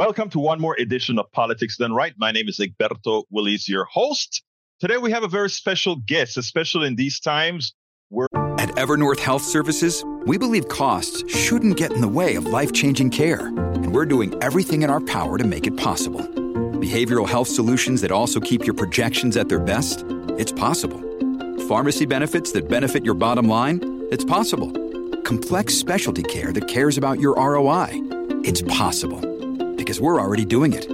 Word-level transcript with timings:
Welcome 0.00 0.30
to 0.30 0.38
one 0.38 0.62
more 0.62 0.74
edition 0.78 1.18
of 1.18 1.30
Politics 1.30 1.76
Done 1.76 1.92
Right. 1.92 2.14
My 2.16 2.32
name 2.32 2.48
is 2.48 2.58
Egberto 2.58 3.24
Willies, 3.28 3.68
your 3.68 3.84
host. 3.84 4.42
Today 4.80 4.96
we 4.96 5.10
have 5.10 5.24
a 5.24 5.28
very 5.28 5.50
special 5.50 5.96
guest, 5.96 6.38
especially 6.38 6.86
in 6.86 6.96
these 6.96 7.20
times. 7.20 7.74
At 8.32 8.70
Evernorth 8.76 9.18
Health 9.18 9.42
Services, 9.42 10.02
we 10.24 10.38
believe 10.38 10.68
costs 10.68 11.30
shouldn't 11.30 11.76
get 11.76 11.92
in 11.92 12.00
the 12.00 12.08
way 12.08 12.36
of 12.36 12.46
life-changing 12.46 13.10
care, 13.10 13.48
and 13.48 13.92
we're 13.92 14.06
doing 14.06 14.42
everything 14.42 14.80
in 14.80 14.88
our 14.88 15.02
power 15.02 15.36
to 15.36 15.44
make 15.44 15.66
it 15.66 15.76
possible. 15.76 16.22
Behavioral 16.80 17.28
health 17.28 17.48
solutions 17.48 18.00
that 18.00 18.10
also 18.10 18.40
keep 18.40 18.64
your 18.64 18.74
projections 18.74 19.36
at 19.36 19.50
their 19.50 19.60
best? 19.60 20.06
It's 20.38 20.50
possible. 20.50 20.98
Pharmacy 21.68 22.06
benefits 22.06 22.52
that 22.52 22.70
benefit 22.70 23.04
your 23.04 23.12
bottom 23.12 23.46
line? 23.46 24.06
It's 24.10 24.24
possible. 24.24 24.72
Complex 25.24 25.74
specialty 25.74 26.22
care 26.22 26.54
that 26.54 26.68
cares 26.68 26.96
about 26.96 27.20
your 27.20 27.34
ROI? 27.34 27.90
It's 28.44 28.62
possible. 28.62 29.39
Because 29.80 29.98
we're 29.98 30.20
already 30.20 30.44
doing 30.44 30.74
it. 30.74 30.86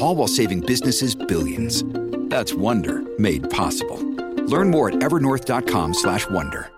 All 0.00 0.16
while 0.16 0.26
saving 0.26 0.62
businesses 0.62 1.14
billions. 1.14 1.84
That's 2.28 2.52
Wonder 2.52 3.04
made 3.16 3.48
possible. 3.50 3.98
Learn 4.48 4.68
more 4.68 4.88
at 4.88 4.96
evernorth.com/wonder. 4.96 6.68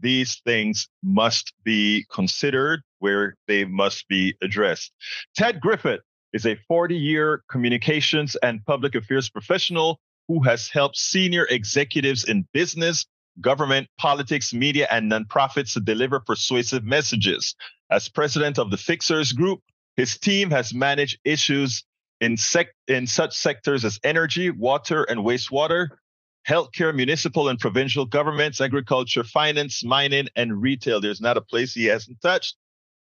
these 0.00 0.40
things 0.46 0.88
must 1.02 1.52
be 1.64 2.06
considered 2.10 2.80
where 3.00 3.36
they 3.46 3.66
must 3.66 4.08
be 4.08 4.34
addressed. 4.40 4.90
Ted 5.36 5.60
Griffith 5.60 6.00
is 6.32 6.46
a 6.46 6.56
40 6.66 6.96
year 6.96 7.42
communications 7.50 8.34
and 8.36 8.64
public 8.64 8.94
affairs 8.94 9.28
professional 9.28 10.00
who 10.28 10.42
has 10.44 10.70
helped 10.70 10.96
senior 10.96 11.44
executives 11.50 12.24
in 12.24 12.48
business, 12.54 13.04
government, 13.42 13.86
politics, 13.98 14.54
media, 14.54 14.88
and 14.90 15.12
nonprofits 15.12 15.74
to 15.74 15.80
deliver 15.80 16.20
persuasive 16.20 16.84
messages. 16.84 17.54
As 17.90 18.08
president 18.08 18.58
of 18.58 18.70
the 18.70 18.78
Fixers 18.78 19.32
Group, 19.32 19.60
his 19.96 20.18
team 20.18 20.50
has 20.50 20.72
managed 20.72 21.18
issues 21.24 21.84
in, 22.20 22.36
sec- 22.36 22.74
in 22.88 23.06
such 23.06 23.36
sectors 23.36 23.84
as 23.84 23.98
energy, 24.04 24.50
water, 24.50 25.04
and 25.04 25.20
wastewater, 25.20 25.88
healthcare, 26.48 26.94
municipal 26.94 27.48
and 27.48 27.58
provincial 27.58 28.04
governments, 28.04 28.60
agriculture, 28.60 29.24
finance, 29.24 29.84
mining, 29.84 30.28
and 30.36 30.60
retail. 30.60 31.00
There's 31.00 31.20
not 31.20 31.36
a 31.36 31.40
place 31.40 31.74
he 31.74 31.86
hasn't 31.86 32.20
touched. 32.20 32.56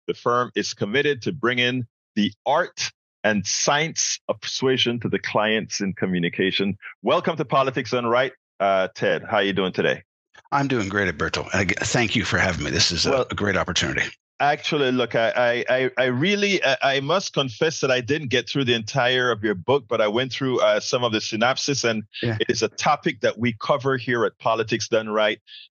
The 0.07 0.13
firm 0.13 0.51
is 0.55 0.73
committed 0.73 1.21
to 1.23 1.31
bringing 1.31 1.85
the 2.15 2.33
art 2.45 2.91
and 3.23 3.45
science 3.45 4.19
of 4.27 4.39
persuasion 4.41 4.99
to 5.01 5.09
the 5.09 5.19
clients 5.19 5.81
in 5.81 5.93
communication. 5.93 6.77
Welcome 7.03 7.35
to 7.37 7.45
Politics 7.45 7.91
Done 7.91 8.05
Right, 8.05 8.31
uh, 8.59 8.87
Ted. 8.95 9.23
How 9.29 9.37
are 9.37 9.43
you 9.43 9.53
doing 9.53 9.73
today? 9.73 10.03
I'm 10.51 10.67
doing 10.67 10.89
great, 10.89 11.07
Alberto. 11.07 11.43
Thank 11.53 12.15
you 12.15 12.23
for 12.25 12.37
having 12.39 12.63
me. 12.63 12.71
This 12.71 12.91
is 12.91 13.05
a, 13.05 13.11
Well- 13.11 13.27
a 13.29 13.35
great 13.35 13.57
opportunity. 13.57 14.09
Actually, 14.41 14.91
look, 14.93 15.15
I, 15.15 15.31
I, 15.35 15.65
I- 15.77 15.91
I 15.97 16.05
really, 16.05 16.63
I 16.63 16.77
I 16.81 16.99
must 17.01 17.33
confess 17.33 17.81
that 17.81 17.91
I 17.91 17.99
didn't 17.99 18.29
get 18.29 18.47
through 18.49 18.65
the 18.65 18.73
entire 18.73 19.31
of 19.31 19.43
your 19.43 19.55
book, 19.55 19.85
but 19.89 19.99
I 19.99 20.07
went 20.07 20.31
through 20.31 20.61
uh, 20.61 20.79
some 20.79 21.03
of 21.03 21.11
the 21.11 21.19
synopsis, 21.19 21.83
and 21.83 22.03
Yeah. 22.23 22.37
it 22.39 22.49
is 22.49 22.63
a 22.63 22.69
topic 22.69 23.19
that 23.21 23.37
we 23.37 23.53
cover 23.59 23.97
here 23.97 24.23
at 24.25 24.37
Politics 24.39 24.87
Done 24.87 25.09
Right, 25.09 25.39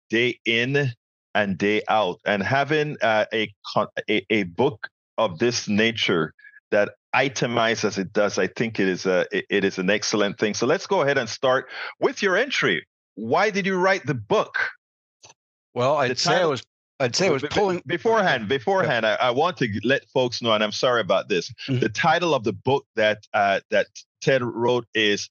day 0.09 0.39
in 0.45 0.91
and 1.33 1.57
day 1.57 1.83
out. 1.87 2.19
And 2.25 2.43
having 2.43 2.97
uh, 3.02 3.25
a, 3.33 3.53
con- 3.73 3.87
a 4.09 4.25
a 4.30 4.43
book 4.43 4.89
of 5.17 5.39
this 5.39 5.69
nature 5.69 6.33
that 6.71 6.89
itemized 7.13 7.85
as 7.85 7.97
it 7.97 8.11
does, 8.13 8.37
I 8.37 8.47
think 8.47 8.80
it 8.80 8.89
is 8.89 9.05
a 9.05 9.25
it- 9.31 9.45
it 9.49 9.63
is 9.63 9.77
an 9.77 9.89
excellent 9.89 10.37
thing. 10.37 10.53
So 10.53 10.65
let's 10.67 10.85
go 10.85 11.02
ahead 11.02 11.17
and 11.17 11.30
start 11.30 11.69
with 12.02 12.21
your 12.21 12.35
entry. 12.35 12.85
Why 13.15 13.52
did 13.52 13.65
you 13.65 13.77
write 13.77 14.05
the 14.05 14.13
book? 14.15 14.57
Well, 15.73 15.95
I'd 15.97 16.17
say 16.19 16.35
I 16.41 16.45
was 16.45 16.61
I'd 17.00 17.16
say 17.16 17.28
I 17.28 17.31
was 17.31 17.44
pulling 17.50 17.81
beforehand. 17.86 18.47
Beforehand, 18.47 19.05
I, 19.05 19.16
I 19.16 19.31
want 19.31 19.58
to 19.58 19.80
let 19.83 20.08
folks 20.09 20.42
know, 20.42 20.52
and 20.52 20.64
I'm 20.64 20.72
sorry 20.72 21.02
about 21.02 21.30
this. 21.30 21.52
Mhm. 21.67 21.80
The 21.80 21.89
title 21.89 22.33
of 22.33 22.44
the 22.44 22.53
book 22.53 22.86
that 22.95 23.25
uh, 23.33 23.61
that 23.72 23.88
Ted 24.22 24.44
wrote 24.44 24.86
is 24.94 25.30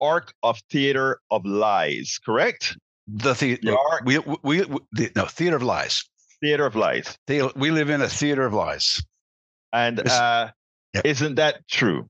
"Arc 0.00 0.32
of 0.42 0.60
Theater 0.70 1.20
of 1.30 1.44
Lies." 1.44 2.18
Correct? 2.24 2.76
the 3.12 3.34
theater. 3.34 3.60
The 3.64 3.76
arc, 3.76 4.04
We, 4.04 4.18
we, 4.18 4.36
we, 4.62 4.78
the, 4.92 5.10
no 5.16 5.24
theater 5.24 5.56
of 5.56 5.62
lies. 5.64 6.04
theater 6.40 6.64
of 6.64 6.76
lies, 6.76 7.18
The- 7.26 7.50
we 7.56 7.70
live 7.72 7.90
in 7.90 8.00
a 8.00 8.08
theater 8.08 8.44
of 8.46 8.54
lies. 8.54 9.02
and 9.72 10.08
uh, 10.08 10.50
Yep. 10.94 11.04
isn't 11.06 11.34
that 11.36 11.66
true? 11.68 12.08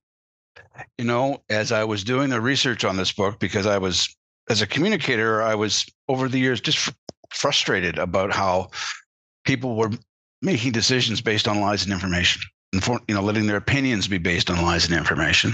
You 0.99 1.05
know, 1.05 1.41
as 1.49 1.71
I 1.71 1.83
was 1.85 2.03
doing 2.03 2.29
the 2.29 2.39
research 2.39 2.83
on 2.85 2.97
this 2.97 3.11
book, 3.11 3.39
because 3.39 3.65
I 3.65 3.77
was 3.79 4.15
as 4.49 4.61
a 4.61 4.67
communicator, 4.67 5.41
I 5.41 5.55
was 5.55 5.85
over 6.07 6.27
the 6.27 6.39
years 6.39 6.61
just 6.61 6.77
fr- 6.77 6.91
frustrated 7.33 7.97
about 7.97 8.31
how 8.33 8.69
people 9.45 9.75
were 9.75 9.91
making 10.41 10.71
decisions 10.71 11.21
based 11.21 11.47
on 11.47 11.61
lies 11.61 11.83
and 11.83 11.93
information, 11.93 12.41
and 12.73 12.83
for, 12.83 12.99
you 13.07 13.15
know, 13.15 13.21
letting 13.21 13.47
their 13.47 13.57
opinions 13.57 14.07
be 14.07 14.17
based 14.17 14.49
on 14.49 14.61
lies 14.61 14.85
and 14.85 14.95
information. 14.95 15.53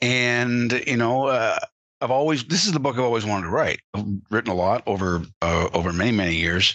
And 0.00 0.72
you 0.86 0.96
know, 0.96 1.26
uh, 1.26 1.58
I've 2.00 2.10
always 2.10 2.44
this 2.44 2.66
is 2.66 2.72
the 2.72 2.80
book 2.80 2.96
I've 2.96 3.02
always 3.02 3.24
wanted 3.24 3.46
to 3.46 3.50
write. 3.50 3.80
I've 3.94 4.06
written 4.30 4.52
a 4.52 4.56
lot 4.56 4.82
over 4.86 5.22
uh, 5.42 5.68
over 5.72 5.92
many 5.92 6.12
many 6.12 6.36
years, 6.36 6.74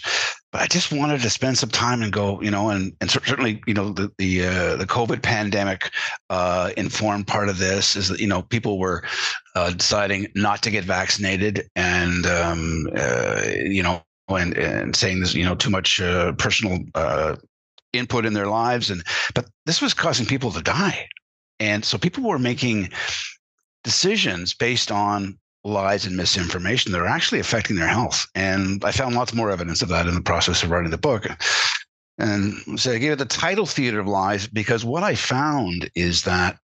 but 0.52 0.60
I 0.60 0.66
just 0.66 0.92
wanted 0.92 1.20
to 1.22 1.30
spend 1.30 1.58
some 1.58 1.70
time 1.70 2.02
and 2.02 2.12
go, 2.12 2.40
you 2.42 2.50
know, 2.50 2.68
and 2.68 2.92
and 3.00 3.10
certainly, 3.10 3.62
you 3.66 3.74
know, 3.74 3.90
the 3.90 4.12
the 4.18 4.44
uh, 4.44 4.76
the 4.76 4.86
COVID 4.86 5.22
pandemic 5.22 5.90
uh, 6.28 6.70
informed 6.76 7.26
part 7.26 7.48
of 7.48 7.58
this 7.58 7.96
is 7.96 8.08
that 8.08 8.20
you 8.20 8.26
know 8.26 8.42
people 8.42 8.78
were 8.78 9.02
uh, 9.56 9.70
deciding 9.70 10.28
not 10.34 10.62
to 10.62 10.70
get 10.70 10.84
vaccinated 10.84 11.68
and 11.74 12.26
um, 12.26 12.88
uh, 12.96 13.42
you 13.46 13.82
know 13.82 14.02
and 14.28 14.56
and 14.56 14.96
saying 14.96 15.20
this 15.20 15.34
you 15.34 15.44
know 15.44 15.54
too 15.54 15.70
much 15.70 16.00
uh, 16.00 16.32
personal 16.32 16.78
uh, 16.94 17.36
input 17.92 18.26
in 18.26 18.32
their 18.32 18.48
lives 18.48 18.90
and 18.90 19.02
but 19.34 19.46
this 19.66 19.80
was 19.80 19.94
causing 19.94 20.26
people 20.26 20.50
to 20.52 20.62
die. 20.62 21.08
And 21.60 21.84
so 21.84 21.98
people 21.98 22.24
were 22.24 22.38
making 22.38 22.90
decisions 23.84 24.54
based 24.54 24.90
on 24.90 25.38
lies 25.62 26.04
and 26.04 26.16
misinformation 26.16 26.92
that 26.92 27.00
are 27.00 27.06
actually 27.06 27.40
affecting 27.40 27.76
their 27.76 27.88
health. 27.88 28.26
And 28.34 28.84
i 28.84 28.92
found 28.92 29.14
lots 29.14 29.32
more 29.32 29.50
evidence 29.50 29.80
of 29.80 29.88
that 29.88 30.06
in 30.06 30.14
the 30.14 30.20
process 30.20 30.62
of 30.62 30.70
writing 30.70 30.90
the 30.90 30.98
book. 30.98 31.26
And 32.18 32.54
so 32.78 32.92
I 32.92 32.98
gave 32.98 33.12
it 33.12 33.18
the 33.18 33.24
title 33.24 33.66
Theater 33.66 34.00
of 34.00 34.06
Lies 34.06 34.46
because 34.46 34.84
what 34.84 35.02
I 35.02 35.14
found 35.14 35.90
is 35.94 36.22
that 36.22 36.58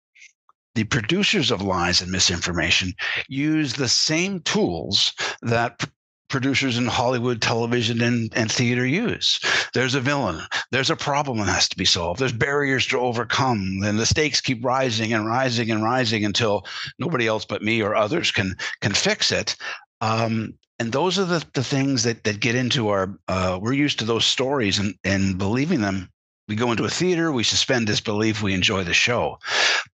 the 0.75 0.83
producers 0.83 1.49
of 1.49 1.61
lies 1.61 2.01
and 2.01 2.11
misinformation 2.11 2.93
use 3.27 3.73
the 3.73 3.89
same 3.89 4.41
tools 4.41 5.13
that 5.41 5.89
producers 6.29 6.77
in 6.77 6.85
Hollywood, 6.85 7.41
television, 7.41 8.01
and, 8.01 8.31
and 8.35 8.51
theater 8.51 8.85
use. 8.85 9.39
There's 9.73 9.95
a 9.95 10.01
villain, 10.01 10.41
there's 10.71 10.89
a 10.89 10.95
problem 10.95 11.39
that 11.39 11.45
has 11.45 11.69
to 11.69 11.77
be 11.77 11.85
solved, 11.85 12.19
there's 12.19 12.31
barriers 12.31 12.85
to 12.87 12.99
overcome, 12.99 13.79
and 13.83 13.99
the 13.99 14.05
stakes 14.05 14.41
keep 14.41 14.63
rising 14.63 15.13
and 15.13 15.25
rising 15.25 15.71
and 15.71 15.83
rising 15.83 16.23
until 16.25 16.65
nobody 16.97 17.27
else 17.27 17.45
but 17.45 17.63
me 17.63 17.81
or 17.81 17.95
others 17.95 18.31
can 18.31 18.55
can 18.81 18.93
fix 18.93 19.31
it. 19.31 19.55
Um, 20.01 20.53
and 20.79 20.93
those 20.93 21.19
are 21.19 21.25
the, 21.25 21.45
the 21.53 21.63
things 21.63 22.03
that 22.03 22.23
that 22.23 22.39
get 22.39 22.55
into 22.55 22.87
our 22.89 23.17
uh, 23.27 23.59
we're 23.61 23.73
used 23.73 23.99
to 23.99 24.05
those 24.05 24.25
stories 24.25 24.79
and 24.79 24.95
and 25.03 25.37
believing 25.37 25.81
them 25.81 26.09
we 26.47 26.55
go 26.55 26.71
into 26.71 26.85
a 26.85 26.89
theater 26.89 27.31
we 27.31 27.43
suspend 27.43 27.85
disbelief 27.85 28.41
we 28.41 28.53
enjoy 28.53 28.83
the 28.83 28.93
show 28.93 29.37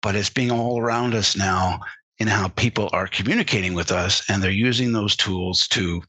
but 0.01 0.15
it's 0.15 0.29
being 0.29 0.51
all 0.51 0.79
around 0.79 1.13
us 1.13 1.35
now 1.35 1.79
in 2.19 2.27
how 2.27 2.47
people 2.49 2.89
are 2.93 3.07
communicating 3.07 3.73
with 3.73 3.91
us 3.91 4.23
and 4.29 4.41
they're 4.41 4.51
using 4.51 4.93
those 4.93 5.15
tools 5.15 5.67
to 5.67 6.01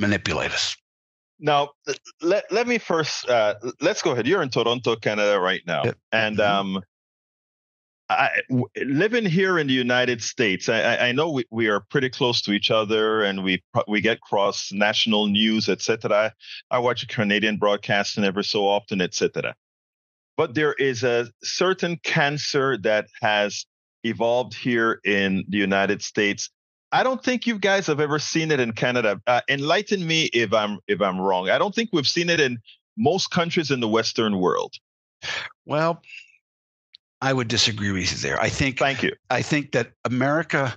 manipulate 0.00 0.52
us 0.52 0.76
Now, 1.40 1.70
let 2.22 2.44
let 2.52 2.66
me 2.68 2.78
first. 2.78 3.28
Uh, 3.28 3.54
let's 3.80 4.02
go 4.02 4.12
ahead. 4.12 4.26
You're 4.26 4.42
in 4.42 4.50
Toronto, 4.50 4.96
Canada, 4.96 5.40
right 5.40 5.62
now, 5.66 5.84
Yep. 5.84 5.98
and 6.12 6.38
Mhm. 6.38 6.50
um, 6.50 6.84
I, 8.10 8.42
w- 8.50 8.66
living 8.84 9.24
here 9.26 9.58
in 9.58 9.66
the 9.68 9.72
United 9.74 10.22
States, 10.22 10.68
I, 10.68 11.08
I- 11.08 11.12
know 11.12 11.30
we, 11.30 11.44
we 11.50 11.68
are 11.68 11.80
pretty 11.80 12.10
close 12.10 12.42
to 12.42 12.52
each 12.52 12.70
other, 12.70 13.22
and 13.24 13.44
we 13.44 13.62
we 13.88 14.00
get 14.00 14.20
cross 14.20 14.72
national 14.72 15.28
news, 15.28 15.68
etc. 15.68 16.32
I 16.70 16.78
watch 16.80 17.02
a 17.04 17.06
Canadian 17.06 17.56
broadcasting 17.58 18.24
ever 18.24 18.42
so 18.42 18.66
often, 18.68 19.00
etc. 19.00 19.54
But 20.36 20.54
there 20.54 20.74
is 20.74 21.04
a 21.04 21.28
certain 21.42 21.98
cancer 22.02 22.76
that 22.78 23.06
has 23.22 23.66
evolved 24.04 24.54
here 24.54 25.00
in 25.04 25.44
the 25.48 25.58
United 25.58 26.02
States. 26.02 26.50
I 26.92 27.02
don't 27.02 27.22
think 27.22 27.46
you 27.46 27.58
guys 27.58 27.86
have 27.86 28.00
ever 28.00 28.18
seen 28.18 28.50
it 28.50 28.58
in 28.60 28.72
Canada. 28.72 29.20
Uh, 29.26 29.40
enlighten 29.48 30.06
me 30.06 30.24
if 30.32 30.52
I'm 30.52 30.78
if 30.88 31.00
I'm 31.00 31.20
wrong. 31.20 31.48
I 31.50 31.58
don't 31.58 31.74
think 31.74 31.90
we've 31.92 32.06
seen 32.08 32.28
it 32.30 32.40
in 32.40 32.58
most 32.96 33.30
countries 33.30 33.70
in 33.70 33.80
the 33.80 33.88
Western 33.88 34.38
world. 34.38 34.74
well 35.66 36.02
i 37.22 37.30
would 37.32 37.46
disagree 37.48 37.92
with 37.92 38.10
you 38.10 38.16
there 38.18 38.40
i 38.40 38.48
think 38.48 38.78
Thank 38.78 39.02
you. 39.02 39.12
I 39.28 39.42
think 39.42 39.72
that 39.72 39.92
America 40.06 40.76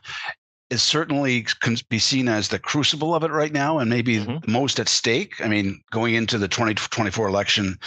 is 0.69 0.83
certainly 0.83 1.44
can 1.62 1.77
be 1.89 2.00
seen 2.00 2.27
as 2.27 2.50
the 2.50 2.59
crucible 2.59 3.13
of 3.16 3.24
it 3.24 3.31
right 3.31 3.54
now, 3.54 3.77
and 3.80 3.89
maybe 3.89 4.18
Mhm. 4.19 4.45
most 4.48 4.80
at 4.80 4.89
stake. 4.89 5.39
I 5.39 5.48
mean, 5.48 5.81
going 5.92 6.16
into 6.16 6.38
the 6.39 6.48
2024 6.48 7.27
election, 7.30 7.77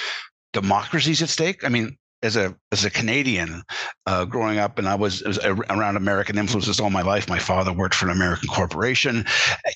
democracy's 0.53 1.21
at 1.21 1.29
stake. 1.29 1.65
I 1.65 1.69
mean, 1.69 1.99
as 2.27 2.37
a 2.37 2.55
as 2.73 2.85
a 2.85 2.91
Canadian, 2.91 3.63
uh, 4.07 4.25
growing 4.25 4.59
up, 4.59 4.79
and 4.79 4.89
I 4.89 4.95
was, 4.95 5.23
was 5.23 5.39
around 5.45 5.97
American 5.97 6.37
influences 6.37 6.81
all 6.81 6.91
my 6.91 7.03
life. 7.03 7.29
My 7.29 7.39
father 7.39 7.73
worked 7.73 7.95
for 7.95 8.07
an 8.07 8.13
American 8.13 8.49
corporation, 8.49 9.25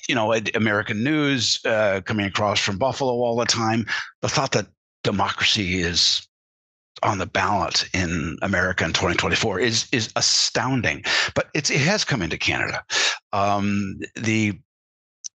you 0.07 0.13
know, 0.13 0.33
American 0.53 1.03
news, 1.03 1.59
uh, 1.65 2.01
coming 2.05 2.25
across 2.25 2.59
from 2.59 2.77
Buffalo 2.77 3.13
all 3.13 3.35
the 3.37 3.45
time. 3.45 3.85
The 4.21 4.29
thought 4.29 4.51
that 4.51 4.67
democracy 5.03 5.81
is 5.81 6.27
on 7.03 7.17
the 7.17 7.25
ballot 7.25 7.89
in 7.93 8.37
America 8.41 8.85
in 8.85 8.91
2024 8.91 9.59
is 9.59 9.87
is 9.91 10.11
astounding. 10.15 11.03
But 11.33 11.49
it's 11.53 11.69
it 11.69 11.81
has 11.81 12.03
come 12.03 12.21
into 12.21 12.37
Canada. 12.37 12.83
Um, 13.33 13.99
the 14.15 14.59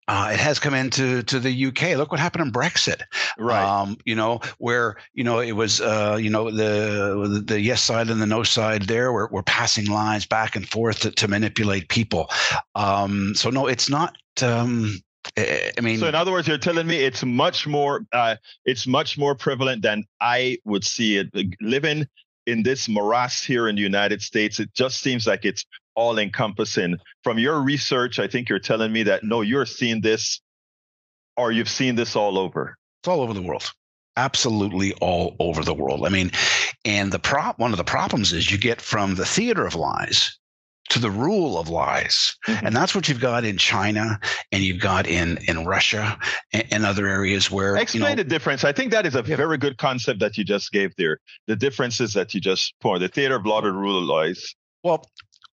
uh, 0.08 0.30
it 0.32 0.40
has 0.40 0.58
come 0.58 0.74
into 0.74 1.22
to 1.24 1.40
the 1.40 1.66
UK. 1.66 1.96
Look 1.96 2.10
what 2.10 2.20
happened 2.20 2.46
in 2.46 2.52
Brexit, 2.52 3.02
right? 3.38 3.64
Um, 3.64 3.96
you 4.04 4.14
know 4.14 4.40
where 4.58 4.96
you 5.14 5.24
know 5.24 5.40
it 5.40 5.52
was 5.52 5.80
uh, 5.80 6.18
you 6.20 6.30
know 6.30 6.50
the 6.50 7.42
the 7.44 7.60
yes 7.60 7.82
side 7.82 8.10
and 8.10 8.20
the 8.20 8.26
no 8.26 8.42
side 8.42 8.82
there 8.82 9.12
were, 9.12 9.28
were 9.28 9.42
passing 9.42 9.86
lines 9.86 10.26
back 10.26 10.56
and 10.56 10.68
forth 10.68 11.00
to, 11.00 11.10
to 11.12 11.28
manipulate 11.28 11.88
people. 11.88 12.28
Um, 12.74 13.34
so 13.34 13.50
no, 13.50 13.66
it's 13.66 13.88
not. 13.88 14.16
Um, 14.42 15.00
I 15.38 15.72
mean, 15.80 15.98
so 15.98 16.06
in 16.06 16.14
other 16.14 16.32
words, 16.32 16.46
you're 16.46 16.58
telling 16.58 16.86
me 16.86 16.98
it's 16.98 17.24
much 17.24 17.66
more 17.66 18.04
uh, 18.12 18.36
it's 18.66 18.86
much 18.86 19.16
more 19.16 19.34
prevalent 19.34 19.82
than 19.82 20.04
I 20.20 20.58
would 20.64 20.84
see 20.84 21.16
it. 21.16 21.28
Living 21.60 22.06
in 22.46 22.62
this 22.62 22.88
morass 22.88 23.42
here 23.42 23.68
in 23.68 23.76
the 23.76 23.82
United 23.82 24.22
States, 24.22 24.60
it 24.60 24.72
just 24.74 25.00
seems 25.00 25.26
like 25.26 25.44
it's 25.44 25.64
all 25.94 26.18
encompassing. 26.18 26.98
From 27.22 27.38
your 27.38 27.60
research, 27.60 28.18
I 28.18 28.26
think 28.26 28.48
you're 28.48 28.58
telling 28.58 28.92
me 28.92 29.04
that 29.04 29.24
no, 29.24 29.40
you're 29.40 29.66
seeing 29.66 30.00
this 30.00 30.40
or 31.36 31.52
you've 31.52 31.68
seen 31.68 31.94
this 31.94 32.16
all 32.16 32.38
over. 32.38 32.76
It's 33.02 33.08
all 33.08 33.20
over 33.20 33.34
the 33.34 33.42
world. 33.42 33.70
Absolutely 34.16 34.92
all 34.94 35.34
over 35.40 35.64
the 35.64 35.74
world. 35.74 36.06
I 36.06 36.08
mean, 36.08 36.30
and 36.84 37.10
the 37.10 37.18
prop 37.18 37.58
one 37.58 37.72
of 37.72 37.78
the 37.78 37.84
problems 37.84 38.32
is 38.32 38.50
you 38.50 38.58
get 38.58 38.80
from 38.80 39.14
the 39.14 39.24
theater 39.24 39.66
of 39.66 39.74
lies 39.74 40.38
to 40.90 40.98
the 40.98 41.10
rule 41.10 41.58
of 41.58 41.68
lies. 41.68 42.36
Mm-hmm. 42.46 42.66
And 42.66 42.76
that's 42.76 42.94
what 42.94 43.08
you've 43.08 43.20
got 43.20 43.44
in 43.44 43.56
China 43.56 44.18
and 44.52 44.62
you've 44.62 44.80
got 44.80 45.06
in 45.06 45.38
in 45.48 45.64
Russia 45.64 46.18
and, 46.52 46.64
and 46.70 46.86
other 46.86 47.06
areas 47.06 47.50
where 47.50 47.76
explain 47.76 48.02
you 48.02 48.08
know, 48.10 48.14
the 48.16 48.24
difference. 48.24 48.64
I 48.64 48.72
think 48.72 48.90
that 48.92 49.06
is 49.06 49.14
a 49.14 49.24
yeah. 49.26 49.36
very 49.36 49.58
good 49.58 49.78
concept 49.78 50.20
that 50.20 50.36
you 50.36 50.44
just 50.44 50.72
gave 50.72 50.94
there. 50.96 51.18
The 51.46 51.56
differences 51.56 52.12
that 52.14 52.34
you 52.34 52.40
just 52.40 52.74
pointed, 52.80 53.10
the 53.10 53.14
theater 53.14 53.36
of 53.36 53.46
law, 53.46 53.60
the 53.60 53.72
rule 53.72 53.98
of 53.98 54.04
lies. 54.04 54.54
Well, 54.82 55.04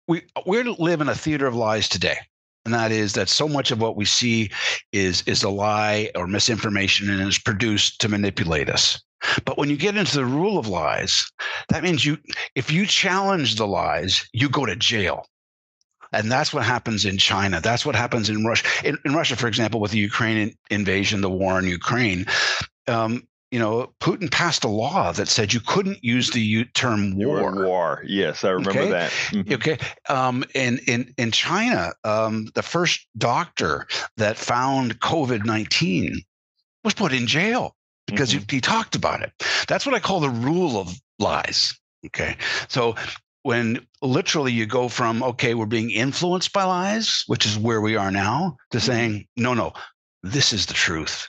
we 0.07 0.23
we 0.47 0.63
live 0.63 1.01
in 1.01 1.09
a 1.09 1.15
theater 1.15 1.47
of 1.47 1.55
lies 1.55 1.89
today 1.89 2.19
and 2.69 2.75
that 2.75 2.93
is 2.93 3.15
that 3.15 3.31
so 3.31 3.49
much 3.49 3.71
of 3.71 3.81
what 3.81 3.97
we 3.97 4.05
see 4.05 4.51
is 4.93 5.23
is 5.23 5.43
a 5.43 5.49
lie 5.49 6.11
or 6.15 6.27
misinformation 6.27 7.09
and 7.09 7.27
is 7.27 7.39
produced 7.39 7.99
to 7.99 8.11
manipulate 8.11 8.69
us 8.69 9.03
but 9.47 9.57
when 9.57 9.71
you 9.71 9.77
get 9.77 9.97
into 9.97 10.15
the 10.15 10.27
rule 10.27 10.59
of 10.59 10.69
lies 10.69 11.33
that 11.71 11.83
means 11.83 12.05
you 12.05 12.19
if 12.55 12.71
you 12.71 12.85
challenge 12.85 13.55
the 13.55 13.67
lies 13.67 14.29
you 14.35 14.51
go 14.51 14.67
to 14.67 14.77
jail 14.77 15.25
and 16.13 16.31
that's 16.31 16.55
what 16.55 16.65
happens 16.65 17.05
in 17.05 17.19
China. 17.19 17.61
That's 17.61 17.85
what 17.85 17.95
happens 17.95 18.31
in 18.31 18.43
Russia. 18.43 18.67
In, 18.83 18.97
in 19.05 19.13
Russia, 19.13 19.37
for 19.37 19.47
example, 19.47 19.79
with 19.79 19.91
the 19.91 19.99
Ukrainian 19.99 20.55
invasion, 20.71 21.21
the 21.21 21.29
war 21.29 21.59
in 21.59 21.67
Ukraine, 21.67 22.25
um, 22.87 23.28
you 23.51 23.59
know, 23.59 23.95
Putin 24.01 24.31
passed 24.31 24.65
a 24.65 24.69
law 24.69 25.13
that 25.13 25.29
said 25.29 25.55
you 25.55 25.61
couldn't 25.61 26.05
use 26.05 26.31
the 26.31 26.65
term 26.75 27.17
war. 27.17 27.65
War, 27.65 28.03
yes, 28.07 28.45
I 28.45 28.51
remember 28.51 28.81
okay? 28.81 28.91
that. 28.91 29.11
Mm-hmm. 29.11 29.55
Okay, 29.55 29.79
um, 30.09 30.45
in 30.55 30.79
in 30.87 31.15
in 31.17 31.31
China, 31.31 31.93
um, 32.05 32.49
the 32.55 32.63
first 32.63 33.07
doctor 33.17 33.87
that 34.17 34.37
found 34.37 35.01
COVID 35.01 35.47
nineteen 35.47 36.21
was 36.85 36.95
put 36.95 37.13
in 37.13 37.27
jail 37.27 37.75
because 38.07 38.31
mm-hmm. 38.31 38.45
he, 38.51 38.57
he 38.57 38.61
talked 38.61 38.95
about 38.95 39.23
it. 39.23 39.33
That's 39.67 39.87
what 39.87 39.95
I 39.95 40.01
call 40.01 40.21
the 40.21 40.31
rule 40.31 40.79
of 40.79 40.95
lies. 41.19 41.73
Okay, 42.05 42.37
so 42.69 42.97
when 43.45 43.87
literally 44.03 44.53
you 44.53 44.67
go 44.67 44.89
from 44.89 45.23
okay, 45.23 45.55
we're 45.55 45.67
being 45.67 45.91
influenced 45.91 46.53
by 46.53 46.65
lies, 46.65 47.25
which 47.29 47.47
is 47.47 47.59
where 47.59 47.81
we 47.81 47.97
are 47.97 48.11
now, 48.11 48.59
to 48.73 48.79
mm-hmm. 48.79 48.87
saying 48.87 49.27
no, 49.39 49.55
no, 49.55 49.73
this 50.23 50.53
is 50.53 50.67
the 50.67 50.75
truth 50.75 51.29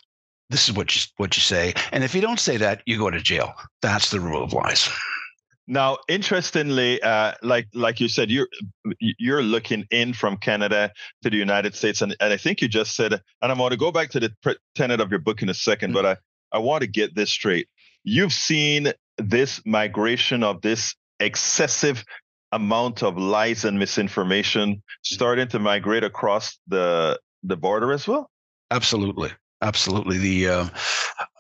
this 0.50 0.68
is 0.68 0.75
what 0.75 0.96
you 0.96 1.01
what 1.18 1.38
you 1.38 1.42
say. 1.42 1.74
And 1.92 2.04
if 2.04 2.16
you 2.16 2.22
don't 2.22 2.40
say 2.40 2.57
that 2.57 2.81
you 2.86 2.98
go 2.98 3.10
to 3.10 3.19
jail. 3.19 3.54
That's 3.81 4.12
the 4.12 4.19
rule 4.19 4.44
of 4.44 4.54
lies 4.54 4.90
now 5.69 5.98
interestingly 6.07 7.01
uh, 7.04 7.34
like 7.44 7.68
like 7.74 8.01
you 8.01 8.10
said 8.10 8.30
you're 8.30 8.50
you're 9.00 9.44
looking 9.44 9.86
in 9.92 10.13
from 10.13 10.36
canada 10.36 10.92
to 11.22 11.30
the 11.30 11.38
united 11.38 11.75
states. 11.75 12.01
And, 12.01 12.16
and 12.19 12.34
i 12.34 12.38
think 12.38 12.62
you 12.62 12.68
just 12.68 12.96
said 12.96 13.13
and 13.13 13.51
i'm 13.51 13.57
going 13.57 13.69
to 13.69 13.78
go 13.78 13.92
back 13.92 14.10
to 14.10 14.19
the 14.19 14.57
tenet 14.75 15.00
of 15.00 15.12
your 15.12 15.19
book 15.19 15.42
in 15.42 15.48
a 15.50 15.54
2nd 15.54 15.78
mm-hmm. 15.78 15.94
but 15.94 16.06
i 16.06 16.18
i 16.51 16.57
want 16.57 16.81
to 16.81 16.88
get 16.88 17.16
this 17.16 17.30
straight. 17.30 17.69
You've 18.04 18.34
seen 18.34 18.92
this 19.18 19.62
migration 19.66 20.44
of 20.44 20.62
this 20.62 20.96
excessive 21.19 22.04
amount 22.51 23.04
of 23.04 23.18
lies 23.18 23.66
and 23.66 23.78
misinformation 23.78 24.81
starting 25.04 25.48
to 25.50 25.60
migrate 25.60 26.04
across 26.04 26.57
the 26.68 27.19
the 27.44 27.56
border 27.56 27.94
as 27.94 28.07
well? 28.07 28.31
Absolutely 28.72 29.31
absolutely 29.62 30.18
the 30.18 30.48
uh, 30.48 30.68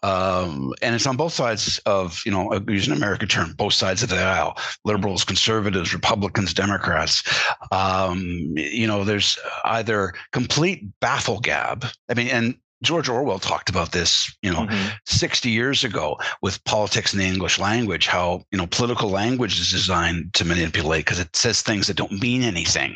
um, 0.03 0.73
and 0.81 0.95
it's 0.95 1.07
on 1.07 1.17
both 1.17 1.33
sides 1.33 1.79
of 1.85 2.21
you 2.25 2.31
know 2.31 2.59
using 2.67 2.93
an 2.93 2.97
american 2.97 3.27
term 3.27 3.53
both 3.53 3.73
sides 3.73 4.03
of 4.03 4.09
the 4.09 4.17
aisle 4.17 4.57
liberals 4.85 5.23
conservatives 5.23 5.93
republicans 5.93 6.53
democrats 6.53 7.23
um, 7.71 8.53
you 8.55 8.87
know 8.87 9.03
there's 9.03 9.37
either 9.65 10.13
complete 10.31 10.83
baffle 10.99 11.39
gab 11.39 11.85
i 12.09 12.13
mean 12.13 12.27
and 12.27 12.55
George 12.81 13.09
Orwell 13.09 13.39
talked 13.39 13.69
about 13.69 13.91
this, 13.91 14.33
you 14.41 14.51
know, 14.51 14.61
mm-hmm. 14.61 14.87
60 15.05 15.49
years 15.49 15.83
ago 15.83 16.17
with 16.41 16.63
politics 16.63 17.13
in 17.13 17.19
the 17.19 17.25
English 17.25 17.59
language, 17.59 18.07
how, 18.07 18.45
you 18.51 18.57
know, 18.57 18.67
political 18.67 19.09
language 19.09 19.59
is 19.59 19.69
designed 19.69 20.33
to 20.35 20.45
manipulate 20.45 21.03
because 21.03 21.19
it 21.19 21.35
says 21.35 21.61
things 21.61 21.87
that 21.87 21.97
don't 21.97 22.21
mean 22.21 22.41
anything. 22.41 22.95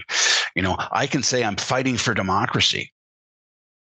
You 0.56 0.62
know, 0.62 0.78
I 0.92 1.06
can 1.06 1.22
say 1.22 1.44
I'm 1.44 1.58
fighting 1.58 1.98
for 1.98 2.14
democracy 2.14 2.94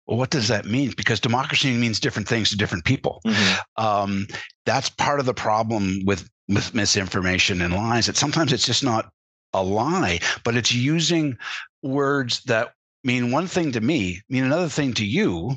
well, 0.09 0.17
what 0.17 0.31
does 0.31 0.47
that 0.47 0.65
mean? 0.65 0.91
Because 0.97 1.19
democracy 1.19 1.71
means 1.77 1.99
different 1.99 2.27
things 2.27 2.49
to 2.49 2.57
different 2.57 2.83
people. 2.83 3.21
Mm-hmm. 3.27 3.85
Um, 3.85 4.27
that's 4.65 4.89
part 4.89 5.19
of 5.19 5.27
the 5.27 5.35
problem 5.35 5.99
with, 6.03 6.27
with 6.47 6.73
misinformation 6.73 7.61
and 7.61 7.75
lies. 7.75 8.07
That 8.07 8.17
sometimes 8.17 8.51
it's 8.51 8.65
just 8.65 8.83
not 8.83 9.11
a 9.53 9.63
lie, 9.63 10.19
but 10.43 10.55
it's 10.55 10.73
using 10.73 11.37
words 11.83 12.41
that 12.45 12.73
mean 13.03 13.29
one 13.29 13.45
thing 13.45 13.71
to 13.73 13.81
me, 13.81 14.19
mean 14.29 14.45
another 14.45 14.67
thing 14.67 14.93
to 14.95 15.05
you, 15.05 15.55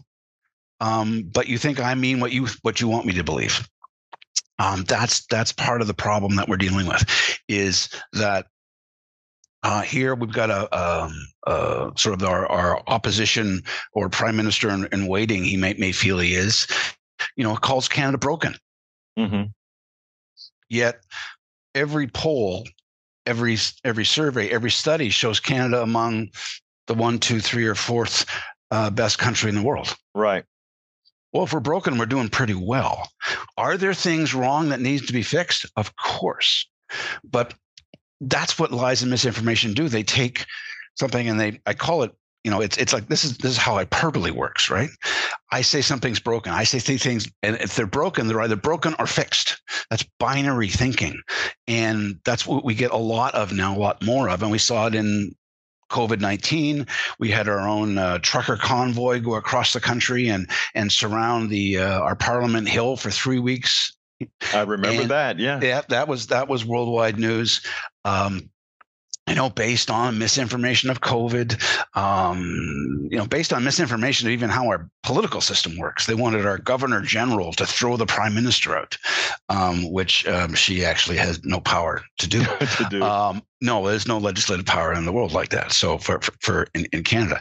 um, 0.80 1.30
but 1.32 1.48
you 1.48 1.56
think 1.56 1.80
I 1.80 1.94
mean 1.94 2.20
what 2.20 2.32
you 2.32 2.46
what 2.60 2.78
you 2.78 2.88
want 2.88 3.06
me 3.06 3.14
to 3.14 3.24
believe. 3.24 3.66
Um, 4.58 4.84
that's 4.84 5.24
that's 5.26 5.52
part 5.52 5.80
of 5.80 5.86
the 5.86 5.94
problem 5.94 6.36
that 6.36 6.48
we're 6.48 6.58
dealing 6.58 6.86
with, 6.86 7.04
is 7.48 7.88
that 8.12 8.48
uh, 9.62 9.82
here 9.82 10.14
we've 10.14 10.32
got 10.32 10.50
a, 10.50 10.68
a, 10.76 11.04
um, 11.04 11.28
a 11.46 11.92
sort 11.96 12.20
of 12.20 12.28
our, 12.28 12.46
our, 12.46 12.82
opposition 12.88 13.62
or 13.92 14.08
prime 14.08 14.36
minister 14.36 14.70
in, 14.70 14.88
in, 14.92 15.06
waiting. 15.06 15.44
He 15.44 15.56
may 15.56 15.74
may 15.74 15.92
feel 15.92 16.18
he 16.18 16.34
is, 16.34 16.66
you 17.36 17.44
know, 17.44 17.54
calls 17.56 17.88
Canada 17.88 18.18
broken. 18.18 18.56
Mm-hmm. 19.18 19.44
Yet 20.68 21.00
every 21.74 22.08
poll, 22.08 22.66
every 23.26 23.58
every 23.84 24.04
survey, 24.04 24.48
every 24.48 24.70
study 24.70 25.10
shows 25.10 25.38
Canada 25.38 25.82
among 25.82 26.30
the 26.86 26.94
one, 26.94 27.18
two, 27.18 27.40
three, 27.40 27.66
or 27.66 27.74
fourth 27.74 28.26
uh, 28.70 28.90
best 28.90 29.18
country 29.18 29.48
in 29.48 29.54
the 29.54 29.62
world. 29.62 29.94
Right. 30.14 30.44
Well, 31.32 31.44
if 31.44 31.52
we're 31.52 31.60
broken, 31.60 31.98
we're 31.98 32.06
doing 32.06 32.28
pretty 32.28 32.54
well. 32.54 33.10
Are 33.56 33.76
there 33.76 33.94
things 33.94 34.34
wrong 34.34 34.68
that 34.68 34.80
needs 34.80 35.06
to 35.06 35.12
be 35.12 35.22
fixed? 35.22 35.66
Of 35.76 35.94
course. 35.96 36.68
But 37.24 37.54
that's 38.22 38.58
what 38.58 38.72
lies 38.72 39.02
and 39.02 39.10
misinformation 39.10 39.74
do. 39.74 39.88
They 39.88 40.02
take 40.02 40.46
something 40.96 41.28
and 41.28 41.38
they 41.38 41.60
I 41.66 41.74
call 41.74 42.02
it 42.02 42.12
you 42.44 42.50
know 42.50 42.60
it's 42.60 42.76
it's 42.76 42.92
like 42.92 43.08
this 43.08 43.24
is 43.24 43.38
this 43.38 43.52
is 43.52 43.56
how 43.56 43.74
hyperbole 43.74 44.30
works 44.30 44.68
right 44.68 44.90
i 45.52 45.62
say 45.62 45.80
something's 45.80 46.18
broken 46.18 46.52
i 46.52 46.64
say 46.64 46.78
things 46.80 47.30
and 47.42 47.56
if 47.56 47.76
they're 47.76 47.86
broken 47.86 48.26
they're 48.26 48.40
either 48.40 48.56
broken 48.56 48.94
or 48.98 49.06
fixed 49.06 49.62
that's 49.90 50.04
binary 50.18 50.68
thinking 50.68 51.20
and 51.68 52.18
that's 52.24 52.46
what 52.46 52.64
we 52.64 52.74
get 52.74 52.90
a 52.90 52.96
lot 52.96 53.34
of 53.34 53.52
now 53.52 53.76
a 53.76 53.78
lot 53.78 54.02
more 54.04 54.28
of 54.28 54.42
and 54.42 54.50
we 54.50 54.58
saw 54.58 54.86
it 54.86 54.94
in 54.94 55.32
covid-19 55.90 56.88
we 57.20 57.30
had 57.30 57.48
our 57.48 57.68
own 57.68 57.98
uh, 57.98 58.18
trucker 58.18 58.56
convoy 58.56 59.20
go 59.20 59.34
across 59.34 59.72
the 59.72 59.80
country 59.80 60.28
and 60.28 60.50
and 60.74 60.90
surround 60.90 61.48
the 61.48 61.78
uh, 61.78 62.00
our 62.00 62.16
parliament 62.16 62.68
hill 62.68 62.96
for 62.96 63.10
three 63.10 63.38
weeks 63.38 63.92
I 64.54 64.62
remember 64.62 65.02
and 65.02 65.10
that. 65.10 65.38
Yeah. 65.38 65.60
Yeah. 65.62 65.82
That 65.88 66.08
was, 66.08 66.28
that 66.28 66.48
was 66.48 66.64
worldwide 66.64 67.18
news. 67.18 67.60
Um, 68.04 68.50
you 69.28 69.36
know, 69.36 69.50
based 69.50 69.88
on 69.88 70.18
misinformation 70.18 70.90
of 70.90 71.00
COVID, 71.00 71.56
um, 71.96 73.08
you 73.08 73.16
know, 73.16 73.26
based 73.26 73.52
on 73.52 73.62
misinformation 73.62 74.26
of 74.26 74.32
even 74.32 74.50
how 74.50 74.66
our 74.66 74.90
political 75.04 75.40
system 75.40 75.78
works. 75.78 76.06
They 76.06 76.14
wanted 76.14 76.44
our 76.44 76.58
governor 76.58 77.00
general 77.00 77.52
to 77.52 77.64
throw 77.64 77.96
the 77.96 78.04
prime 78.04 78.34
minister 78.34 78.76
out, 78.76 78.98
um, 79.48 79.90
which 79.92 80.26
um, 80.26 80.54
she 80.54 80.84
actually 80.84 81.18
has 81.18 81.40
no 81.44 81.60
power 81.60 82.02
to 82.18 82.26
do. 82.26 82.44
to 82.60 82.86
do. 82.90 83.02
Um, 83.02 83.42
no, 83.60 83.86
there's 83.86 84.08
no 84.08 84.18
legislative 84.18 84.66
power 84.66 84.92
in 84.92 85.04
the 85.04 85.12
world 85.12 85.32
like 85.32 85.50
that. 85.50 85.70
So 85.70 85.98
for 85.98 86.20
for, 86.20 86.32
for 86.40 86.66
in, 86.74 86.86
in 86.92 87.04
Canada, 87.04 87.40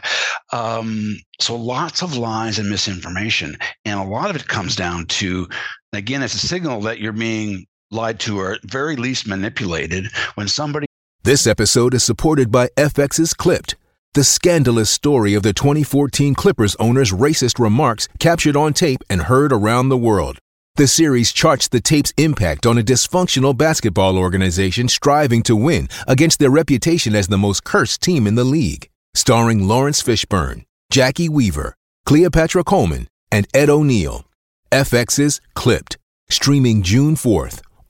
um, 0.52 1.16
so 1.40 1.56
lots 1.56 2.00
of 2.00 2.16
lies 2.16 2.60
and 2.60 2.70
misinformation, 2.70 3.56
and 3.84 3.98
a 3.98 4.04
lot 4.04 4.30
of 4.30 4.36
it 4.36 4.46
comes 4.46 4.76
down 4.76 5.06
to, 5.06 5.48
again, 5.92 6.22
it's 6.22 6.34
a 6.34 6.46
signal 6.46 6.80
that 6.82 7.00
you're 7.00 7.12
being 7.12 7.66
lied 7.92 8.18
to 8.20 8.40
or 8.40 8.52
at 8.52 8.62
very 8.62 8.96
least 8.96 9.26
manipulated 9.26 10.10
when 10.34 10.48
somebody 10.48 10.86
this 11.24 11.46
episode 11.46 11.94
is 11.94 12.02
supported 12.02 12.50
by 12.50 12.66
FX's 12.76 13.32
Clipped, 13.32 13.76
the 14.14 14.24
scandalous 14.24 14.90
story 14.90 15.34
of 15.34 15.44
the 15.44 15.52
2014 15.52 16.34
Clippers 16.34 16.74
owner's 16.80 17.12
racist 17.12 17.60
remarks 17.60 18.08
captured 18.18 18.56
on 18.56 18.72
tape 18.72 19.04
and 19.08 19.22
heard 19.22 19.52
around 19.52 19.88
the 19.88 19.96
world. 19.96 20.38
The 20.74 20.88
series 20.88 21.32
charts 21.32 21.68
the 21.68 21.80
tape's 21.80 22.12
impact 22.16 22.66
on 22.66 22.76
a 22.76 22.82
dysfunctional 22.82 23.56
basketball 23.56 24.18
organization 24.18 24.88
striving 24.88 25.44
to 25.44 25.54
win 25.54 25.88
against 26.08 26.40
their 26.40 26.50
reputation 26.50 27.14
as 27.14 27.28
the 27.28 27.38
most 27.38 27.62
cursed 27.62 28.02
team 28.02 28.26
in 28.26 28.34
the 28.34 28.42
league. 28.42 28.88
Starring 29.14 29.68
Laurence 29.68 30.02
Fishburne, 30.02 30.64
Jacki 30.92 31.28
Weaver, 31.28 31.76
Cleopatra 32.04 32.64
Coleman, 32.64 33.06
and 33.30 33.46
Ed 33.54 33.70
O'Neill. 33.70 34.24
FX's 34.72 35.40
Clipped, 35.54 35.98
streaming 36.28 36.82
June 36.82 37.14
4th, 37.14 37.60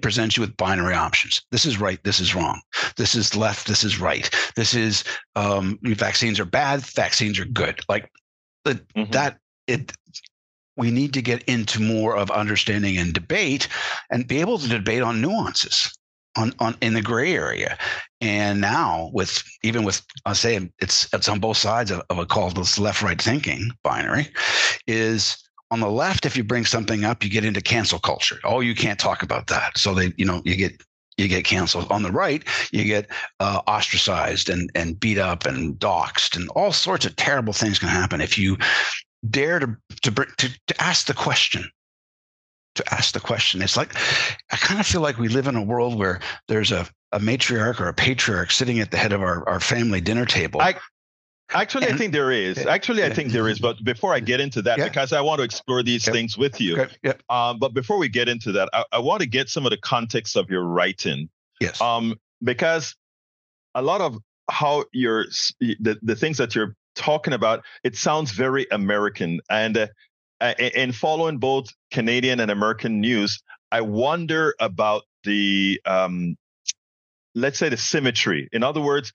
presents 0.00 0.36
you 0.36 0.40
with 0.40 0.56
binary 0.56 0.94
options. 0.94 1.42
This 1.50 1.64
is 1.64 1.80
right. 1.80 2.02
This 2.04 2.20
is 2.20 2.34
wrong. 2.34 2.60
This 2.96 3.14
is 3.14 3.36
left. 3.36 3.66
This 3.66 3.84
is 3.84 4.00
right. 4.00 4.28
This 4.56 4.74
is 4.74 5.04
um, 5.36 5.78
vaccines 5.82 6.40
are 6.40 6.44
bad. 6.44 6.80
Vaccines 6.80 7.38
are 7.38 7.44
good. 7.44 7.80
Like 7.88 8.10
mm-hmm. 8.66 9.10
that. 9.12 9.38
It. 9.66 9.92
We 10.76 10.90
need 10.90 11.14
to 11.14 11.22
get 11.22 11.44
into 11.44 11.80
more 11.80 12.16
of 12.16 12.32
understanding 12.32 12.98
and 12.98 13.12
debate, 13.12 13.68
and 14.10 14.26
be 14.26 14.40
able 14.40 14.58
to 14.58 14.68
debate 14.68 15.02
on 15.02 15.20
nuances. 15.20 15.92
On, 16.36 16.52
on 16.58 16.76
in 16.80 16.94
the 16.94 17.00
gray 17.00 17.32
area 17.32 17.78
and 18.20 18.60
now 18.60 19.08
with 19.12 19.40
even 19.62 19.84
with 19.84 20.02
i'll 20.26 20.34
say 20.34 20.68
it's 20.80 21.06
it's 21.14 21.28
on 21.28 21.38
both 21.38 21.56
sides 21.56 21.92
of, 21.92 22.02
of 22.10 22.18
a 22.18 22.26
call 22.26 22.50
this 22.50 22.76
left 22.76 23.02
right 23.02 23.22
thinking 23.22 23.70
binary 23.84 24.26
is 24.88 25.43
on 25.70 25.80
the 25.80 25.90
left, 25.90 26.26
if 26.26 26.36
you 26.36 26.44
bring 26.44 26.64
something 26.64 27.04
up, 27.04 27.24
you 27.24 27.30
get 27.30 27.44
into 27.44 27.60
cancel 27.60 27.98
culture. 27.98 28.38
Oh, 28.44 28.60
you 28.60 28.74
can't 28.74 28.98
talk 28.98 29.22
about 29.22 29.48
that. 29.48 29.76
So 29.78 29.94
they, 29.94 30.12
you 30.16 30.24
know, 30.24 30.42
you 30.44 30.56
get 30.56 30.82
you 31.16 31.28
get 31.28 31.44
canceled. 31.44 31.90
On 31.90 32.02
the 32.02 32.12
right, 32.12 32.42
you 32.72 32.84
get 32.84 33.08
uh, 33.40 33.60
ostracized 33.66 34.48
and 34.48 34.70
and 34.74 34.98
beat 34.98 35.18
up 35.18 35.46
and 35.46 35.74
doxxed, 35.78 36.36
and 36.36 36.48
all 36.50 36.72
sorts 36.72 37.06
of 37.06 37.16
terrible 37.16 37.52
things 37.52 37.78
can 37.78 37.88
happen 37.88 38.20
if 38.20 38.38
you 38.38 38.56
dare 39.30 39.58
to 39.58 39.76
to 40.02 40.10
to, 40.10 40.58
to 40.66 40.82
ask 40.82 41.06
the 41.06 41.14
question. 41.14 41.68
To 42.76 42.92
ask 42.92 43.14
the 43.14 43.20
question, 43.20 43.62
it's 43.62 43.76
like 43.76 43.94
I 44.50 44.56
kind 44.56 44.80
of 44.80 44.86
feel 44.86 45.00
like 45.00 45.16
we 45.16 45.28
live 45.28 45.46
in 45.46 45.54
a 45.54 45.62
world 45.62 45.96
where 45.96 46.18
there's 46.48 46.72
a 46.72 46.88
a 47.12 47.20
matriarch 47.20 47.78
or 47.78 47.86
a 47.86 47.94
patriarch 47.94 48.50
sitting 48.50 48.80
at 48.80 48.90
the 48.90 48.96
head 48.96 49.12
of 49.12 49.22
our, 49.22 49.48
our 49.48 49.60
family 49.60 50.00
dinner 50.00 50.26
table. 50.26 50.60
I, 50.60 50.74
Actually, 51.50 51.86
and, 51.86 51.94
I 51.94 51.98
think 51.98 52.12
there 52.12 52.30
is. 52.30 52.58
Actually, 52.58 53.04
I 53.04 53.10
think 53.12 53.30
there 53.32 53.48
is. 53.48 53.58
But 53.58 53.82
before 53.84 54.14
I 54.14 54.20
get 54.20 54.40
into 54.40 54.62
that, 54.62 54.78
yeah. 54.78 54.88
because 54.88 55.12
I 55.12 55.20
want 55.20 55.38
to 55.38 55.44
explore 55.44 55.82
these 55.82 56.06
yep. 56.06 56.14
things 56.14 56.38
with 56.38 56.60
you. 56.60 56.80
Okay. 56.80 56.96
Yep. 57.02 57.22
Um, 57.28 57.58
but 57.58 57.74
before 57.74 57.98
we 57.98 58.08
get 58.08 58.28
into 58.28 58.52
that, 58.52 58.70
I, 58.72 58.84
I, 58.92 58.98
want 58.98 59.20
to 59.20 59.28
get 59.28 59.48
some 59.48 59.66
of 59.66 59.70
the 59.70 59.76
context 59.76 60.36
of 60.36 60.48
your 60.50 60.64
writing. 60.64 61.28
Yes. 61.60 61.80
Um, 61.80 62.16
because 62.42 62.96
a 63.74 63.82
lot 63.82 64.00
of 64.00 64.18
how 64.50 64.84
you're 64.92 65.26
the, 65.60 65.98
the 66.02 66.16
things 66.16 66.38
that 66.38 66.54
you're 66.54 66.74
talking 66.94 67.34
about, 67.34 67.62
it 67.82 67.96
sounds 67.96 68.30
very 68.30 68.66
American. 68.70 69.40
And 69.50 69.90
uh, 70.40 70.54
in 70.58 70.92
following 70.92 71.38
both 71.38 71.66
Canadian 71.90 72.40
and 72.40 72.50
American 72.50 73.00
news, 73.00 73.42
I 73.70 73.82
wonder 73.82 74.54
about 74.60 75.02
the 75.24 75.80
um, 75.84 76.36
let's 77.34 77.58
say 77.58 77.68
the 77.68 77.76
symmetry. 77.76 78.48
In 78.52 78.62
other 78.62 78.80
words, 78.80 79.12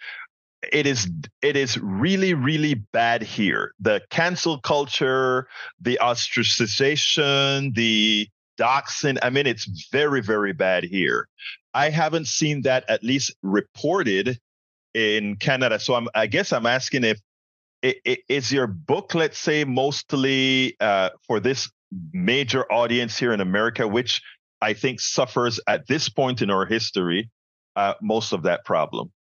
it 0.61 0.85
is 0.85 1.09
it 1.41 1.55
is 1.55 1.77
really 1.77 2.33
really 2.33 2.73
bad 2.73 3.21
here. 3.21 3.73
The 3.79 4.01
cancel 4.09 4.59
culture 4.59 5.47
the 5.79 5.99
ostracization 6.01 7.73
the 7.75 8.27
doxing 8.59 9.17
i 9.23 9.29
mean 9.29 9.47
it's 9.47 9.87
very 9.91 10.21
very 10.21 10.53
bad 10.53 10.83
here. 10.83 11.27
I 11.73 11.89
haven't 11.89 12.27
seen 12.27 12.63
that 12.63 12.83
at 12.89 13.03
least 13.03 13.35
reported 13.41 14.39
in 14.93 15.37
canada. 15.37 15.79
So 15.79 15.95
i'm 15.95 16.07
i 16.13 16.27
guess 16.27 16.51
i'm 16.51 16.65
asking 16.65 17.03
if 17.03 17.19
is 17.81 18.51
your 18.51 18.67
book 18.67 19.15
let's 19.15 19.37
say 19.37 19.63
mostly 19.63 20.75
uh, 20.79 21.09
for 21.25 21.39
this 21.39 21.69
major 22.11 22.71
audience 22.71 23.17
here 23.17 23.33
in 23.33 23.41
america 23.41 23.87
which 23.87 24.21
i 24.61 24.73
think 24.73 24.99
suffers 24.99 25.59
at 25.67 25.87
this 25.87 26.09
point 26.09 26.41
in 26.41 26.51
our 26.51 26.65
history 26.65 27.29
uh, 27.75 27.93
most 28.01 28.33
of 28.33 28.43
that 28.43 28.63
problem 28.65 29.11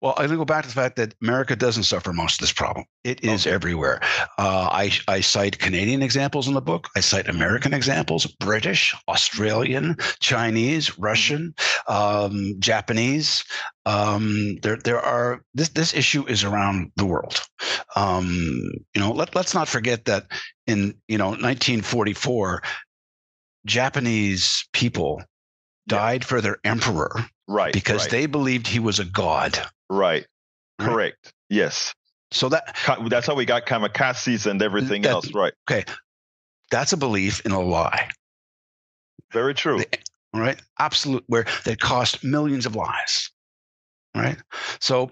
well, 0.00 0.14
I 0.16 0.26
go 0.28 0.44
back 0.44 0.62
to 0.62 0.68
the 0.68 0.74
fact 0.74 0.96
that 0.96 1.14
America 1.22 1.56
doesn't 1.56 1.82
suffer 1.82 2.12
most 2.12 2.34
of 2.34 2.40
this 2.40 2.52
problem. 2.52 2.84
It 3.02 3.24
is 3.24 3.46
okay. 3.46 3.54
everywhere. 3.54 4.00
Uh, 4.38 4.68
I, 4.70 4.92
I 5.08 5.20
cite 5.20 5.58
Canadian 5.58 6.02
examples 6.02 6.46
in 6.46 6.54
the 6.54 6.60
book. 6.60 6.88
I 6.94 7.00
cite 7.00 7.28
American 7.28 7.74
examples, 7.74 8.26
British, 8.26 8.94
Australian, 9.08 9.96
Chinese, 10.20 10.90
mm-hmm. 10.90 11.02
Russian, 11.02 11.54
um, 11.88 12.54
Japanese. 12.60 13.44
Um, 13.86 14.58
there, 14.62 14.76
there 14.76 15.00
are 15.00 15.42
this. 15.54 15.70
This 15.70 15.94
issue 15.94 16.26
is 16.28 16.44
around 16.44 16.92
the 16.96 17.06
world. 17.06 17.40
Um, 17.96 18.70
you 18.94 19.00
know, 19.00 19.10
let 19.10 19.34
let's 19.34 19.54
not 19.54 19.66
forget 19.66 20.04
that 20.04 20.26
in 20.66 20.94
you 21.08 21.18
know 21.18 21.30
1944, 21.30 22.62
Japanese 23.66 24.68
people 24.72 25.22
died 25.88 26.22
yeah. 26.22 26.26
for 26.26 26.40
their 26.40 26.58
emperor 26.64 27.10
right 27.48 27.72
because 27.72 28.02
right. 28.02 28.10
they 28.10 28.26
believed 28.26 28.66
he 28.66 28.78
was 28.78 28.98
a 28.98 29.06
god 29.06 29.58
Right. 29.90 30.26
Correct. 30.78 30.96
Right? 30.96 31.32
Yes. 31.48 31.94
So 32.30 32.48
that 32.50 32.76
that's 33.08 33.26
how 33.26 33.34
we 33.34 33.46
got 33.46 33.66
kamikazes 33.66 34.46
and 34.46 34.60
everything 34.60 35.02
that, 35.02 35.10
else, 35.10 35.32
right? 35.32 35.54
Okay, 35.70 35.84
that's 36.70 36.92
a 36.92 36.96
belief 36.96 37.40
in 37.46 37.52
a 37.52 37.60
lie. 37.60 38.10
Very 39.32 39.54
true. 39.54 39.82
right? 40.34 40.60
Absolute. 40.78 41.24
Where 41.26 41.46
that 41.64 41.80
cost 41.80 42.22
millions 42.22 42.66
of 42.66 42.76
lives. 42.76 43.30
Right. 44.14 44.36
So 44.80 45.10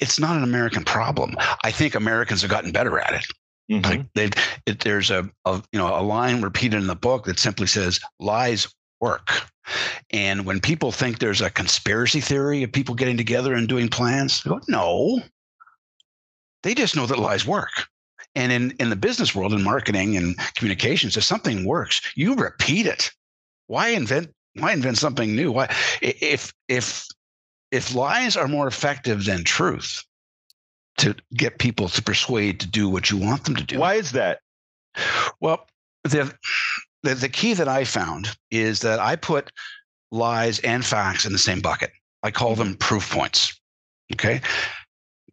it's 0.00 0.18
not 0.18 0.36
an 0.36 0.44
American 0.44 0.84
problem. 0.84 1.36
I 1.64 1.70
think 1.70 1.94
Americans 1.94 2.42
have 2.42 2.50
gotten 2.50 2.72
better 2.72 2.98
at 2.98 3.14
it. 3.14 3.26
Mm-hmm. 3.70 3.90
Like 3.90 4.06
they've, 4.14 4.32
it, 4.66 4.80
there's 4.80 5.10
a, 5.10 5.28
a 5.44 5.62
you 5.72 5.78
know 5.78 5.98
a 5.98 6.02
line 6.02 6.40
repeated 6.40 6.80
in 6.80 6.86
the 6.86 6.94
book 6.94 7.24
that 7.24 7.38
simply 7.38 7.66
says 7.66 8.00
lies 8.20 8.68
work. 9.00 9.30
And 10.10 10.46
when 10.46 10.60
people 10.60 10.92
think 10.92 11.18
there's 11.18 11.40
a 11.40 11.50
conspiracy 11.50 12.20
theory 12.20 12.62
of 12.62 12.72
people 12.72 12.94
getting 12.94 13.16
together 13.16 13.54
and 13.54 13.68
doing 13.68 13.88
plans, 13.88 14.42
go, 14.42 14.60
no. 14.68 15.20
They 16.62 16.74
just 16.74 16.96
know 16.96 17.06
that 17.06 17.18
lies 17.18 17.46
work. 17.46 17.86
And 18.34 18.52
in, 18.52 18.70
in 18.78 18.90
the 18.90 18.96
business 18.96 19.34
world, 19.34 19.52
in 19.52 19.62
marketing 19.62 20.16
and 20.16 20.36
communications, 20.56 21.16
if 21.16 21.24
something 21.24 21.64
works, 21.64 22.00
you 22.14 22.34
repeat 22.34 22.86
it. 22.86 23.10
Why 23.66 23.88
invent 23.88 24.32
why 24.54 24.72
invent 24.72 24.96
something 24.96 25.34
new? 25.36 25.52
Why 25.52 25.68
if 26.00 26.52
if 26.68 27.06
if 27.70 27.94
lies 27.94 28.36
are 28.36 28.48
more 28.48 28.66
effective 28.66 29.24
than 29.24 29.44
truth 29.44 30.04
to 30.98 31.14
get 31.34 31.58
people 31.58 31.88
to 31.88 32.02
persuade 32.02 32.60
to 32.60 32.66
do 32.66 32.88
what 32.88 33.10
you 33.10 33.18
want 33.18 33.44
them 33.44 33.56
to 33.56 33.64
do. 33.64 33.78
Why 33.78 33.94
is 33.94 34.12
that? 34.12 34.40
Well, 35.40 35.66
the 36.04 36.32
the, 37.02 37.14
the 37.14 37.28
key 37.28 37.54
that 37.54 37.68
I 37.68 37.84
found 37.84 38.36
is 38.50 38.80
that 38.80 39.00
I 39.00 39.16
put 39.16 39.50
lies 40.10 40.58
and 40.60 40.84
facts 40.84 41.24
in 41.24 41.32
the 41.32 41.38
same 41.38 41.60
bucket. 41.60 41.90
I 42.22 42.30
call 42.30 42.54
them 42.54 42.68
mm-hmm. 42.68 42.78
proof 42.78 43.10
points. 43.10 43.58
Okay. 44.12 44.40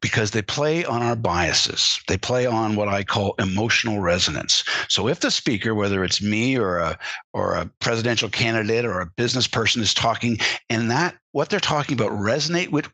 Because 0.02 0.32
they 0.32 0.42
play 0.42 0.84
on 0.84 1.02
our 1.02 1.16
biases. 1.16 2.00
They 2.08 2.18
play 2.18 2.46
on 2.46 2.76
what 2.76 2.90
I 2.90 3.04
call 3.04 3.36
emotional 3.40 4.02
resonance. 4.02 4.64
So 4.90 5.08
if 5.08 5.22
the 5.22 5.32
speaker, 5.32 5.74
whether 5.74 6.04
it's 6.04 6.22
me 6.22 6.58
or 6.58 6.78
a 6.80 7.00
or 7.34 7.54
a 7.54 7.70
presidential 7.80 8.28
candidate 8.28 8.84
or 8.84 9.00
a 9.00 9.10
business 9.16 9.48
person 9.48 9.82
is 9.82 9.94
talking, 9.94 10.40
and 10.70 10.92
that 10.92 11.16
what 11.32 11.50
they're 11.50 11.62
talking 11.62 11.98
about 11.98 12.12
resonate 12.12 12.70
with 12.70 12.90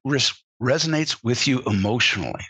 resonates 0.62 1.24
with 1.24 1.48
you 1.48 1.64
emotionally, 1.66 2.46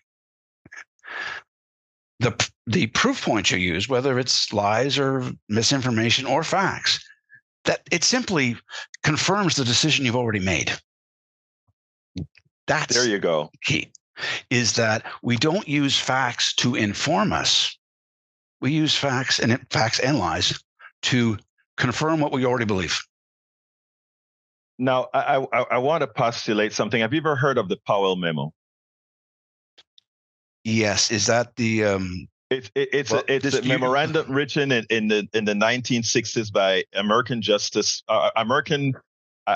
the 2.20 2.50
the 2.70 2.86
proof 2.88 3.26
points 3.26 3.50
you 3.50 3.58
use, 3.58 3.90
whether 3.90 4.20
it's 4.20 4.54
lies 4.54 5.00
or 5.00 5.24
misinformation 5.50 6.28
or 6.28 6.44
facts, 6.44 7.04
that 7.66 7.82
it 7.92 8.04
simply 8.04 8.56
confirms 9.04 9.56
the 9.56 9.66
decision 9.66 10.06
you've 10.06 10.16
already 10.16 10.40
made. 10.40 10.72
That's 12.68 12.94
there 12.94 13.08
you 13.08 13.18
go. 13.18 13.50
Key 13.64 13.92
is 14.52 14.74
that 14.74 15.04
we 15.24 15.36
don't 15.36 15.68
use 15.68 15.98
facts 16.00 16.54
to 16.56 16.76
inform 16.76 17.34
us. 17.34 17.76
We 18.62 18.72
use 18.72 18.96
facts 18.96 19.40
and 19.40 19.60
facts 19.72 20.00
and 20.00 20.20
lies 20.20 20.62
to 21.04 21.40
confirm 21.76 22.20
what 22.20 22.32
we 22.32 22.46
already 22.46 22.66
believe. 22.66 23.00
Now, 24.78 25.08
I, 25.12 25.38
I, 25.52 25.62
I 25.72 25.78
want 25.80 26.02
to 26.02 26.08
postulate 26.08 26.74
something. 26.74 27.02
Have 27.02 27.14
you 27.14 27.20
ever 27.20 27.36
heard 27.36 27.58
of 27.58 27.68
the 27.68 27.78
Powell 27.88 28.16
memo? 28.16 28.54
Yes, 30.64 31.10
is 31.10 31.26
that 31.26 31.56
the 31.56 31.86
um 31.86 32.28
it's 32.50 32.72
it, 32.76 32.90
it's 32.94 33.12
well, 33.12 33.24
a, 33.28 33.36
it's 33.36 33.54
a 33.60 33.62
memorandum 33.64 34.32
written 34.32 34.72
in, 34.72 34.86
in 34.90 35.08
the 35.08 35.28
in 35.34 35.46
the 35.46 35.54
1960s 35.54 36.52
by 36.52 36.84
American 36.94 37.42
Justice 37.42 38.04
uh, 38.08 38.30
American 38.36 38.94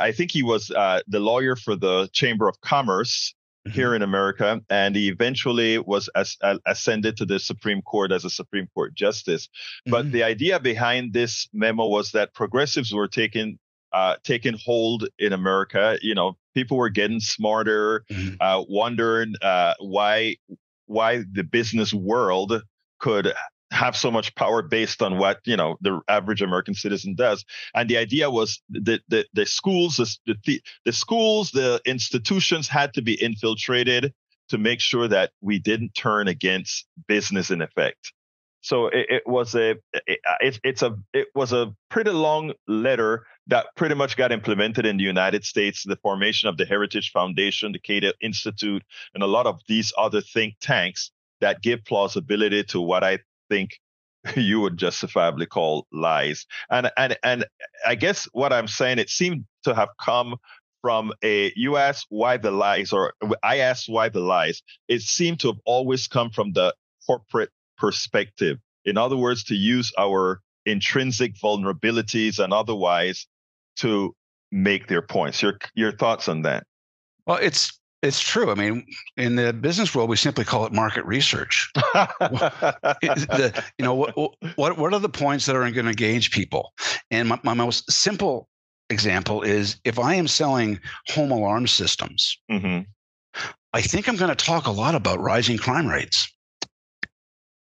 I 0.02 0.12
think 0.12 0.32
he 0.32 0.44
was 0.44 0.72
uh, 0.72 1.02
the 1.08 1.20
lawyer 1.20 1.56
for 1.56 1.76
the 1.76 2.10
Chamber 2.14 2.48
of 2.48 2.60
Commerce 2.62 3.34
mm-hmm. 3.68 3.76
here 3.76 3.96
in 3.96 4.02
America, 4.02 4.62
and 4.70 4.96
he 4.96 5.08
eventually 5.08 5.78
was 5.78 6.10
as, 6.16 6.38
uh, 6.42 6.58
ascended 6.66 7.18
to 7.18 7.26
the 7.26 7.40
Supreme 7.40 7.82
Court 7.82 8.12
as 8.12 8.26
a 8.26 8.30
Supreme 8.30 8.68
Court 8.74 8.96
justice. 8.96 9.48
Mm-hmm. 9.48 9.92
But 9.92 10.12
the 10.12 10.24
idea 10.24 10.60
behind 10.60 11.14
this 11.14 11.48
memo 11.54 11.88
was 11.88 12.12
that 12.12 12.34
progressives 12.34 12.94
were 12.94 13.08
taking 13.08 13.60
uh, 13.92 14.16
taking 14.24 14.58
hold 14.58 15.08
in 15.20 15.34
America. 15.34 16.00
You 16.02 16.16
know, 16.16 16.38
people 16.56 16.78
were 16.78 16.90
getting 16.90 17.20
smarter, 17.20 18.06
mm-hmm. 18.10 18.36
uh, 18.40 18.64
wondering 18.68 19.36
uh, 19.42 19.76
why 19.80 20.38
why 20.88 21.24
the 21.32 21.44
business 21.44 21.94
world 21.94 22.64
could 23.04 23.34
have 23.72 23.98
so 23.98 24.10
much 24.10 24.34
power 24.36 24.62
based 24.62 25.02
on 25.02 25.18
what 25.18 25.40
you 25.44 25.58
know 25.58 25.76
the 25.82 26.00
average 26.08 26.42
American 26.42 26.74
citizen 26.74 27.16
does. 27.16 27.44
And 27.76 27.90
the 27.90 27.98
idea 27.98 28.30
was 28.30 28.62
that 28.70 29.02
the, 29.10 29.26
the 29.34 29.46
schools, 29.46 29.98
the, 29.98 30.36
the, 30.46 30.62
the 30.86 30.94
schools, 30.94 31.52
the 31.52 31.82
institutions 31.86 32.70
had 32.70 32.94
to 32.94 33.02
be 33.02 33.22
infiltrated 33.22 34.14
to 34.50 34.58
make 34.58 34.80
sure 34.80 35.08
that 35.10 35.32
we 35.42 35.60
didn't 35.60 35.96
turn 35.96 36.30
against 36.30 36.86
business 37.08 37.52
in 37.52 37.62
effect. 37.62 38.14
So 38.62 38.88
it, 38.88 39.08
it 39.10 39.24
was 39.26 39.54
a 39.54 39.76
it, 40.08 40.60
it's 40.64 40.82
a 40.82 40.96
it 41.14 41.28
was 41.36 41.52
a 41.52 41.74
pretty 41.90 42.12
long 42.12 42.54
letter 42.70 43.26
that 43.48 43.66
pretty 43.76 43.96
much 43.96 44.16
got 44.16 44.32
implemented 44.32 44.86
in 44.86 44.96
the 44.96 45.04
United 45.04 45.44
States. 45.44 45.84
The 45.84 45.98
formation 45.98 46.48
of 46.48 46.56
the 46.56 46.66
Heritage 46.66 47.12
Foundation, 47.12 47.74
the 47.74 47.80
Cato 47.80 48.14
Institute, 48.22 48.84
and 49.14 49.24
a 49.24 49.28
lot 49.28 49.46
of 49.46 49.60
these 49.68 49.92
other 49.98 50.22
think 50.22 50.56
tanks 50.62 51.12
that 51.44 51.62
give 51.62 51.84
plausibility 51.84 52.64
to 52.64 52.80
what 52.80 53.04
I 53.04 53.20
think 53.50 53.78
you 54.36 54.62
would 54.62 54.78
justifiably 54.78 55.46
call 55.46 55.86
lies. 55.92 56.46
And 56.72 56.90
and 56.98 57.18
and 57.24 57.46
I 57.86 57.96
guess 57.96 58.28
what 58.32 58.54
I'm 58.54 58.68
saying, 58.68 59.00
it 59.00 59.10
seemed 59.10 59.46
to 59.66 59.76
have 59.76 59.90
come 60.02 60.38
from 60.82 61.12
a 61.24 61.52
you 61.56 61.76
asked 61.78 62.08
why 62.10 62.38
the 62.38 62.52
lies, 62.52 62.94
or 62.94 63.14
I 63.44 63.58
asked 63.58 63.86
why 63.88 64.10
the 64.10 64.22
lies. 64.22 64.62
It 64.88 65.02
seemed 65.02 65.42
to 65.42 65.48
have 65.48 65.60
always 65.66 66.08
come 66.08 66.30
from 66.30 66.54
the 66.54 66.74
corporate 67.06 67.52
perspective. 67.78 68.58
In 68.86 68.98
other 68.98 69.18
words, 69.18 69.44
to 69.46 69.56
use 69.56 69.92
our 69.98 70.40
intrinsic 70.66 71.36
vulnerabilities 71.36 72.40
and 72.40 72.54
otherwise 72.54 73.28
to 73.78 74.16
make 74.52 74.88
their 74.88 75.02
points. 75.02 75.42
Your 75.42 75.58
your 75.76 75.92
thoughts 75.92 76.30
on 76.30 76.44
that? 76.44 76.66
Well, 77.26 77.40
it's 77.42 77.78
it's 78.04 78.20
true. 78.20 78.52
I 78.52 78.56
mean, 78.56 78.86
in 79.16 79.38
the 79.38 79.54
business 79.54 79.96
world, 79.96 80.10
we 80.10 80.18
simply 80.18 80.44
call 80.44 80.66
it 80.66 80.74
market 80.74 81.06
research. 81.06 81.72
the, 81.76 83.64
you 83.80 83.86
know, 83.86 83.94
what, 83.94 84.14
what 84.56 84.78
what 84.78 84.94
are 84.94 85.00
the 85.00 85.10
points 85.10 85.46
that 85.46 85.56
are 85.56 85.62
going 85.62 85.86
to 85.86 85.92
engage 85.92 86.32
people? 86.32 86.74
And 87.12 87.30
my, 87.30 87.40
my, 87.44 87.54
most 87.54 87.90
simple 87.90 88.50
example 88.90 89.42
is 89.42 89.78
if 89.86 89.98
I 89.98 90.16
am 90.16 90.28
selling 90.28 90.80
home 91.08 91.32
alarm 91.32 91.66
systems, 91.66 92.38
mm-hmm. 92.52 92.82
I 93.72 93.82
think 93.82 94.10
I'm 94.10 94.18
going 94.18 94.36
to 94.36 94.46
talk 94.46 94.68
a 94.68 94.72
lot 94.72 94.96
about 94.96 95.22
rising 95.22 95.58
crime 95.58 95.88
rates. 95.88 96.30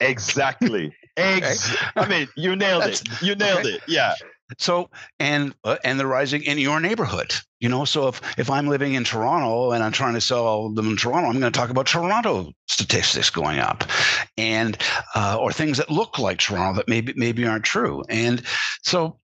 Exactly. 0.00 0.92
Ex- 1.16 1.76
I 1.94 2.06
mean, 2.08 2.28
you 2.36 2.56
nailed 2.56 2.82
it. 2.82 3.02
You 3.22 3.36
nailed 3.36 3.60
okay. 3.60 3.74
it. 3.76 3.82
Yeah. 3.86 4.12
So 4.58 4.90
and 5.18 5.54
uh, 5.64 5.76
and 5.82 5.98
the 5.98 6.06
rising 6.06 6.42
in 6.44 6.58
your 6.58 6.78
neighborhood, 6.78 7.34
you 7.58 7.68
know. 7.68 7.84
So 7.84 8.08
if 8.08 8.20
if 8.38 8.48
I'm 8.48 8.68
living 8.68 8.94
in 8.94 9.02
Toronto 9.02 9.72
and 9.72 9.82
I'm 9.82 9.90
trying 9.92 10.14
to 10.14 10.20
sell 10.20 10.68
them 10.70 10.90
in 10.90 10.96
Toronto, 10.96 11.28
I'm 11.28 11.40
going 11.40 11.52
to 11.52 11.58
talk 11.58 11.70
about 11.70 11.86
Toronto 11.86 12.52
statistics 12.68 13.28
going 13.28 13.58
up, 13.58 13.84
and 14.38 14.78
uh, 15.16 15.36
or 15.40 15.52
things 15.52 15.78
that 15.78 15.90
look 15.90 16.18
like 16.20 16.38
Toronto 16.38 16.76
that 16.76 16.88
maybe 16.88 17.12
maybe 17.16 17.44
aren't 17.44 17.64
true. 17.64 18.04
And 18.08 18.42
so 18.82 19.18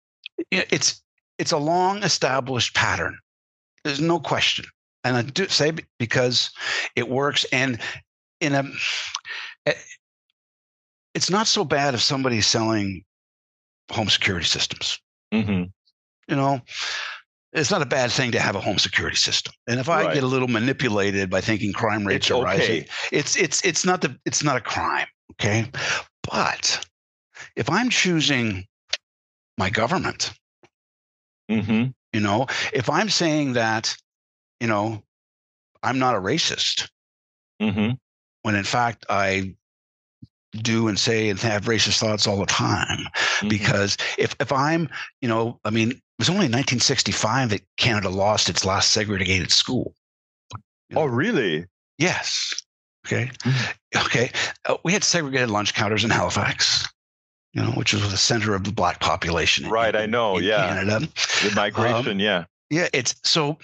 it's 0.51 1.03
it's 1.39 1.53
a 1.53 1.59
long 1.59 2.03
established 2.03 2.75
pattern. 2.75 3.17
There's 3.85 4.01
no 4.01 4.19
question, 4.19 4.65
and 5.05 5.17
I 5.17 5.23
do 5.23 5.47
say 5.47 5.73
because 6.01 6.51
it 6.97 7.09
works. 7.09 7.45
And 7.53 7.81
in 8.41 8.55
a, 8.55 8.65
eh, 9.67 9.75
it's 11.15 11.31
not 11.31 11.47
so 11.47 11.65
bad 11.65 11.95
if 11.95 12.01
somebody's 12.03 12.49
selling 12.49 13.05
home 13.93 14.09
security 14.09 14.47
systems 14.47 14.99
Mm-hmm. 15.33 15.65
You 16.29 16.37
know, 16.37 16.61
it's 17.53 17.71
not 17.71 17.83
a 17.83 17.87
bad 17.87 18.11
thing 18.11 18.33
to 18.33 18.41
have 18.41 18.57
a 18.57 18.61
home 18.61 18.79
security 18.79 19.17
system. 19.17 19.53
And 19.67 19.79
if 19.79 19.89
I 19.89 20.05
right. 20.05 20.15
get 20.15 20.23
a 20.23 20.27
little 20.27 20.49
manipulated 20.49 21.29
by 21.29 21.41
thinking 21.41 21.73
crime 21.73 22.07
rates 22.07 22.27
it's 22.27 22.31
are 22.31 22.37
okay. 22.37 22.45
rising, 22.45 22.85
it's 23.11 23.37
it's 23.37 23.65
it's 23.65 23.85
not 23.85 24.01
the 24.01 24.17
it's 24.25 24.43
not 24.43 24.57
a 24.57 24.61
crime. 24.61 25.07
Okay. 25.33 25.67
But 26.31 26.87
if 27.57 27.69
I'm 27.69 27.91
choosing 27.91 28.67
my 29.59 29.71
government, 29.71 30.33
mm-hmm. 31.51 31.91
you 32.13 32.21
know, 32.21 32.47
if 32.73 32.89
I'm 32.89 33.09
saying 33.09 33.55
that, 33.55 33.95
you 34.61 34.67
know, 34.67 35.03
I'm 35.83 35.99
not 35.99 36.15
a 36.15 36.21
racist, 36.21 36.89
mm-hmm. 37.61 37.93
when 38.43 38.55
in 38.55 38.65
fact 38.65 39.05
I 39.11 39.55
do 40.59 40.89
and 40.89 40.99
say 40.99 41.31
and 41.31 41.41
have 41.41 41.65
racist 41.65 41.99
thoughts 41.99 42.27
all 42.27 42.39
the 42.39 42.47
time 42.47 42.99
mm-hmm. 42.99 43.49
because 43.49 43.97
if 44.19 44.37
if 44.39 44.53
I'm 44.53 44.89
you 45.21 45.29
know 45.29 45.59
I 45.65 45.71
mean 45.71 45.93
it 45.93 46.01
was 46.19 46.29
only 46.29 46.47
in 46.47 46.53
1965 46.53 47.51
that 47.51 47.63
Canada 47.79 48.11
lost 48.11 48.49
its 48.49 48.65
last 48.65 48.93
segregated 48.93 49.51
school. 49.51 49.95
You 50.89 50.97
know? 50.97 51.03
Oh 51.03 51.05
really? 51.07 51.67
Yes. 51.99 52.63
Okay. 53.07 53.31
Mm-hmm. 53.45 54.07
Okay. 54.07 54.31
Uh, 54.67 54.77
we 54.85 54.93
had 54.93 55.05
segregated 55.05 55.51
lunch 55.51 55.75
counters 55.75 56.05
in 56.05 56.11
Halifax. 56.11 56.87
You 57.53 57.63
know, 57.63 57.73
which 57.73 57.93
was 57.93 58.11
the 58.11 58.17
center 58.17 58.55
of 58.55 58.65
the 58.65 58.73
black 58.73 59.01
population. 59.01 59.69
Right, 59.69 59.95
in, 59.95 60.01
I 60.01 60.07
know. 60.07 60.39
yeah. 60.39 60.69
Canada. 60.69 61.01
The 61.43 61.53
migration, 61.55 62.13
um, 62.13 62.21
yeah. 62.21 62.45
Yeah, 62.71 62.89
it's 62.95 63.15
so 63.25 63.59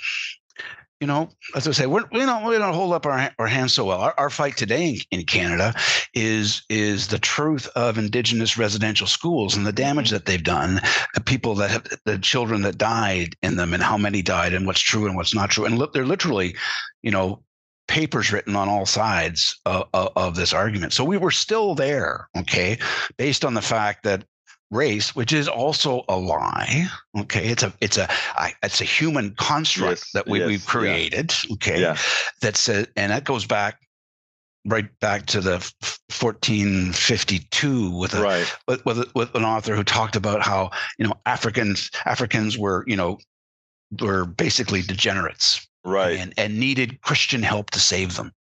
you 1.00 1.06
know, 1.06 1.28
as 1.54 1.68
I 1.68 1.72
say, 1.72 1.86
we're, 1.86 2.04
we 2.10 2.20
don't 2.20 2.44
we 2.44 2.58
don't 2.58 2.74
hold 2.74 2.92
up 2.92 3.06
our, 3.06 3.30
our 3.38 3.46
hands 3.46 3.72
so 3.72 3.84
well. 3.84 4.00
Our, 4.00 4.14
our 4.18 4.30
fight 4.30 4.56
today 4.56 4.98
in, 5.10 5.20
in, 5.20 5.26
Canada 5.26 5.74
is 6.12 6.62
is 6.68 7.06
the 7.06 7.20
truth 7.20 7.68
of 7.76 7.98
Indigenous 7.98 8.58
residential 8.58 9.06
schools 9.06 9.56
and 9.56 9.64
the 9.64 9.72
damage 9.72 10.10
that 10.10 10.26
they've 10.26 10.42
done. 10.42 10.80
The 11.14 11.20
people 11.20 11.54
that 11.56 11.70
have 11.70 11.86
the 12.04 12.18
children 12.18 12.62
that 12.62 12.78
died 12.78 13.34
in 13.42 13.56
them, 13.56 13.74
and 13.74 13.82
how 13.82 13.96
many 13.96 14.22
died, 14.22 14.54
and 14.54 14.66
what's 14.66 14.80
true 14.80 15.06
and 15.06 15.14
what's 15.14 15.34
not 15.34 15.50
true. 15.50 15.66
And 15.66 15.80
they're 15.92 16.04
literally, 16.04 16.56
you 17.02 17.12
know, 17.12 17.44
papers 17.86 18.32
written 18.32 18.56
on 18.56 18.68
all 18.68 18.86
sides 18.86 19.58
of, 19.66 19.88
of, 19.94 20.36
this 20.36 20.52
argument. 20.52 20.92
So 20.92 21.04
we 21.04 21.16
were 21.16 21.30
still 21.30 21.74
there, 21.74 22.28
okay, 22.36 22.78
based 23.16 23.44
on 23.44 23.54
the 23.54 23.62
fact 23.62 24.04
that 24.04 24.24
race, 24.70 25.14
which 25.14 25.32
is 25.32 25.48
also 25.48 26.04
a 26.08 26.16
lie. 26.16 26.86
Okay, 27.18 27.48
it's 27.48 27.62
a 27.62 27.72
it's 27.80 27.96
a 27.96 28.08
I, 28.34 28.54
it's 28.62 28.80
a 28.80 28.84
human 28.84 29.34
construct 29.36 30.00
yes, 30.00 30.10
that 30.12 30.26
we, 30.26 30.40
yes, 30.40 30.48
we've 30.48 30.66
created. 30.66 31.32
Yeah. 31.44 31.54
Okay, 31.54 31.80
yeah. 31.80 31.96
that's 32.40 32.68
a, 32.68 32.86
and 32.96 33.12
that 33.12 33.24
goes 33.24 33.46
back 33.46 33.80
right 34.66 34.88
back 35.00 35.26
to 35.26 35.40
the 35.40 35.52
1452 36.20 37.90
with 37.90 38.14
a 38.14 38.20
right. 38.20 38.56
with, 38.66 38.84
with, 38.84 39.14
with 39.14 39.34
an 39.34 39.44
author 39.44 39.74
who 39.74 39.84
talked 39.84 40.16
about 40.16 40.42
how 40.42 40.70
you 40.98 41.06
know 41.06 41.14
Africans 41.26 41.90
Africans 42.04 42.58
were 42.58 42.84
you 42.86 42.96
know 42.96 43.18
were 44.00 44.24
basically 44.24 44.82
degenerates 44.82 45.66
right 45.84 46.18
and, 46.18 46.34
and 46.36 46.58
needed 46.58 47.00
Christian 47.02 47.42
help 47.42 47.70
to 47.70 47.80
save 47.80 48.16
them 48.16 48.32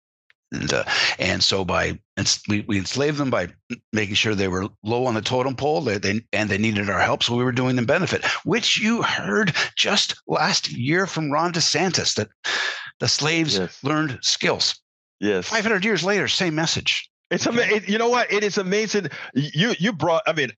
and 0.52 0.72
uh, 0.72 0.84
and 1.18 1.42
so 1.42 1.64
by 1.64 1.98
we, 2.48 2.64
we 2.66 2.78
enslaved 2.78 3.18
them 3.18 3.30
by 3.30 3.48
making 3.92 4.14
sure 4.14 4.34
they 4.34 4.48
were 4.48 4.68
low 4.82 5.06
on 5.06 5.14
the 5.14 5.20
totem 5.20 5.56
pole 5.56 5.80
they, 5.80 5.98
they, 5.98 6.20
and 6.32 6.48
they 6.48 6.58
needed 6.58 6.88
our 6.88 7.00
help 7.00 7.22
so 7.22 7.34
we 7.34 7.44
were 7.44 7.52
doing 7.52 7.76
them 7.76 7.86
benefit 7.86 8.24
which 8.44 8.78
you 8.78 9.02
heard 9.02 9.52
just 9.76 10.14
last 10.26 10.70
year 10.70 11.06
from 11.06 11.30
ron 11.30 11.52
desantis 11.52 12.14
that 12.14 12.28
the 13.00 13.08
slaves 13.08 13.58
yes. 13.58 13.82
learned 13.82 14.18
skills 14.22 14.80
yes 15.20 15.48
500 15.48 15.84
years 15.84 16.04
later 16.04 16.28
same 16.28 16.54
message 16.54 17.10
it's 17.30 17.46
amazing. 17.46 17.90
You 17.90 17.98
know 17.98 18.08
what? 18.08 18.32
It 18.32 18.44
is 18.44 18.56
amazing. 18.56 19.08
You 19.34 19.74
you 19.80 19.92
brought. 19.92 20.22
I 20.28 20.32
mean, 20.32 20.52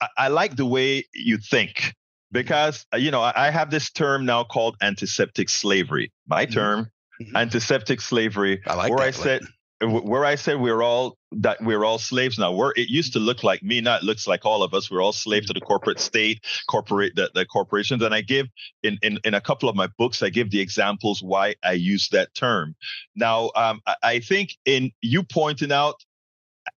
I, 0.00 0.08
I, 0.18 0.28
like 0.28 0.56
the 0.56 0.66
way 0.66 1.04
you 1.14 1.38
think 1.38 1.94
because 2.32 2.84
you 2.96 3.12
know 3.12 3.20
I 3.20 3.50
have 3.50 3.70
this 3.70 3.90
term 3.90 4.26
now 4.26 4.42
called 4.42 4.76
antiseptic 4.82 5.48
slavery. 5.48 6.12
My 6.26 6.44
mm-hmm. 6.44 6.54
term 6.54 6.90
mm-hmm. 7.20 7.36
antiseptic 7.36 8.00
slavery. 8.00 8.62
I 8.66 8.74
like 8.74 8.90
where 8.90 8.98
that, 8.98 9.06
I 9.06 9.10
said 9.10 9.42
where 9.82 10.24
I 10.24 10.36
said 10.36 10.58
we're 10.58 10.82
all 10.82 11.18
that 11.32 11.62
we're 11.62 11.84
all 11.84 11.98
slaves 11.98 12.38
now. 12.38 12.52
Where 12.52 12.72
it 12.76 12.88
used 12.88 13.12
to 13.12 13.18
look 13.18 13.42
like 13.42 13.62
me, 13.62 13.80
now 13.80 13.96
it 13.96 14.02
looks 14.02 14.26
like 14.26 14.46
all 14.46 14.62
of 14.62 14.72
us. 14.72 14.90
We're 14.90 15.02
all 15.02 15.12
slaves 15.12 15.48
to 15.48 15.52
the 15.52 15.60
corporate 15.60 16.00
state, 16.00 16.42
corporate 16.68 17.14
the, 17.14 17.30
the 17.34 17.44
corporations. 17.44 18.02
And 18.02 18.14
I 18.14 18.22
give 18.22 18.46
in, 18.82 18.98
in 19.02 19.18
in 19.24 19.34
a 19.34 19.40
couple 19.40 19.68
of 19.68 19.76
my 19.76 19.88
books, 19.98 20.22
I 20.22 20.30
give 20.30 20.50
the 20.50 20.60
examples 20.60 21.22
why 21.22 21.56
I 21.62 21.72
use 21.72 22.08
that 22.10 22.32
term. 22.34 22.74
Now, 23.14 23.50
um, 23.54 23.80
I, 23.86 23.96
I 24.02 24.20
think 24.20 24.56
in 24.64 24.92
you 25.02 25.22
pointing 25.22 25.72
out 25.72 25.96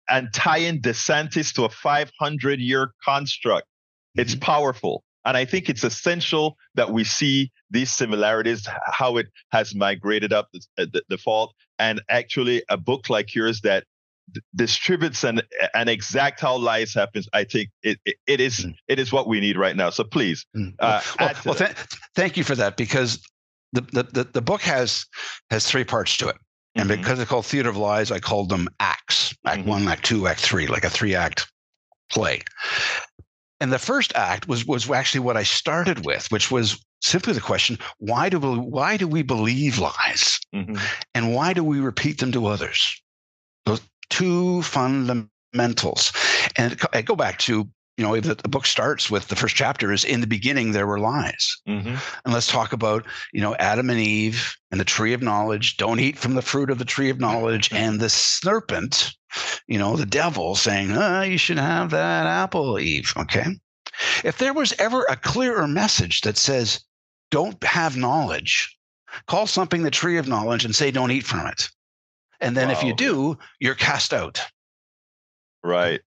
and 0.09 0.33
tying 0.33 0.81
DeSantis 0.81 1.53
to 1.53 1.63
a 1.63 1.69
500 1.69 2.59
year 2.59 2.91
construct, 3.03 3.65
mm-hmm. 3.65 4.21
it's 4.21 4.35
powerful. 4.35 5.03
And 5.25 5.35
I 5.35 5.45
think 5.45 5.69
it's 5.69 5.83
essential 5.83 6.57
that 6.75 6.91
we 6.91 7.03
see 7.03 7.51
these 7.69 7.91
similarities, 7.91 8.67
how 8.85 9.17
it 9.17 9.27
has 9.51 9.75
migrated 9.75 10.33
up 10.33 10.47
the, 10.53 10.61
uh, 10.77 10.85
the, 10.91 11.03
the 11.09 11.17
fault. 11.17 11.53
And 11.77 12.01
actually, 12.09 12.63
a 12.69 12.77
book 12.77 13.09
like 13.09 13.35
yours 13.35 13.61
that 13.61 13.83
distributes 14.55 15.23
and 15.23 15.43
and 15.73 15.89
exact 15.89 16.39
how 16.39 16.57
lies 16.57 16.93
happens, 16.93 17.27
I 17.33 17.43
think 17.43 17.69
it 17.83 17.99
it, 18.05 18.15
it 18.27 18.39
is 18.39 18.65
mm. 18.65 18.75
it 18.87 18.99
is 18.99 19.11
what 19.11 19.27
we 19.27 19.39
need 19.39 19.57
right 19.57 19.75
now. 19.75 19.89
So 19.89 20.03
please, 20.03 20.45
mm. 20.55 20.73
uh, 20.79 21.01
well, 21.19 21.33
well 21.45 21.55
th- 21.55 21.75
thank 22.15 22.37
you 22.37 22.43
for 22.43 22.55
that 22.55 22.77
because 22.77 23.21
the, 23.73 23.81
the 23.81 24.03
the 24.03 24.23
the 24.33 24.41
book 24.41 24.61
has 24.61 25.05
has 25.49 25.65
three 25.65 25.83
parts 25.83 26.17
to 26.17 26.29
it. 26.29 26.37
And 26.75 26.87
mm-hmm. 26.87 27.01
because 27.01 27.19
it's 27.19 27.29
called 27.29 27.47
Theater 27.47 27.69
of 27.69 27.77
Lies, 27.77 28.11
I 28.11 28.19
called 28.19 28.49
them 28.49 28.69
acts 28.79 29.33
act 29.45 29.61
mm-hmm. 29.61 29.69
one, 29.69 29.87
act 29.87 30.05
two, 30.05 30.27
act 30.27 30.39
three, 30.39 30.67
like 30.67 30.83
a 30.83 30.89
three 30.89 31.15
act 31.15 31.51
play. 32.11 32.41
And 33.59 33.73
the 33.73 33.79
first 33.79 34.13
act 34.15 34.47
was 34.47 34.65
was 34.65 34.89
actually 34.89 35.19
what 35.21 35.37
I 35.37 35.43
started 35.43 36.05
with, 36.05 36.31
which 36.31 36.49
was 36.49 36.83
simply 37.01 37.33
the 37.33 37.41
question: 37.41 37.77
Why 37.97 38.29
do 38.29 38.39
we, 38.39 38.57
why 38.57 38.97
do 38.97 39.07
we 39.07 39.21
believe 39.21 39.79
lies, 39.79 40.39
mm-hmm. 40.55 40.77
and 41.13 41.33
why 41.33 41.53
do 41.53 41.63
we 41.63 41.79
repeat 41.79 42.19
them 42.19 42.31
to 42.31 42.47
others? 42.47 43.01
Those 43.65 43.81
two 44.09 44.61
fundamentals. 44.61 46.13
And 46.55 46.79
I 46.93 47.01
go 47.01 47.15
back 47.15 47.39
to 47.39 47.69
you 47.99 48.05
know 48.05 48.17
the, 48.17 48.35
the, 48.35 48.47
book 48.47 48.65
starts 48.65 49.11
with 49.11 49.27
the 49.27 49.35
first 49.35 49.57
chapter 49.57 49.91
is 49.91 50.05
in 50.05 50.21
the 50.21 50.27
beginning 50.27 50.71
there 50.71 50.87
were 50.87 51.01
lies. 51.01 51.57
Mm-hmm. 51.67 51.95
and 52.23 52.33
let's 52.33 52.47
talk 52.47 52.71
about 52.71 53.05
you 53.33 53.41
know 53.41 53.55
adam 53.55 53.89
and 53.89 53.99
eve 53.99 54.55
and 54.71 54.79
the 54.79 54.85
tree 54.85 55.11
of 55.11 55.21
knowledge. 55.21 55.75
Don't 55.75 55.99
eat 55.99 56.17
from 56.17 56.35
the 56.35 56.41
fruit 56.41 56.69
of 56.69 56.77
the 56.77 56.85
tree 56.85 57.09
of 57.09 57.19
knowledge. 57.19 57.69
And 57.79 57.99
the 57.99 58.09
serpent 58.09 59.11
you 59.67 59.77
know 59.77 59.97
the 59.97 60.05
devil 60.05 60.55
saying 60.55 60.91
oh, 60.93 61.21
you 61.23 61.37
should 61.37 61.59
have 61.59 61.89
that 61.89 62.25
apple 62.25 62.79
eve. 62.79 63.13
Okay? 63.17 63.47
If 64.23 64.37
there 64.37 64.53
was 64.53 64.73
ever 64.79 65.03
a 65.03 65.17
clearer 65.17 65.67
message 65.67 66.21
that 66.21 66.37
says 66.37 66.79
don't 67.31 67.61
have 67.65 67.97
knowledge 67.97 68.77
call 69.27 69.45
something 69.45 69.83
the 69.83 69.91
tree 69.91 70.17
of 70.17 70.27
knowledge 70.27 70.63
and 70.63 70.73
say 70.73 70.89
don't 70.89 71.11
eat 71.11 71.25
from 71.25 71.47
it. 71.47 71.69
And 72.39 72.55
then 72.55 72.69
wow. 72.69 72.75
if 72.75 72.83
you 72.83 72.95
do 72.95 73.37
you're 73.59 73.75
cast 73.75 74.13
out. 74.13 74.41
Right 75.61 75.99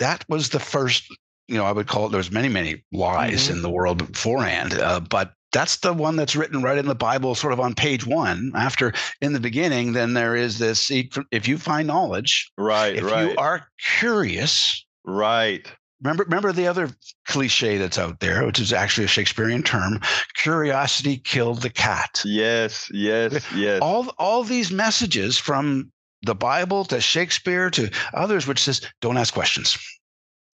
that 0.00 0.24
was 0.28 0.48
the 0.48 0.58
first 0.58 1.04
you 1.46 1.56
know 1.56 1.64
i 1.64 1.72
would 1.72 1.86
call 1.86 2.06
it 2.06 2.12
there's 2.12 2.32
many 2.32 2.48
many 2.48 2.82
lies 2.92 3.44
mm-hmm. 3.44 3.54
in 3.54 3.62
the 3.62 3.70
world 3.70 3.98
beforehand 3.98 4.74
uh, 4.74 4.98
but 4.98 5.32
that's 5.52 5.78
the 5.78 5.92
one 5.92 6.16
that's 6.16 6.36
written 6.36 6.62
right 6.62 6.78
in 6.78 6.86
the 6.86 6.94
bible 6.94 7.34
sort 7.34 7.52
of 7.52 7.60
on 7.60 7.74
page 7.74 8.06
one 8.06 8.50
after 8.54 8.92
in 9.20 9.32
the 9.32 9.40
beginning 9.40 9.92
then 9.92 10.14
there 10.14 10.34
is 10.34 10.58
this 10.58 10.90
if 10.90 11.46
you 11.46 11.56
find 11.56 11.86
knowledge 11.86 12.50
right 12.58 12.96
if 12.96 13.04
right. 13.04 13.30
you 13.30 13.36
are 13.36 13.66
curious 13.98 14.84
right 15.04 15.70
remember 16.02 16.24
remember 16.24 16.52
the 16.52 16.66
other 16.66 16.88
cliche 17.26 17.78
that's 17.78 17.98
out 17.98 18.20
there 18.20 18.44
which 18.46 18.58
is 18.58 18.72
actually 18.72 19.04
a 19.04 19.08
shakespearean 19.08 19.62
term 19.62 20.00
curiosity 20.34 21.16
killed 21.18 21.62
the 21.62 21.70
cat 21.70 22.22
yes 22.24 22.88
yes 22.92 23.44
yes 23.54 23.80
all 23.82 24.08
all 24.18 24.44
these 24.44 24.70
messages 24.70 25.36
from 25.36 25.90
the 26.22 26.34
Bible 26.34 26.84
to 26.86 27.00
Shakespeare 27.00 27.70
to 27.70 27.90
others, 28.14 28.46
which 28.46 28.60
says 28.60 28.80
don't 29.00 29.16
ask 29.16 29.32
questions. 29.32 29.78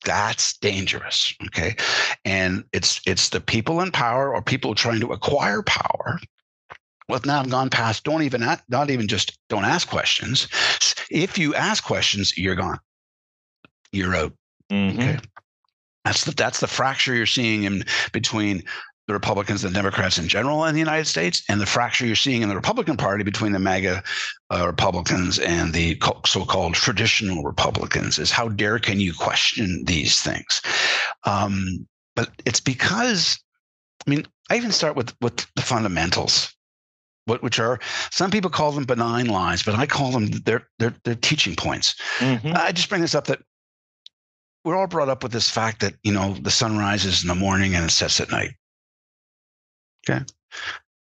That's 0.04 0.56
dangerous. 0.58 1.34
Okay. 1.46 1.76
And 2.24 2.64
it's 2.72 3.00
it's 3.06 3.30
the 3.30 3.40
people 3.40 3.80
in 3.80 3.90
power 3.90 4.34
or 4.34 4.42
people 4.42 4.74
trying 4.74 5.00
to 5.00 5.12
acquire 5.12 5.62
power. 5.62 6.20
Well, 7.08 7.20
now 7.24 7.40
I've 7.40 7.50
gone 7.50 7.70
past, 7.70 8.04
don't 8.04 8.22
even 8.22 8.44
not 8.68 8.90
even 8.90 9.08
just 9.08 9.38
don't 9.48 9.64
ask 9.64 9.88
questions. 9.88 10.48
If 11.10 11.38
you 11.38 11.54
ask 11.54 11.84
questions, 11.84 12.36
you're 12.36 12.56
gone. 12.56 12.78
You're 13.92 14.14
out. 14.14 14.32
Mm-hmm. 14.70 15.00
Okay. 15.00 15.18
That's 16.04 16.24
the 16.24 16.32
that's 16.32 16.60
the 16.60 16.66
fracture 16.68 17.14
you're 17.14 17.26
seeing 17.26 17.64
in 17.64 17.84
between 18.12 18.62
the 19.06 19.14
Republicans 19.14 19.62
and 19.64 19.72
Democrats 19.72 20.18
in 20.18 20.26
general 20.26 20.64
in 20.64 20.74
the 20.74 20.80
United 20.80 21.06
States, 21.06 21.42
and 21.48 21.60
the 21.60 21.66
fracture 21.66 22.06
you're 22.06 22.16
seeing 22.16 22.42
in 22.42 22.48
the 22.48 22.56
Republican 22.56 22.96
Party 22.96 23.22
between 23.22 23.52
the 23.52 23.58
MAGA 23.58 24.02
uh, 24.50 24.66
Republicans 24.66 25.38
and 25.38 25.72
the 25.72 26.00
so-called 26.26 26.74
traditional 26.74 27.44
Republicans 27.44 28.18
is 28.18 28.30
how 28.30 28.48
dare 28.48 28.78
can 28.78 28.98
you 28.98 29.14
question 29.14 29.84
these 29.84 30.20
things? 30.20 30.60
Um, 31.24 31.86
but 32.16 32.30
it's 32.44 32.60
because, 32.60 33.38
I 34.06 34.10
mean, 34.10 34.26
I 34.50 34.56
even 34.56 34.72
start 34.72 34.96
with 34.96 35.14
with 35.20 35.46
the 35.54 35.62
fundamentals, 35.62 36.52
what 37.26 37.42
which 37.42 37.60
are 37.60 37.78
some 38.10 38.30
people 38.30 38.50
call 38.50 38.72
them 38.72 38.84
benign 38.84 39.26
lies, 39.26 39.62
but 39.62 39.76
I 39.76 39.86
call 39.86 40.10
them 40.10 40.26
their 40.26 40.68
their, 40.78 40.94
their 41.04 41.14
teaching 41.14 41.54
points. 41.54 41.94
Mm-hmm. 42.18 42.52
I 42.56 42.72
just 42.72 42.88
bring 42.88 43.02
this 43.02 43.14
up 43.14 43.26
that 43.28 43.40
we're 44.64 44.76
all 44.76 44.88
brought 44.88 45.08
up 45.08 45.22
with 45.22 45.30
this 45.30 45.48
fact 45.48 45.80
that 45.80 45.94
you 46.02 46.12
know 46.12 46.34
the 46.40 46.50
sun 46.50 46.76
rises 46.76 47.22
in 47.22 47.28
the 47.28 47.36
morning 47.36 47.76
and 47.76 47.84
it 47.84 47.90
sets 47.90 48.20
at 48.20 48.32
night 48.32 48.50
Okay. 50.08 50.24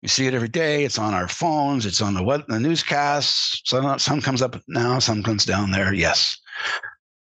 We 0.01 0.09
see 0.09 0.27
it 0.27 0.33
every 0.33 0.49
day. 0.49 0.83
It's 0.83 0.99
on 0.99 1.13
our 1.13 1.29
phones. 1.29 1.85
It's 1.85 2.01
on 2.01 2.13
the 2.13 2.23
what 2.23 2.47
the 2.47 2.59
newscasts. 2.59 3.61
Some, 3.65 3.99
some 3.99 4.21
comes 4.21 4.41
up 4.41 4.61
now, 4.67 4.99
some 4.99 5.23
comes 5.23 5.45
down 5.45 5.71
there. 5.71 5.93
Yes. 5.93 6.37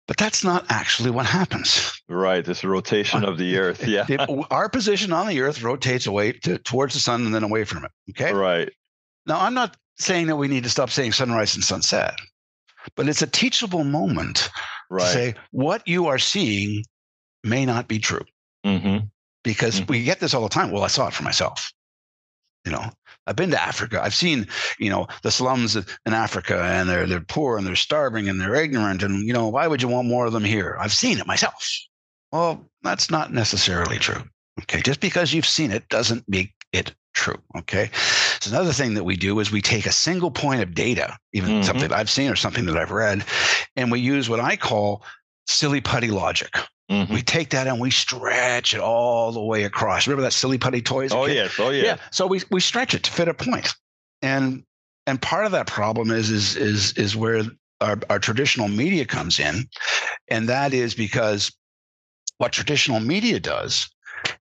But 0.08 0.16
that's 0.16 0.42
not 0.42 0.64
actually 0.68 1.10
what 1.10 1.26
happens. 1.26 2.02
Right. 2.08 2.46
It's 2.46 2.64
a 2.64 2.68
rotation 2.68 3.24
of 3.24 3.38
the 3.38 3.58
earth. 3.58 3.86
Yeah. 3.86 4.06
It, 4.08 4.20
our 4.50 4.68
position 4.68 5.12
on 5.12 5.28
the 5.28 5.40
earth 5.40 5.62
rotates 5.62 6.06
away 6.06 6.32
to, 6.32 6.58
towards 6.58 6.94
the 6.94 7.00
sun 7.00 7.26
and 7.26 7.34
then 7.34 7.44
away 7.44 7.64
from 7.64 7.84
it. 7.84 7.90
Okay. 8.10 8.32
Right. 8.32 8.72
Now, 9.26 9.40
I'm 9.40 9.54
not 9.54 9.76
saying 9.98 10.26
that 10.28 10.36
we 10.36 10.48
need 10.48 10.64
to 10.64 10.70
stop 10.70 10.90
saying 10.90 11.12
sunrise 11.12 11.54
and 11.54 11.62
sunset, 11.62 12.14
but 12.96 13.06
it's 13.06 13.22
a 13.22 13.26
teachable 13.26 13.84
moment 13.84 14.48
right. 14.90 15.04
to 15.04 15.12
say 15.12 15.34
what 15.50 15.86
you 15.86 16.06
are 16.06 16.18
seeing 16.18 16.84
may 17.44 17.66
not 17.66 17.86
be 17.86 17.98
true. 17.98 18.24
Mm-hmm 18.64 19.06
because 19.42 19.80
mm-hmm. 19.80 19.92
we 19.92 20.04
get 20.04 20.20
this 20.20 20.34
all 20.34 20.42
the 20.42 20.48
time. 20.48 20.70
Well, 20.70 20.84
I 20.84 20.88
saw 20.88 21.08
it 21.08 21.14
for 21.14 21.22
myself. 21.22 21.72
You 22.64 22.72
know, 22.72 22.90
I've 23.26 23.36
been 23.36 23.50
to 23.50 23.62
Africa. 23.62 24.00
I've 24.02 24.14
seen, 24.14 24.46
you 24.78 24.88
know, 24.88 25.08
the 25.22 25.30
slums 25.30 25.74
in 25.76 25.84
Africa 26.06 26.62
and 26.62 26.88
they're 26.88 27.06
they're 27.06 27.20
poor 27.20 27.58
and 27.58 27.66
they're 27.66 27.74
starving 27.74 28.28
and 28.28 28.40
they're 28.40 28.54
ignorant. 28.54 29.02
And, 29.02 29.26
you 29.26 29.32
know, 29.32 29.48
why 29.48 29.66
would 29.66 29.82
you 29.82 29.88
want 29.88 30.08
more 30.08 30.26
of 30.26 30.32
them 30.32 30.44
here? 30.44 30.76
I've 30.78 30.92
seen 30.92 31.18
it 31.18 31.26
myself. 31.26 31.68
Well, 32.30 32.64
that's 32.82 33.10
not 33.10 33.32
necessarily 33.32 33.98
true. 33.98 34.22
Okay. 34.62 34.80
Just 34.80 35.00
because 35.00 35.32
you've 35.32 35.46
seen 35.46 35.72
it 35.72 35.88
doesn't 35.88 36.24
make 36.28 36.52
it 36.72 36.94
true. 37.14 37.40
Okay. 37.56 37.90
So 38.40 38.50
another 38.50 38.72
thing 38.72 38.94
that 38.94 39.04
we 39.04 39.16
do 39.16 39.38
is 39.40 39.50
we 39.50 39.62
take 39.62 39.86
a 39.86 39.92
single 39.92 40.30
point 40.30 40.62
of 40.62 40.74
data, 40.74 41.16
even 41.32 41.50
mm-hmm. 41.50 41.62
something 41.62 41.88
that 41.88 41.98
I've 41.98 42.10
seen 42.10 42.30
or 42.30 42.36
something 42.36 42.66
that 42.66 42.76
I've 42.76 42.90
read, 42.90 43.24
and 43.76 43.92
we 43.92 44.00
use 44.00 44.28
what 44.28 44.40
I 44.40 44.56
call 44.56 45.04
silly 45.46 45.80
putty 45.80 46.08
logic. 46.08 46.56
Mm-hmm. 46.92 47.14
We 47.14 47.22
take 47.22 47.48
that 47.50 47.66
and 47.66 47.80
we 47.80 47.90
stretch 47.90 48.74
it 48.74 48.80
all 48.80 49.32
the 49.32 49.40
way 49.40 49.64
across. 49.64 50.06
Remember 50.06 50.22
that 50.22 50.34
silly 50.34 50.58
putty 50.58 50.82
toys? 50.82 51.10
Oh 51.10 51.24
yes, 51.24 51.58
oh 51.58 51.70
yeah. 51.70 51.82
Yeah. 51.82 51.96
So 52.10 52.26
we 52.26 52.42
we 52.50 52.60
stretch 52.60 52.92
it 52.92 53.04
to 53.04 53.10
fit 53.10 53.28
a 53.28 53.34
point, 53.34 53.74
and 54.20 54.62
and 55.06 55.20
part 55.22 55.46
of 55.46 55.52
that 55.52 55.66
problem 55.66 56.10
is 56.10 56.28
is 56.28 56.54
is 56.54 56.92
is 56.98 57.16
where 57.16 57.44
our, 57.80 57.98
our 58.10 58.18
traditional 58.18 58.68
media 58.68 59.06
comes 59.06 59.40
in, 59.40 59.66
and 60.28 60.50
that 60.50 60.74
is 60.74 60.94
because 60.94 61.50
what 62.36 62.52
traditional 62.52 63.00
media 63.00 63.40
does 63.40 63.88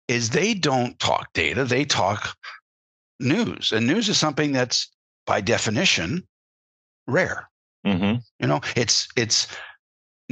is 0.10 0.32
they 0.32 0.54
don't 0.54 1.00
talk 1.00 1.32
data, 1.34 1.64
they 1.64 1.86
talk 1.86 2.36
news, 3.22 3.72
and 3.72 3.88
news 3.88 4.10
is 4.10 4.18
something 4.18 4.52
that's 4.52 4.92
by 5.26 5.40
definition 5.40 6.28
rare. 7.08 7.50
Mm-hmm. 7.88 8.20
You 8.42 8.48
know, 8.48 8.60
it's 8.76 9.08
it's 9.16 9.48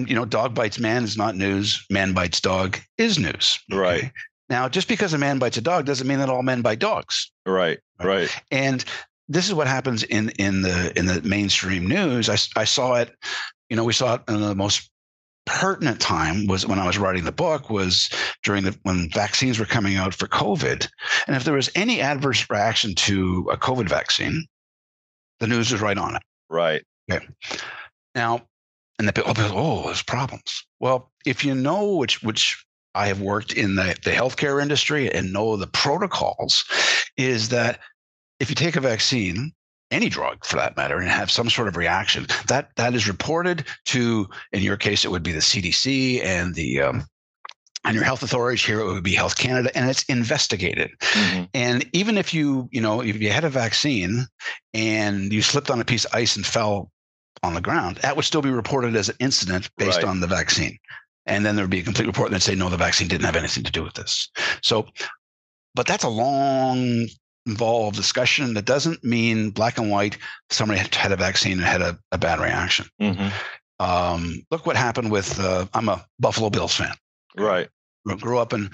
you 0.08 0.16
know, 0.16 0.26
dog 0.26 0.54
bites 0.54 0.80
man 0.80 1.04
is 1.04 1.18
not 1.18 1.36
news. 1.36 1.86
Man 1.90 2.14
bites 2.14 2.42
dog 2.42 2.78
is 2.98 3.20
news. 3.20 3.60
Okay? 3.72 3.80
Right. 3.80 4.12
Now, 4.50 4.68
just 4.68 4.88
because 4.88 5.14
a 5.14 5.18
man 5.18 5.38
bites 5.38 5.58
a 5.58 5.62
dog 5.62 5.86
doesn't 5.86 6.08
mean 6.08 6.20
that 6.20 6.30
all 6.30 6.42
men 6.42 6.62
bite 6.62 6.80
dogs. 6.80 7.32
Right. 7.46 7.80
Right. 8.02 8.30
And 8.52 8.84
this 9.28 9.48
is 9.48 9.54
what 9.54 9.68
happens 9.68 10.04
in 10.04 10.30
in 10.32 10.64
the 10.64 10.98
in 10.98 11.06
the 11.06 11.22
mainstream 11.22 11.88
news. 11.88 12.30
I 12.30 12.38
I 12.60 12.66
saw 12.66 12.96
it. 12.96 13.16
You 13.70 13.78
know, 13.78 13.84
we 13.84 13.94
saw 13.94 14.16
it 14.16 14.22
in 14.28 14.42
the 14.42 14.56
most 14.56 14.90
pertinent 15.46 16.00
time 16.00 16.48
was 16.48 16.66
when 16.66 16.80
I 16.80 16.86
was 16.86 16.98
writing 16.98 17.24
the 17.24 17.32
book 17.32 17.70
was 17.70 18.10
during 18.44 18.64
the 18.64 18.78
when 18.84 19.10
vaccines 19.10 19.60
were 19.60 19.66
coming 19.66 19.96
out 19.96 20.14
for 20.14 20.28
COVID. 20.28 20.90
And 21.28 21.36
if 21.36 21.44
there 21.44 21.54
was 21.54 21.70
any 21.76 22.02
adverse 22.02 22.50
reaction 22.50 22.96
to 22.96 23.50
a 23.52 23.58
COVID 23.58 23.88
vaccine, 23.88 24.46
the 25.40 25.48
news 25.48 25.72
was 25.72 25.82
right 25.82 25.98
on 25.98 26.16
it. 26.16 26.22
Right. 26.50 26.84
Okay. 27.12 27.28
Now, 28.16 28.48
and 29.00 29.08
the 29.08 29.14
people, 29.14 29.34
oh, 29.36 29.84
there's 29.86 30.04
problems. 30.04 30.66
Well, 30.80 31.12
if 31.26 31.44
you 31.44 31.56
know 31.56 31.96
which 31.96 32.22
which 32.22 32.64
I 32.94 33.08
have 33.08 33.22
worked 33.22 33.54
in 33.54 33.76
the, 33.76 33.96
the 34.04 34.12
healthcare 34.12 34.62
industry 34.62 35.12
and 35.12 35.32
know 35.32 35.56
the 35.56 35.68
protocols, 35.68 36.66
is 37.18 37.50
that 37.50 37.80
if 38.40 38.50
you 38.50 38.56
take 38.56 38.76
a 38.76 38.82
vaccine, 38.82 39.54
any 39.90 40.10
drug 40.10 40.46
for 40.46 40.58
that 40.58 40.76
matter, 40.76 40.98
and 40.98 41.10
have 41.10 41.32
some 41.32 41.50
sort 41.50 41.70
of 41.70 41.78
reaction, 41.78 42.28
that 42.48 42.72
that 42.76 42.94
is 42.94 43.08
reported 43.08 43.66
to, 43.86 44.28
in 44.52 44.62
your 44.62 44.78
case, 44.78 45.06
it 45.06 45.12
would 45.12 45.24
be 45.24 45.32
the 45.32 45.40
CDC 45.40 46.22
and 46.24 46.54
the 46.54 46.82
um, 46.82 47.06
and 47.86 47.96
your 47.96 48.04
health 48.04 48.22
authorities 48.24 48.64
here 48.64 48.82
it 48.82 48.86
would 48.86 49.04
be 49.04 49.14
health 49.14 49.38
canada 49.38 49.72
and 49.74 49.90
it's 49.90 50.04
investigated 50.04 50.92
mm-hmm. 51.00 51.44
and 51.54 51.90
even 51.94 52.18
if 52.18 52.34
you 52.34 52.68
you 52.74 52.82
know 52.82 53.02
if 53.02 53.16
you 53.22 53.32
had 53.32 53.46
a 53.46 53.50
vaccine 53.50 54.28
and 54.74 55.32
you 55.32 55.42
slipped 55.42 55.72
on 55.72 55.80
a 55.80 55.86
piece 55.86 56.04
of 56.04 56.14
ice 56.14 56.36
and 56.36 56.46
fell 56.46 56.92
on 57.44 57.54
the 57.54 57.62
ground, 57.62 57.98
that 57.98 58.15
would 58.15 58.26
still 58.26 58.42
be 58.42 58.50
reported 58.50 58.96
as 58.96 59.10
an 59.10 59.15
incident 59.20 59.70
based 59.78 59.98
right. 59.98 60.06
on 60.06 60.20
the 60.20 60.28
vaccine. 60.28 60.78
And 61.26 61.46
then 61.46 61.56
there 61.56 61.63
would 61.63 61.72
be 61.72 61.80
a 61.80 61.84
complete 61.84 62.08
report 62.08 62.32
that 62.32 62.42
say, 62.42 62.56
no, 62.56 62.70
the 62.70 62.78
vaccine 62.78 63.08
didn't 63.08 63.26
have 63.26 63.36
anything 63.36 63.63
to 63.63 63.72
do 63.72 63.84
with 63.84 63.94
this. 63.94 64.30
So, 64.62 64.88
but 65.76 65.86
that's 65.86 66.04
a 66.04 66.10
long 66.10 67.08
involved 67.46 67.96
discussion 67.96 68.54
that 68.54 68.65
doesn't 68.65 69.04
mean 69.04 69.52
black 69.52 69.78
and 69.78 69.89
white. 69.89 70.18
Somebody 70.50 70.80
had 70.80 71.12
a 71.12 71.15
vaccine 71.15 71.54
and 71.54 71.62
had 71.62 71.82
a, 71.82 71.98
a 72.12 72.18
bad 72.18 72.39
reaction. 72.39 72.88
Mhm. 73.02 73.32
Um, 73.80 74.44
look 74.52 74.65
what 74.65 74.76
happened 74.76 75.12
with. 75.12 75.39
Uh, 75.39 75.65
I'm 75.74 75.89
a 75.89 76.06
Buffalo 76.20 76.50
Bills 76.50 76.76
fan. 76.76 76.94
Right. 77.38 77.70
Grew 78.20 78.39
up 78.39 78.54
in 78.54 78.72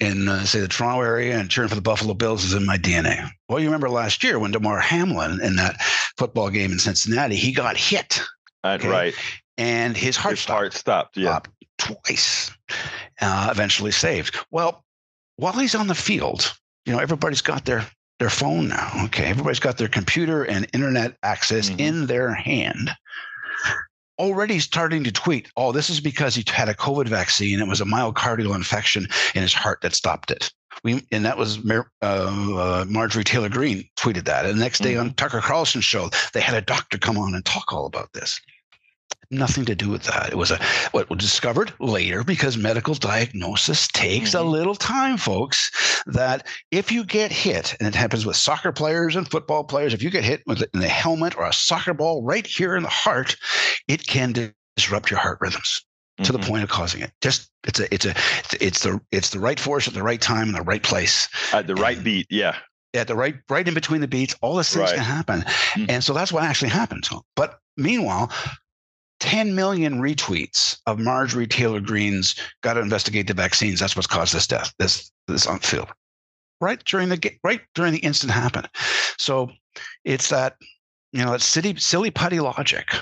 in 0.00 0.28
uh, 0.28 0.44
say 0.44 0.60
the 0.60 0.68
Toronto 0.68 1.02
area 1.02 1.38
and 1.38 1.50
cheering 1.50 1.68
for 1.68 1.74
the 1.74 1.82
Buffalo 1.82 2.14
Bills 2.14 2.44
is 2.44 2.54
in 2.54 2.64
my 2.64 2.78
DNA. 2.78 3.28
Well, 3.48 3.60
you 3.60 3.66
remember 3.66 3.90
last 3.90 4.24
year 4.24 4.38
when 4.38 4.50
Damar 4.50 4.80
Hamlin 4.80 5.40
in 5.40 5.56
that 5.56 5.76
football 6.18 6.50
game 6.50 6.72
in 6.72 6.78
Cincinnati, 6.78 7.36
he 7.36 7.52
got 7.52 7.76
hit 7.76 8.20
And 8.64 8.82
Okay. 8.82 8.88
right. 8.90 9.14
and 9.56 9.96
his 9.96 10.16
heart 10.16 10.32
His 10.32 10.40
stopped. 10.40 10.58
heart 10.58 10.74
stopped. 10.74 11.16
Yeah. 11.16 11.38
twice, 11.78 12.50
uh, 13.20 13.48
eventually 13.52 13.92
saved. 13.92 14.36
Well, 14.50 14.84
while 15.36 15.52
he's 15.52 15.76
on 15.76 15.86
the 15.86 15.94
field, 15.94 16.52
you 16.84 16.92
know, 16.92 16.98
everybody's 16.98 17.40
got 17.42 17.64
their 17.64 17.86
their 18.18 18.30
phone 18.30 18.66
now. 18.66 18.90
Okay, 19.04 19.26
everybody's 19.26 19.60
got 19.60 19.78
their 19.78 19.86
computer 19.86 20.42
and 20.42 20.66
internet 20.74 21.16
access 21.22 21.70
Mhm. 21.70 21.78
in 21.78 22.06
their 22.06 22.34
hand. 22.34 22.90
Already 24.18 24.58
starting 24.58 25.04
to 25.04 25.12
tweet, 25.12 25.48
oh, 25.56 25.70
this 25.70 25.88
is 25.88 26.00
because 26.00 26.34
he 26.34 26.42
had 26.48 26.68
a 26.68 26.74
COVID 26.74 27.06
vaccine. 27.06 27.60
It 27.60 27.68
was 27.68 27.80
a 27.80 27.84
myocardial 27.84 28.56
infection 28.56 29.06
in 29.36 29.42
his 29.42 29.54
heart 29.54 29.80
that 29.82 29.94
stopped 29.94 30.32
it. 30.32 30.52
We 30.84 31.06
and 31.10 31.24
that 31.24 31.38
was 31.38 31.62
Mar- 31.64 31.90
uh, 32.02 32.54
uh, 32.56 32.84
Marjorie 32.88 33.24
Taylor 33.24 33.48
Greene 33.48 33.88
tweeted 33.96 34.24
that. 34.24 34.46
And 34.46 34.58
the 34.58 34.62
next 34.62 34.80
day 34.82 34.96
on 34.96 35.14
Tucker 35.14 35.40
Carlson's 35.40 35.84
show, 35.84 36.10
they 36.32 36.40
had 36.40 36.56
a 36.56 36.60
doctor 36.60 36.98
come 36.98 37.18
on 37.18 37.34
and 37.34 37.44
talk 37.44 37.72
all 37.72 37.86
about 37.86 38.12
this. 38.12 38.40
Nothing 39.30 39.66
to 39.66 39.74
do 39.74 39.90
with 39.90 40.04
that. 40.04 40.30
It 40.30 40.38
was 40.38 40.50
a 40.50 40.58
what 40.92 41.10
was 41.10 41.18
discovered 41.18 41.72
later 41.80 42.24
because 42.24 42.56
medical 42.56 42.94
diagnosis 42.94 43.86
takes 43.88 44.32
a 44.32 44.38
Mhm. 44.38 44.50
little 44.50 44.74
time, 44.74 45.18
folks. 45.18 45.70
That 46.06 46.46
if 46.70 46.90
you 46.90 47.04
get 47.04 47.30
hit, 47.30 47.76
and 47.78 47.86
it 47.86 47.94
happens 47.94 48.24
with 48.24 48.36
soccer 48.36 48.72
players 48.72 49.16
and 49.16 49.30
football 49.30 49.64
players, 49.64 49.92
if 49.92 50.02
you 50.02 50.08
get 50.08 50.24
hit 50.24 50.42
with 50.46 50.62
it 50.62 50.70
in 50.72 50.80
the 50.80 50.88
helmet 50.88 51.36
or 51.36 51.44
a 51.44 51.52
soccer 51.52 51.92
ball 51.92 52.22
right 52.22 52.46
here 52.46 52.74
in 52.74 52.82
the 52.82 52.88
heart, 52.88 53.36
it 53.86 54.06
can 54.06 54.54
disrupt 54.76 55.10
your 55.10 55.20
heart 55.20 55.38
rhythms 55.42 55.82
to 56.24 56.32
the 56.32 56.38
Mhm. 56.38 56.46
point 56.48 56.62
of 56.64 56.68
causing 56.70 57.00
it. 57.02 57.12
Just 57.20 57.50
it's 57.64 57.80
a 57.80 57.92
it's 57.94 58.04
a 58.06 58.14
it's 58.60 58.82
the 58.82 59.00
it's 59.12 59.30
the 59.30 59.40
right 59.40 59.58
force 59.60 59.86
at 59.88 59.94
the 59.94 60.02
right 60.02 60.20
time 60.20 60.48
in 60.48 60.54
the 60.54 60.62
right 60.62 60.82
place 60.82 61.28
At 61.52 61.66
the 61.66 61.74
right 61.74 62.02
beat. 62.02 62.26
Yeah. 62.30 62.56
at 62.94 63.06
the 63.06 63.14
right 63.14 63.36
right 63.48 63.66
in 63.68 63.74
between 63.74 64.00
the 64.00 64.08
beats. 64.08 64.34
All 64.40 64.56
these 64.56 64.70
things 64.70 64.90
Right. 64.90 64.94
can 64.96 65.04
happen, 65.04 65.42
Mhm. 65.74 65.86
and 65.90 66.04
so 66.04 66.12
that's 66.12 66.32
what 66.32 66.42
actually 66.44 66.70
happened. 66.70 67.04
So, 67.04 67.24
but 67.36 67.58
meanwhile. 67.76 68.32
10 69.20 69.56
million 69.56 70.00
retweets 70.00 70.78
of 70.86 71.00
Marjorie 71.00 71.48
Taylor 71.48 71.80
Greene's 71.80 72.36
got 72.62 72.74
to 72.74 72.80
investigate 72.80 73.26
the 73.26 73.34
vaccines. 73.34 73.80
That's 73.80 73.96
what's 73.96 74.06
caused 74.06 74.32
this 74.32 74.46
death, 74.46 74.72
this 74.78 75.10
this 75.26 75.44
on 75.44 75.58
field. 75.58 75.88
Right 76.60 76.80
during 76.84 77.08
the 77.08 77.32
right 77.42 77.60
during 77.74 77.92
the 77.92 77.98
instant 77.98 78.30
happened. 78.32 78.68
So 79.18 79.50
it's 80.04 80.28
that, 80.28 80.54
you 81.12 81.24
know, 81.24 81.32
it's 81.34 81.44
silly, 81.44 81.74
silly 81.78 82.12
putty 82.12 82.38
logic. 82.38 82.94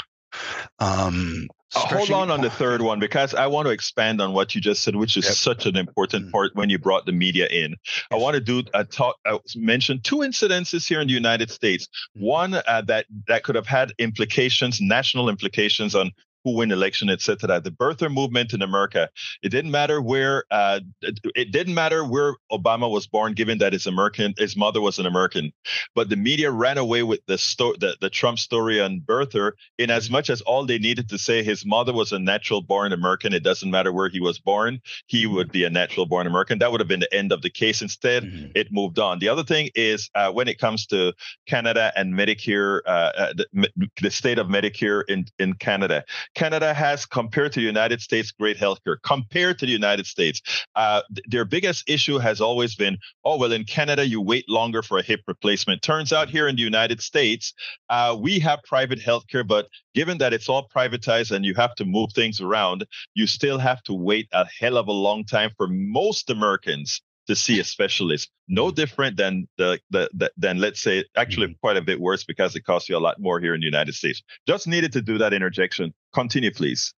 Um 0.78 1.48
hold 1.74 2.10
on 2.10 2.30
on 2.30 2.40
the 2.40 2.50
third 2.50 2.80
one 2.82 3.00
because 3.00 3.34
I 3.34 3.46
want 3.46 3.66
to 3.66 3.72
expand 3.72 4.20
on 4.20 4.32
what 4.32 4.54
you 4.54 4.60
just 4.60 4.82
said, 4.82 4.96
which 4.96 5.16
is 5.16 5.24
Yep. 5.24 5.34
such 5.34 5.66
an 5.66 5.76
important 5.76 6.26
Mm. 6.26 6.32
part 6.32 6.54
when 6.54 6.70
you 6.70 6.78
brought 6.78 7.06
the 7.06 7.12
media 7.12 7.46
in. 7.48 7.76
I 8.10 8.16
want 8.16 8.34
to 8.34 8.40
do 8.40 8.62
a 8.74 8.84
talk, 8.84 9.16
uh, 9.26 9.38
mention 9.56 10.00
two 10.00 10.16
incidences 10.18 10.86
here 10.88 11.00
in 11.00 11.08
the 11.08 11.14
United 11.14 11.50
States. 11.50 11.88
One 12.14 12.54
uh, 12.54 12.82
that 12.86 13.06
that 13.26 13.42
could 13.42 13.54
have 13.56 13.66
had 13.66 13.92
implications, 13.98 14.80
national 14.80 15.28
implications 15.28 15.94
on 15.94 16.12
who 16.46 16.56
win 16.56 16.70
election, 16.70 17.10
et 17.10 17.20
cetera. 17.20 17.60
The 17.60 17.72
birther 17.72 18.08
movement 18.10 18.52
in 18.54 18.62
America. 18.62 19.10
It 19.42 19.48
didn't 19.48 19.72
matter 19.72 20.00
where. 20.00 20.44
Uh, 20.50 20.80
it- 21.02 21.50
didn't 21.50 21.74
matter 21.74 22.04
where 22.04 22.34
Obama 22.52 22.88
was 22.90 23.06
born, 23.06 23.32
given 23.32 23.58
that 23.58 23.72
his 23.72 23.86
American, 23.86 24.34
his 24.38 24.56
mother 24.56 24.80
was 24.80 24.98
an 24.98 25.06
American. 25.06 25.52
But 25.94 26.08
the 26.08 26.16
media 26.16 26.50
ran 26.50 26.78
away 26.78 27.02
with 27.02 27.20
the 27.26 27.38
sto- 27.38 27.74
the, 27.78 27.96
the 28.00 28.10
Trump 28.10 28.38
story 28.38 28.80
on 28.80 29.00
birther, 29.00 29.52
in 29.78 29.90
as 29.90 30.08
much 30.10 30.28
as 30.30 30.40
all 30.42 30.64
they 30.66 30.78
needed 30.78 31.08
to 31.08 31.18
say 31.18 31.42
his 31.42 31.64
mother 31.66 31.92
was 31.92 32.12
a 32.12 32.18
natural 32.18 32.62
born 32.62 32.92
American. 32.92 33.32
It 33.32 33.42
doesn't 33.42 33.70
matter 33.70 33.92
where 33.92 34.08
he 34.08 34.20
was 34.20 34.38
born; 34.38 34.80
he 35.06 35.26
would 35.26 35.50
be 35.50 35.64
a 35.64 35.70
natural 35.70 36.06
born 36.06 36.26
American. 36.26 36.58
That 36.60 36.70
would 36.70 36.80
have 36.80 36.88
been 36.88 37.00
the 37.00 37.14
end 37.14 37.32
of 37.32 37.42
the 37.42 37.50
case. 37.50 37.82
Instead, 37.82 38.24
Mhm. 38.24 38.52
it 38.54 38.68
moved 38.70 38.98
on. 38.98 39.18
The 39.18 39.28
other 39.28 39.44
thing 39.44 39.70
is 39.74 40.10
uh, 40.14 40.30
when 40.32 40.46
it 40.48 40.58
comes 40.58 40.86
to 40.86 41.12
Canada 41.46 41.92
and 41.96 42.12
Medicare, 42.14 42.80
uh, 42.86 43.12
uh, 43.22 43.32
the, 43.34 43.68
the 44.02 44.10
state 44.10 44.38
of 44.38 44.46
Medicare 44.48 45.02
in, 45.08 45.26
in 45.38 45.54
Canada. 45.54 46.04
Canada 46.36 46.74
has, 46.74 47.06
compared 47.06 47.50
to 47.52 47.60
the 47.60 47.66
United 47.66 48.02
States, 48.02 48.30
great 48.30 48.58
healthcare. 48.58 48.96
Compared 49.02 49.58
to 49.58 49.66
the 49.66 49.72
United 49.72 50.06
States, 50.06 50.42
uh, 50.76 51.00
th- 51.14 51.24
their 51.28 51.46
biggest 51.46 51.88
issue 51.88 52.18
has 52.18 52.42
always 52.42 52.74
been, 52.74 52.98
oh, 53.24 53.38
well, 53.38 53.52
in 53.52 53.64
Canada, 53.64 54.06
you 54.06 54.20
wait 54.20 54.46
longer 54.48 54.82
for 54.82 54.98
a 54.98 55.02
hip 55.02 55.22
replacement. 55.26 55.80
Turns 55.80 56.12
out 56.12 56.28
here 56.28 56.46
in 56.46 56.54
the 56.54 56.62
United 56.62 57.00
States, 57.00 57.54
uh, 57.88 58.14
we 58.20 58.38
have 58.38 58.60
private 58.64 59.00
healthcare, 59.00 59.48
but 59.48 59.66
given 59.94 60.18
that 60.18 60.34
it's 60.34 60.48
all 60.48 60.68
privatized 60.68 61.30
and 61.30 61.42
you 61.42 61.54
have 61.54 61.74
to 61.76 61.86
move 61.86 62.12
things 62.12 62.38
around, 62.38 62.86
you 63.14 63.26
still 63.26 63.58
have 63.58 63.82
to 63.84 63.94
wait 63.94 64.28
a 64.32 64.46
hell 64.60 64.76
of 64.76 64.88
a 64.88 64.92
long 64.92 65.24
time 65.24 65.50
for 65.56 65.66
most 65.68 66.28
Americans 66.28 67.00
to 67.26 67.36
see 67.36 67.60
a 67.60 67.64
specialist. 67.64 68.30
No 68.48 68.68
hmm. 68.68 68.74
different 68.74 69.16
than 69.16 69.48
the, 69.58 69.78
the, 69.90 70.08
the 70.14 70.32
than 70.36 70.58
let's 70.58 70.80
say 70.80 71.04
actually 71.16 71.48
hmm. 71.48 71.54
quite 71.60 71.76
a 71.76 71.82
bit 71.82 72.00
worse 72.00 72.24
because 72.24 72.56
it 72.56 72.64
costs 72.64 72.88
you 72.88 72.96
a 72.96 72.98
lot 72.98 73.20
more 73.20 73.40
here 73.40 73.54
in 73.54 73.60
the 73.60 73.66
United 73.66 73.94
States. 73.94 74.22
Just 74.46 74.66
needed 74.66 74.92
to 74.92 75.02
do 75.02 75.18
that 75.18 75.32
interjection. 75.32 75.92
Continue, 76.14 76.52
please. 76.52 76.92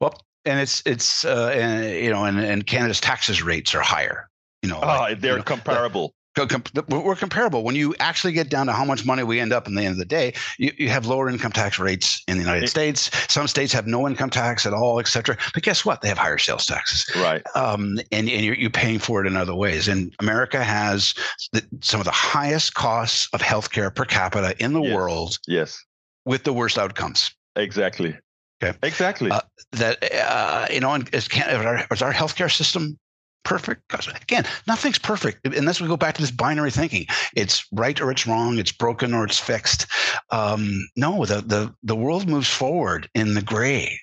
Well, 0.00 0.14
and 0.44 0.60
it's 0.60 0.82
it's 0.86 1.24
uh, 1.24 1.52
and, 1.54 2.04
you 2.04 2.10
know, 2.10 2.24
and, 2.24 2.38
and 2.38 2.66
Canada's 2.66 3.00
taxes 3.00 3.42
rates 3.42 3.74
are 3.74 3.80
higher. 3.80 4.28
You 4.62 4.70
know, 4.70 4.80
Oh, 4.82 4.86
like, 4.86 5.20
they're 5.20 5.32
you 5.32 5.38
know, 5.38 5.42
comparable. 5.44 6.14
We're 6.36 7.14
comparable. 7.16 7.62
When 7.62 7.74
you 7.74 7.94
actually 8.00 8.32
get 8.32 8.48
down 8.48 8.66
to 8.66 8.72
how 8.72 8.84
much 8.84 9.04
money 9.04 9.22
we 9.22 9.38
end 9.40 9.52
up 9.52 9.66
in 9.66 9.74
the 9.74 9.82
end 9.82 9.92
of 9.92 9.98
the 9.98 10.04
day, 10.04 10.32
you, 10.58 10.72
you 10.78 10.88
have 10.88 11.06
lower 11.06 11.28
income 11.28 11.52
tax 11.52 11.78
rates 11.78 12.22
in 12.28 12.36
the 12.38 12.42
United 12.42 12.64
It- 12.64 12.68
States. 12.68 13.10
Some 13.32 13.46
states 13.46 13.72
have 13.72 13.86
no 13.86 14.06
income 14.08 14.30
tax 14.30 14.64
at 14.66 14.72
all, 14.72 14.98
et 14.98 15.08
cetera. 15.08 15.36
But 15.54 15.62
guess 15.62 15.84
what? 15.84 16.00
They 16.00 16.08
have 16.08 16.18
higher 16.18 16.38
sales 16.38 16.66
taxes. 16.66 17.04
right. 17.16 17.42
Um, 17.54 17.98
and, 18.10 18.28
and 18.28 18.44
you're, 18.44 18.54
you're 18.54 18.70
paying 18.70 18.98
for 18.98 19.22
it 19.24 19.26
in 19.26 19.36
other 19.36 19.54
ways. 19.54 19.88
And 19.88 20.14
America 20.20 20.62
has 20.64 21.14
the, 21.52 21.62
some 21.80 22.00
of 22.00 22.06
the 22.06 22.12
highest 22.12 22.74
costs 22.74 23.28
of 23.32 23.40
healthcare 23.42 23.94
per 23.94 24.04
capita 24.04 24.54
in 24.62 24.72
the 24.72 24.82
Yes. 24.82 24.94
world 24.94 25.38
Yes. 25.46 25.78
with 26.24 26.44
the 26.44 26.52
worst 26.52 26.78
outcomes. 26.78 27.30
Exactly. 27.56 28.16
Okay. 28.62 28.78
Exactly. 28.82 29.30
Uh, 29.30 29.40
that 29.72 30.02
uh, 30.14 30.66
you 30.70 30.80
know, 30.80 30.92
and 30.92 31.12
is, 31.12 31.26
can, 31.28 31.48
is, 31.50 31.66
our, 31.66 31.84
is 31.90 32.00
our 32.02 32.12
healthcare 32.12 32.50
system 32.50 32.96
perfect? 33.44 34.22
Again, 34.22 34.44
nothing's 34.66 34.98
perfect 34.98 35.46
unless 35.46 35.80
we 35.80 35.88
go 35.88 35.96
back 35.96 36.14
to 36.14 36.20
this 36.20 36.30
binary 36.30 36.70
thinking. 36.70 37.06
It's 37.36 37.66
right 37.72 38.00
or 38.00 38.10
it's 38.10 38.26
wrong. 38.26 38.58
It's 38.58 38.72
broken 38.72 39.14
or 39.14 39.24
it's 39.24 39.38
fixed. 39.38 39.86
Um, 40.30 40.88
no, 40.96 41.24
the 41.24 41.40
the 41.40 41.74
the 41.82 41.96
world 41.96 42.28
moves 42.28 42.48
forward 42.48 43.08
in 43.14 43.34
the 43.34 43.42
gray. 43.42 43.98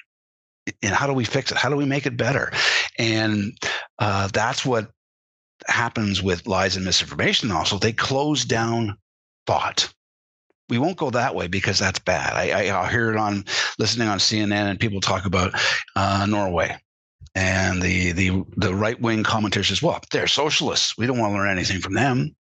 And 0.83 0.93
how 0.93 1.07
do 1.07 1.13
we 1.13 1.25
fix 1.25 1.51
it? 1.51 1.57
How 1.57 1.69
do 1.69 1.75
we 1.75 1.85
make 1.85 2.05
it 2.05 2.15
better? 2.15 2.51
And 2.99 3.57
uh, 3.97 4.27
that's 4.27 4.65
what 4.65 4.91
happens 5.67 6.21
with 6.21 6.45
lies 6.45 6.75
and 6.75 6.85
misinformation. 6.85 7.51
Also, 7.51 7.79
they 7.79 7.91
close 7.91 8.45
down 8.45 8.95
thought. 9.47 9.91
We 10.69 10.77
won't 10.77 10.97
go 10.97 11.09
that 11.09 11.33
way 11.33 11.47
because 11.47 11.79
that's 11.79 11.97
bad. 11.97 12.33
I, 12.33 12.51
I, 12.51 12.67
I'll 12.67 12.87
hear 12.87 13.09
it 13.09 13.17
on 13.17 13.45
listening 13.79 14.07
on 14.07 14.19
CNN 14.19 14.69
and 14.69 14.79
people 14.79 15.01
talk 15.01 15.25
about 15.25 15.53
uh, 15.95 16.27
Norway 16.29 16.77
and 17.39 17.81
the 17.81 18.11
the 18.11 18.43
the 18.57 18.75
right 18.75 18.99
wing 18.99 19.23
commentators 19.23 19.69
says, 19.69 19.81
well, 19.81 20.01
they're 20.11 20.27
socialists. 20.27 20.97
We 20.97 21.07
don't 21.07 21.17
want 21.17 21.31
to 21.31 21.37
learn 21.37 21.49
anything 21.49 21.79
from 21.79 21.93
them. 21.93 22.35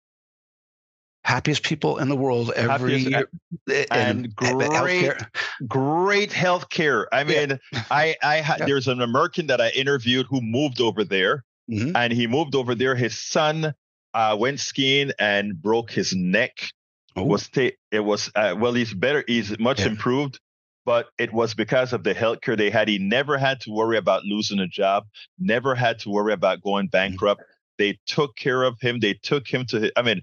Happiest 1.25 1.65
people 1.65 1.99
in 1.99 2.09
the 2.09 2.15
world 2.17 2.53
every 2.55 3.03
Happiest- 3.05 3.29
year. 3.69 3.87
and 3.91 4.27
uh, 4.41 4.53
great 4.55 4.71
healthcare- 4.71 5.27
great 5.67 6.33
health 6.33 6.69
care. 6.69 7.13
I 7.13 7.23
Yeah. 7.25 7.47
mean, 7.47 7.59
I, 7.91 8.15
I 8.23 8.37
had, 8.37 8.61
Yeah. 8.61 8.67
there's 8.67 8.87
an 8.89 9.01
American 9.03 9.49
that 9.49 9.61
I 9.61 9.71
interviewed 9.71 10.27
who 10.31 10.41
moved 10.41 10.81
over 10.81 11.03
there 11.05 11.43
Mhm. 11.71 11.93
and 11.97 12.13
he 12.13 12.27
moved 12.29 12.55
over 12.55 12.75
there. 12.77 12.95
His 12.95 13.19
son 13.19 13.75
uh, 14.15 14.37
went 14.39 14.61
skiing 14.61 15.11
and 15.19 15.61
broke 15.61 15.91
his 15.91 16.15
neck. 16.15 16.71
Oh, 17.17 17.25
Was 17.25 17.49
ta- 17.49 17.77
it 17.91 18.01
was 18.01 18.31
uh, 18.37 18.55
well, 18.59 18.73
he's 18.73 18.95
better. 18.95 19.25
He's 19.27 19.59
much 19.59 19.81
Yeah. 19.81 19.87
improved, 19.89 20.39
but 20.87 21.09
it 21.19 21.33
was 21.35 21.53
because 21.53 21.93
of 21.93 22.05
the 22.05 22.15
health 22.15 22.41
care 22.41 22.57
they 22.57 22.71
had. 22.71 22.89
He 22.89 22.99
never 22.99 23.37
had 23.37 23.61
to 23.63 23.71
worry 23.71 23.99
about 23.99 24.25
losing 24.25 24.61
a 24.61 24.67
job. 24.69 25.05
Never 25.39 25.75
had 25.75 25.99
to 26.01 26.11
worry 26.11 26.33
about 26.33 26.63
going 26.63 26.87
bankrupt. 26.87 27.43
They 27.77 27.99
took 28.07 28.37
care 28.37 28.63
of 28.63 28.81
him. 28.81 29.01
They 29.01 29.15
took 29.15 29.47
him 29.47 29.67
to. 29.67 29.93
I 29.99 30.03
mean, 30.03 30.23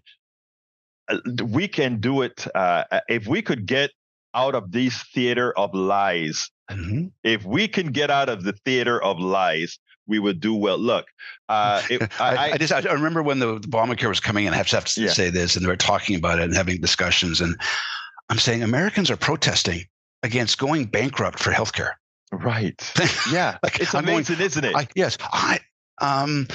uh, 1.10 1.20
we 1.46 1.68
can 1.68 2.00
do 2.00 2.24
it 2.24 2.48
uh, 2.56 2.86
if 3.08 3.28
we 3.28 3.44
could 3.44 3.68
get 3.68 3.92
out 4.34 4.56
of 4.56 4.72
this 4.72 5.04
theater 5.14 5.56
of 5.60 5.76
lies 5.76 6.50
mhm. 6.72 7.12
if 7.24 7.44
we 7.46 7.68
can 7.68 7.92
get 7.92 8.10
out 8.10 8.30
of 8.30 8.44
the 8.44 8.54
theater 8.66 9.02
of 9.04 9.20
lies, 9.20 9.80
we 10.08 10.20
would 10.20 10.40
do 10.40 10.54
well. 10.54 10.78
Look, 10.78 11.08
uh, 11.50 11.82
it, 11.90 12.02
I, 12.20 12.36
I, 12.36 12.52
I 12.54 12.58
just 12.58 12.74
I 12.74 12.80
remember 12.92 13.24
when 13.24 13.40
the, 13.40 13.60
the 13.60 13.68
Obamacare 13.68 14.10
was 14.10 14.20
coming 14.20 14.46
in. 14.46 14.54
I 14.54 14.58
have 14.58 14.68
to, 14.68 14.78
have 14.78 14.86
to 14.86 15.02
Yeah. 15.02 15.10
say 15.12 15.30
this, 15.30 15.56
and 15.56 15.64
they 15.64 15.70
were 15.70 15.76
talking 15.76 16.16
about 16.16 16.40
it 16.40 16.44
and 16.44 16.56
having 16.56 16.80
discussions. 16.82 17.42
And 17.42 17.60
I'm 18.30 18.40
saying 18.40 18.64
Americans 18.64 19.12
are 19.12 19.18
protesting 19.18 19.86
against 20.24 20.58
going 20.58 20.86
bankrupt 20.86 21.40
for 21.40 21.52
healthcare. 21.52 21.92
right, 22.32 22.82
yeah, 23.32 23.58
Like, 23.62 23.80
it's 23.80 23.94
I'm 23.94 24.06
going- 24.06 24.16
amazing, 24.18 24.40
isn't 24.42 24.64
it? 24.66 24.76
I, 24.76 24.88
yes, 24.96 25.18
I 25.22 25.60
um, 26.02 26.48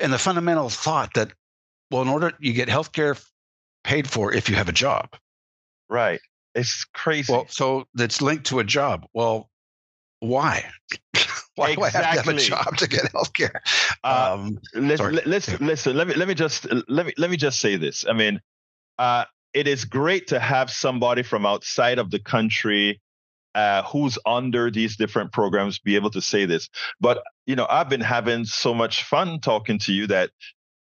and 0.00 0.12
the 0.12 0.18
fundamental 0.18 0.70
thought 0.70 1.14
that 1.14 1.32
well, 1.90 2.02
in 2.02 2.08
order 2.08 2.32
you 2.38 2.52
get 2.52 2.68
healthcare 2.68 3.22
paid 3.84 4.08
for 4.08 4.32
if 4.32 4.48
you 4.48 4.56
have 4.56 4.68
a 4.68 4.72
job. 4.72 5.10
Right. 5.88 6.20
It's 6.54 6.84
crazy. 6.84 7.32
Well, 7.32 7.46
so 7.48 7.86
that's 7.94 8.20
linked 8.20 8.46
to 8.46 8.58
a 8.58 8.64
job. 8.64 9.06
Well, 9.14 9.48
why? 10.20 10.64
why 11.54 11.74
do 11.74 11.82
I 11.82 11.88
have 11.90 12.02
to 12.14 12.22
have 12.22 12.28
a 12.28 12.34
job 12.38 12.76
to 12.78 12.88
get 12.88 13.04
healthcare? 13.12 13.60
Uh, 14.04 14.36
Um, 14.38 14.58
Let's, 14.74 14.98
Sorry. 15.00 15.20
let's 15.24 15.48
Yeah. 15.48 15.56
listen. 15.60 15.96
Let 15.96 16.08
me 16.08 16.14
let 16.14 16.28
me 16.28 16.34
just 16.34 16.66
let 16.88 17.06
me 17.06 17.12
let 17.16 17.30
me 17.30 17.36
just 17.36 17.60
say 17.60 17.76
this. 17.76 18.04
I 18.08 18.12
mean, 18.12 18.40
uh, 18.98 19.24
it 19.54 19.66
is 19.66 19.84
great 19.84 20.26
to 20.28 20.38
have 20.40 20.70
somebody 20.70 21.22
from 21.22 21.46
outside 21.46 21.98
of 21.98 22.10
the 22.10 22.18
country 22.18 23.00
uh, 23.54 23.82
who's 23.84 24.18
under 24.26 24.70
these 24.70 24.96
different 24.96 25.32
programs 25.32 25.78
be 25.78 25.96
able 25.96 26.10
to 26.10 26.20
say 26.20 26.44
this. 26.44 26.68
But 27.00 27.22
you 27.46 27.56
know, 27.56 27.66
I've 27.68 27.88
been 27.88 28.00
having 28.00 28.44
so 28.44 28.74
much 28.74 29.04
fun 29.04 29.40
talking 29.40 29.78
to 29.80 29.92
you 29.92 30.06
that 30.08 30.30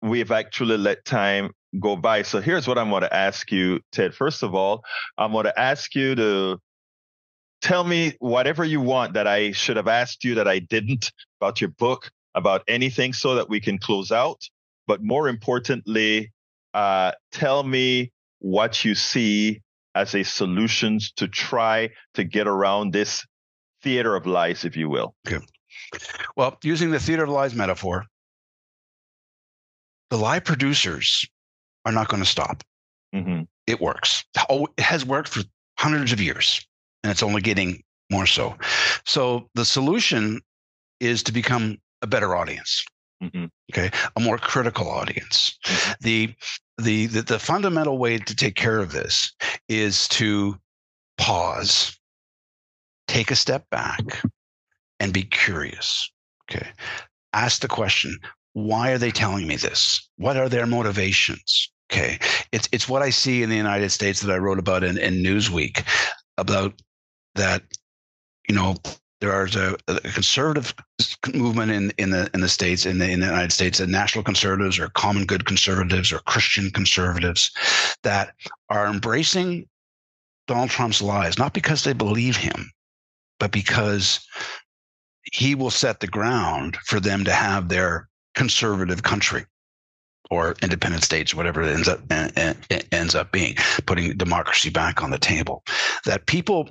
we've 0.02 0.32
actually 0.32 0.78
let 0.78 1.06
time 1.06 1.52
go 1.80 1.96
by. 1.96 2.22
So 2.22 2.40
here's 2.42 2.68
what 2.68 2.78
I'm 2.78 2.90
going 2.90 3.02
to 3.02 3.14
ask 3.14 3.52
you, 3.52 3.82
Ted. 3.92 4.14
First 4.14 4.44
of 4.44 4.56
all, 4.56 4.84
I'm 5.18 5.32
going 5.32 5.46
to 5.46 5.60
ask 5.60 5.94
you 5.96 6.16
to 6.16 6.60
tell 7.62 7.84
me 7.84 8.14
whatever 8.20 8.64
you 8.64 8.80
want 8.80 9.14
that 9.14 9.28
I 9.28 9.52
should 9.52 9.78
have 9.78 9.88
asked 9.88 10.24
you 10.24 10.36
that 10.36 10.48
I 10.48 10.60
didn't 10.60 11.12
about 11.42 11.62
your 11.62 11.72
book, 11.72 12.10
about 12.36 12.64
anything, 12.68 13.14
so 13.14 13.36
that 13.36 13.50
we 13.50 13.60
can 13.60 13.78
close 13.78 14.12
out. 14.12 14.42
But 14.88 15.04
more 15.04 15.28
importantly, 15.28 16.32
uh, 16.74 17.14
tell 17.32 17.64
me 17.64 18.12
what 18.40 18.86
you 18.86 18.94
see 18.96 19.62
as 19.96 20.14
a 20.14 20.24
solutions 20.24 21.12
to 21.14 21.28
try 21.28 21.90
to 22.14 22.24
get 22.24 22.48
around 22.48 22.92
this 22.92 23.26
theater 23.82 24.16
of 24.16 24.26
lies, 24.26 24.66
if 24.66 24.76
you 24.78 24.90
will. 24.90 25.16
Okay. 25.28 25.44
Well, 26.36 26.58
using 26.64 26.92
the 26.92 27.00
theater 27.00 27.24
of 27.24 27.30
lies 27.30 27.56
metaphor, 27.56 28.06
the 30.10 30.18
lie 30.18 30.40
producers 30.40 31.26
are 31.86 31.92
not 31.92 32.08
going 32.10 32.22
to 32.24 32.30
stop. 32.30 32.64
hmm 33.14 33.42
It 33.68 33.82
works. 33.82 34.24
Oh, 34.50 34.68
it 34.78 34.84
has 34.84 35.06
worked 35.06 35.30
for 35.30 35.44
hundreds 35.80 36.12
of 36.12 36.20
years, 36.22 36.66
and 37.04 37.12
it's 37.12 37.24
only 37.24 37.42
getting 37.42 37.84
more 38.12 38.26
so. 38.26 38.56
So 39.06 39.50
the 39.56 39.66
solution 39.66 40.42
is 41.00 41.24
to 41.24 41.32
become 41.32 41.78
a 42.02 42.08
better 42.08 42.36
audience. 42.36 42.86
hmm 43.22 43.46
okay 43.72 43.90
a 44.16 44.20
more 44.20 44.38
critical 44.38 44.90
audience 44.90 45.58
the, 46.02 46.34
the 46.78 47.08
the 47.08 47.22
the 47.22 47.40
fundamental 47.40 47.98
way 47.98 48.18
to 48.18 48.36
take 48.36 48.56
care 48.56 48.80
of 48.80 48.92
this 48.92 49.34
is 49.70 50.08
to 50.10 50.58
pause 51.18 51.98
take 53.08 53.32
a 53.32 53.36
step 53.36 53.70
back 53.70 54.22
and 55.00 55.14
be 55.14 55.24
curious 55.24 56.10
okay? 56.50 56.68
Ask 57.34 57.62
the 57.62 57.68
question 57.68 58.18
why 58.54 58.92
are 58.92 58.98
they 58.98 59.12
telling 59.12 59.48
me 59.48 59.58
this? 59.58 60.10
What 60.16 60.38
are 60.38 60.48
their 60.48 60.66
motivations? 60.66 61.72
Okay? 61.92 62.20
It's 62.52 62.70
it's 62.72 62.90
what 62.90 63.02
i 63.02 63.10
see 63.10 63.44
in 63.44 63.50
the 63.50 63.56
united 63.56 63.90
states 63.90 64.22
that 64.22 64.34
i 64.34 64.38
wrote 64.38 64.60
about 64.60 64.84
in, 64.84 64.98
in 64.98 65.22
newsweek 65.22 65.84
about 66.38 66.74
that 67.36 67.62
you 68.50 68.56
know 68.56 68.76
there 69.22 69.46
is 69.46 69.56
a, 69.56 69.76
a 69.88 70.00
conservative 70.02 70.74
movement 71.34 71.72
in, 71.72 71.92
in 71.98 72.10
the 72.10 72.30
in 72.34 72.42
the 72.42 72.50
states 72.50 72.86
in 72.86 72.98
the, 72.98 73.10
in 73.10 73.20
the 73.20 73.26
United 73.26 73.52
States, 73.52 73.78
the 73.78 73.88
national 73.88 74.24
conservatives 74.24 74.78
or 74.78 74.90
common 74.90 75.26
good 75.26 75.46
conservatives 75.46 76.12
or 76.12 76.20
Christian 76.20 76.70
conservatives 76.72 77.52
that 78.04 78.34
are 78.70 78.88
embracing 78.88 79.68
Donald 80.48 80.70
Trump's 80.70 81.02
lies, 81.02 81.38
not 81.38 81.54
because 81.54 81.84
they 81.84 81.94
believe 81.94 82.36
him, 82.36 82.72
but 83.40 83.52
because 83.52 84.20
he 85.34 85.56
will 85.56 85.72
set 85.72 86.00
the 86.00 86.08
ground 86.08 86.78
for 86.86 87.00
them 87.00 87.24
to 87.24 87.32
have 87.32 87.70
their 87.70 88.10
conservative 88.36 89.02
country 89.02 89.46
or 90.30 90.56
independent 90.62 91.04
states, 91.04 91.34
whatever 91.34 91.62
it 91.62 91.74
ends 91.74 91.88
up 91.88 92.00
it 92.10 92.88
ends 92.92 93.16
up 93.16 93.32
being, 93.32 93.56
putting 93.86 94.16
democracy 94.18 94.70
back 94.70 95.02
on 95.04 95.12
the 95.12 95.20
table. 95.20 95.64
That 96.06 96.26
people 96.26 96.70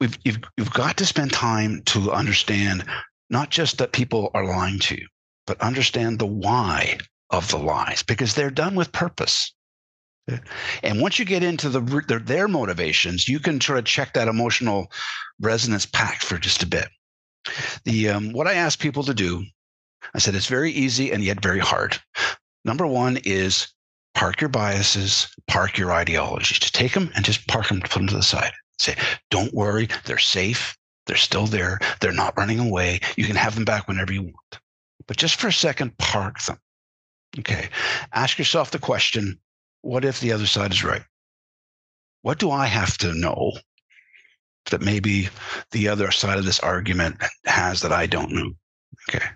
we've 0.00 0.18
you've, 0.24 0.38
you've 0.56 0.72
got 0.72 0.96
to 0.96 1.06
spend 1.06 1.32
time 1.32 1.82
to 1.86 2.10
understand 2.10 2.84
not 3.28 3.50
just 3.50 3.78
that 3.78 3.92
people 3.92 4.30
are 4.34 4.44
lying 4.44 4.78
to 4.80 4.96
you, 4.96 5.06
but 5.46 5.60
understand 5.60 6.18
the 6.18 6.26
why 6.26 6.98
of 7.30 7.48
the 7.50 7.58
lies 7.58 8.02
because 8.02 8.34
they're 8.34 8.50
done 8.50 8.74
with 8.74 8.92
purpose. 8.92 9.52
And 10.82 11.00
once 11.00 11.18
you 11.18 11.24
get 11.24 11.42
into 11.42 11.68
the 11.68 11.80
their, 12.06 12.18
their 12.18 12.48
motivations, 12.48 13.28
you 13.28 13.40
can 13.40 13.60
sort 13.60 13.78
of 13.78 13.84
check 13.84 14.14
that 14.14 14.28
emotional 14.28 14.90
resonance 15.40 15.86
pack 15.86 16.22
for 16.22 16.38
just 16.38 16.62
a 16.62 16.66
bit. 16.66 16.88
The 17.84 18.10
um, 18.10 18.32
what 18.32 18.46
I 18.46 18.54
ask 18.54 18.78
people 18.78 19.02
to 19.04 19.14
do, 19.14 19.44
I 20.14 20.18
said 20.18 20.34
it's 20.34 20.46
very 20.46 20.70
easy 20.70 21.10
and 21.10 21.24
yet 21.24 21.42
very 21.42 21.58
hard. 21.58 21.98
Number 22.64 22.86
one 22.86 23.18
is 23.24 23.72
park 24.14 24.40
your 24.40 24.50
biases, 24.50 25.28
park 25.48 25.78
your 25.78 25.92
ideologies. 25.92 26.58
To 26.60 26.72
take 26.72 26.92
them 26.92 27.10
and 27.16 27.24
just 27.24 27.46
park 27.48 27.68
them, 27.68 27.80
put 27.80 27.92
them 27.92 28.06
to 28.08 28.14
the 28.14 28.22
side. 28.22 28.52
Say, 28.80 28.96
don't 29.30 29.52
worry, 29.52 29.90
they're 30.06 30.16
safe. 30.16 30.78
They're 31.06 31.16
still 31.16 31.46
there. 31.46 31.80
They're 32.00 32.12
not 32.12 32.36
running 32.38 32.58
away. 32.58 33.00
You 33.14 33.26
can 33.26 33.36
have 33.36 33.54
them 33.54 33.66
back 33.66 33.86
whenever 33.86 34.10
you 34.10 34.22
want. 34.22 34.58
But 35.06 35.18
just 35.18 35.36
for 35.36 35.48
a 35.48 35.52
second, 35.52 35.98
park 35.98 36.42
them. 36.42 36.56
Okay. 37.38 37.68
Ask 38.14 38.38
yourself 38.38 38.70
the 38.70 38.78
question 38.78 39.38
what 39.82 40.06
if 40.06 40.20
the 40.20 40.32
other 40.32 40.46
side 40.46 40.72
is 40.72 40.82
right? 40.82 41.02
What 42.22 42.38
do 42.38 42.50
I 42.50 42.66
have 42.66 42.96
to 42.98 43.12
know 43.12 43.52
that 44.70 44.80
maybe 44.80 45.28
the 45.72 45.88
other 45.88 46.10
side 46.10 46.38
of 46.38 46.46
this 46.46 46.60
argument 46.60 47.22
has 47.44 47.82
that 47.82 47.92
I 47.92 48.06
don't 48.06 48.32
know? 48.32 48.52
Okay. 49.10 49.26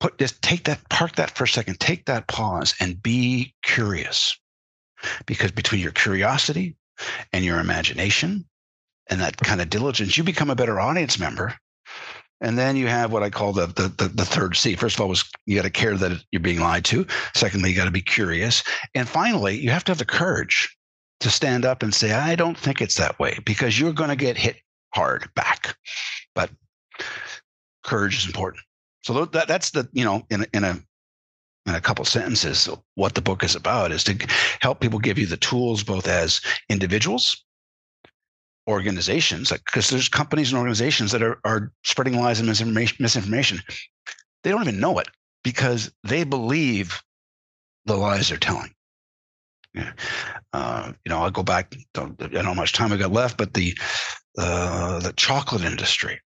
Put 0.00 0.18
just 0.18 0.42
take 0.42 0.64
that, 0.64 0.86
park 0.90 1.16
that 1.16 1.30
for 1.30 1.44
a 1.44 1.48
second, 1.48 1.80
take 1.80 2.04
that 2.06 2.26
pause 2.26 2.74
and 2.78 3.02
be 3.02 3.54
curious. 3.62 4.38
Because 5.24 5.50
between 5.50 5.80
your 5.80 5.92
curiosity 5.92 6.76
and 7.32 7.42
your 7.42 7.58
imagination 7.58 8.44
and 9.10 9.20
that 9.20 9.36
kind 9.38 9.60
of 9.60 9.68
diligence, 9.68 10.16
you 10.16 10.24
become 10.24 10.50
a 10.50 10.56
better 10.56 10.80
audience 10.80 11.18
member. 11.18 11.54
And 12.40 12.56
then 12.56 12.76
you 12.76 12.86
have 12.86 13.12
what 13.12 13.22
I 13.22 13.28
call 13.28 13.52
the 13.52 13.66
the 13.66 13.88
the, 13.88 14.08
the 14.08 14.24
third 14.24 14.56
C. 14.56 14.74
First 14.74 14.96
of 14.96 15.02
all, 15.02 15.08
was 15.08 15.24
you 15.44 15.56
got 15.56 15.62
to 15.62 15.70
care 15.70 15.96
that 15.96 16.24
you're 16.30 16.40
being 16.40 16.60
lied 16.60 16.86
to. 16.86 17.06
Secondly, 17.34 17.70
you 17.70 17.76
got 17.76 17.84
to 17.84 17.90
be 17.90 18.00
curious, 18.00 18.62
and 18.94 19.06
finally, 19.06 19.58
you 19.58 19.70
have 19.70 19.84
to 19.84 19.90
have 19.90 19.98
the 19.98 20.06
courage 20.06 20.74
to 21.18 21.28
stand 21.28 21.66
up 21.66 21.82
and 21.82 21.92
say, 21.92 22.12
"I 22.12 22.36
don't 22.36 22.56
think 22.56 22.80
it's 22.80 22.96
that 22.96 23.18
way," 23.18 23.38
because 23.44 23.78
you're 23.78 23.92
going 23.92 24.08
to 24.08 24.16
get 24.16 24.38
hit 24.38 24.56
hard 24.94 25.28
back. 25.34 25.76
But 26.34 26.50
courage 27.84 28.16
is 28.16 28.26
important. 28.26 28.64
So 29.04 29.26
that 29.26 29.46
that's 29.46 29.72
the 29.72 29.86
you 29.92 30.04
know 30.04 30.22
in 30.30 30.46
in 30.54 30.64
a 30.64 30.78
in 31.66 31.74
a 31.74 31.80
couple 31.80 32.06
sentences 32.06 32.70
what 32.94 33.14
the 33.14 33.20
book 33.20 33.44
is 33.44 33.54
about 33.54 33.92
is 33.92 34.02
to 34.04 34.16
help 34.62 34.80
people 34.80 34.98
give 34.98 35.18
you 35.18 35.26
the 35.26 35.36
tools 35.36 35.82
both 35.82 36.08
as 36.08 36.40
individuals 36.70 37.44
organizations 38.68 39.50
because 39.50 39.90
there's 39.90 40.08
companies 40.08 40.52
and 40.52 40.58
organizations 40.58 41.12
that 41.12 41.22
are, 41.22 41.38
are 41.44 41.72
spreading 41.84 42.18
lies 42.18 42.38
and 42.38 42.48
misinformation, 42.48 42.96
misinformation. 43.00 43.60
They 44.42 44.50
don't 44.50 44.62
even 44.62 44.80
know 44.80 44.98
it 44.98 45.08
because 45.44 45.92
they 46.04 46.24
believe 46.24 47.02
the 47.86 47.96
lies 47.96 48.28
they're 48.28 48.38
telling. 48.38 48.72
Yeah. 49.72 49.92
uh, 50.52 50.92
you 51.04 51.10
know 51.10 51.20
i'll 51.20 51.30
go 51.30 51.44
back 51.44 51.76
don't, 51.94 52.20
i 52.20 52.26
don't 52.26 52.32
know 52.32 52.42
how 52.42 52.54
much 52.54 52.72
time 52.72 52.92
i 52.92 52.96
got 52.96 53.12
left 53.12 53.38
but 53.38 53.54
the 53.54 53.72
uh, 54.38 55.00
the 55.00 55.12
chocolate 55.12 55.62
industry. 55.62 56.20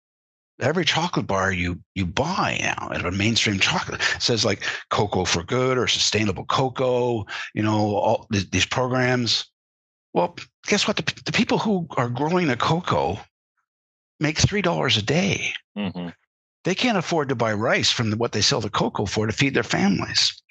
Every 0.59 0.85
chocolate 0.85 1.25
bar 1.25 1.51
you 1.51 1.81
you 1.95 2.05
buy 2.05 2.59
now 2.61 2.89
at 2.93 3.05
a 3.05 3.11
mainstream 3.11 3.59
chocolate 3.59 4.01
says 4.19 4.45
like 4.45 4.63
cocoa 4.89 5.25
for 5.25 5.43
good 5.43 5.77
or 5.77 5.87
sustainable 5.87 6.45
cocoa 6.45 7.25
you 7.55 7.63
know 7.63 7.95
all 7.95 8.27
th- 8.31 8.51
these 8.51 8.65
programs 8.65 9.50
well 10.13 10.36
guess 10.67 10.88
what? 10.88 10.97
The, 10.97 11.21
the 11.26 11.32
people 11.32 11.58
who 11.58 11.88
are 11.97 12.10
growing 12.10 12.47
the 12.47 12.58
cocoa 12.58 13.19
make 14.19 14.38
three 14.38 14.62
dollars 14.62 14.97
a 14.97 15.02
day. 15.02 15.54
Hmm 15.76 16.10
they 16.63 16.76
can't 16.76 16.97
afford 16.97 17.28
to 17.30 17.34
buy 17.34 17.52
rice 17.52 17.89
from 17.89 18.12
the, 18.12 18.17
what 18.17 18.34
they 18.34 18.41
sell 18.41 18.62
the 18.62 18.69
cocoa 18.69 19.08
for 19.08 19.26
to 19.26 19.34
feed 19.34 19.56
their 19.56 19.63
families. 19.63 20.43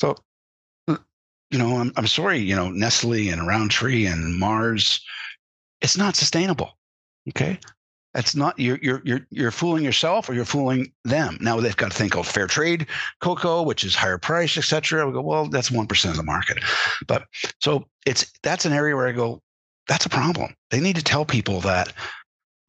So 0.00 0.16
you 1.50 1.58
know 1.58 1.78
i'm, 1.78 1.92
I'm 1.96 2.06
sorry 2.06 2.38
you 2.38 2.54
know 2.54 2.70
nestle 2.70 3.28
and 3.28 3.46
Rowntree 3.46 4.06
and 4.06 4.36
mars 4.36 5.00
it's 5.80 5.96
not 5.96 6.16
sustainable 6.16 6.78
okay 7.28 7.58
that's 8.14 8.34
not 8.34 8.58
you're 8.58 8.78
you're 8.82 9.02
you're 9.04 9.26
you're 9.30 9.50
fooling 9.50 9.84
yourself 9.84 10.28
or 10.28 10.34
you're 10.34 10.44
fooling 10.44 10.92
them. 11.04 11.38
Now 11.40 11.60
they've 11.60 11.76
got 11.76 11.92
a 11.92 11.94
thing 11.94 12.10
called 12.10 12.26
fair 12.26 12.46
trade 12.46 12.86
cocoa, 13.20 13.62
which 13.62 13.84
is 13.84 13.94
higher 13.94 14.18
price, 14.18 14.56
et 14.56 14.64
cetera. 14.64 15.06
We 15.06 15.12
go, 15.12 15.20
well, 15.20 15.46
that's 15.46 15.70
one 15.70 15.86
percent 15.86 16.12
of 16.12 16.16
the 16.16 16.24
market. 16.24 16.58
But 17.06 17.24
so 17.60 17.86
it's 18.06 18.30
that's 18.42 18.64
an 18.64 18.72
area 18.72 18.96
where 18.96 19.06
I 19.06 19.12
go, 19.12 19.40
that's 19.86 20.06
a 20.06 20.10
problem. 20.10 20.54
They 20.70 20.80
need 20.80 20.96
to 20.96 21.04
tell 21.04 21.24
people 21.24 21.60
that 21.60 21.92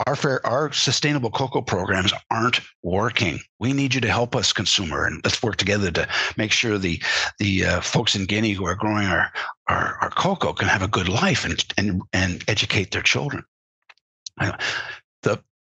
our 0.07 0.15
fair 0.15 0.45
our 0.45 0.71
sustainable 0.71 1.31
cocoa 1.31 1.61
programs 1.61 2.13
aren't 2.29 2.61
working. 2.83 3.39
We 3.59 3.73
need 3.73 3.93
you 3.93 4.01
to 4.01 4.11
help 4.11 4.35
us, 4.35 4.53
consumer, 4.53 5.05
and 5.05 5.21
let's 5.23 5.41
work 5.43 5.57
together 5.57 5.91
to 5.91 6.07
make 6.37 6.51
sure 6.51 6.77
the 6.77 7.01
the 7.39 7.65
uh, 7.65 7.81
folks 7.81 8.15
in 8.15 8.25
Guinea 8.25 8.53
who 8.53 8.65
are 8.65 8.75
growing 8.75 9.07
our, 9.07 9.31
our 9.67 9.97
our 10.01 10.09
cocoa 10.09 10.53
can 10.53 10.67
have 10.67 10.81
a 10.83 10.87
good 10.87 11.09
life 11.09 11.45
and 11.45 11.63
and 11.77 12.01
and 12.13 12.43
educate 12.47 12.91
their 12.91 13.01
children. 13.01 13.43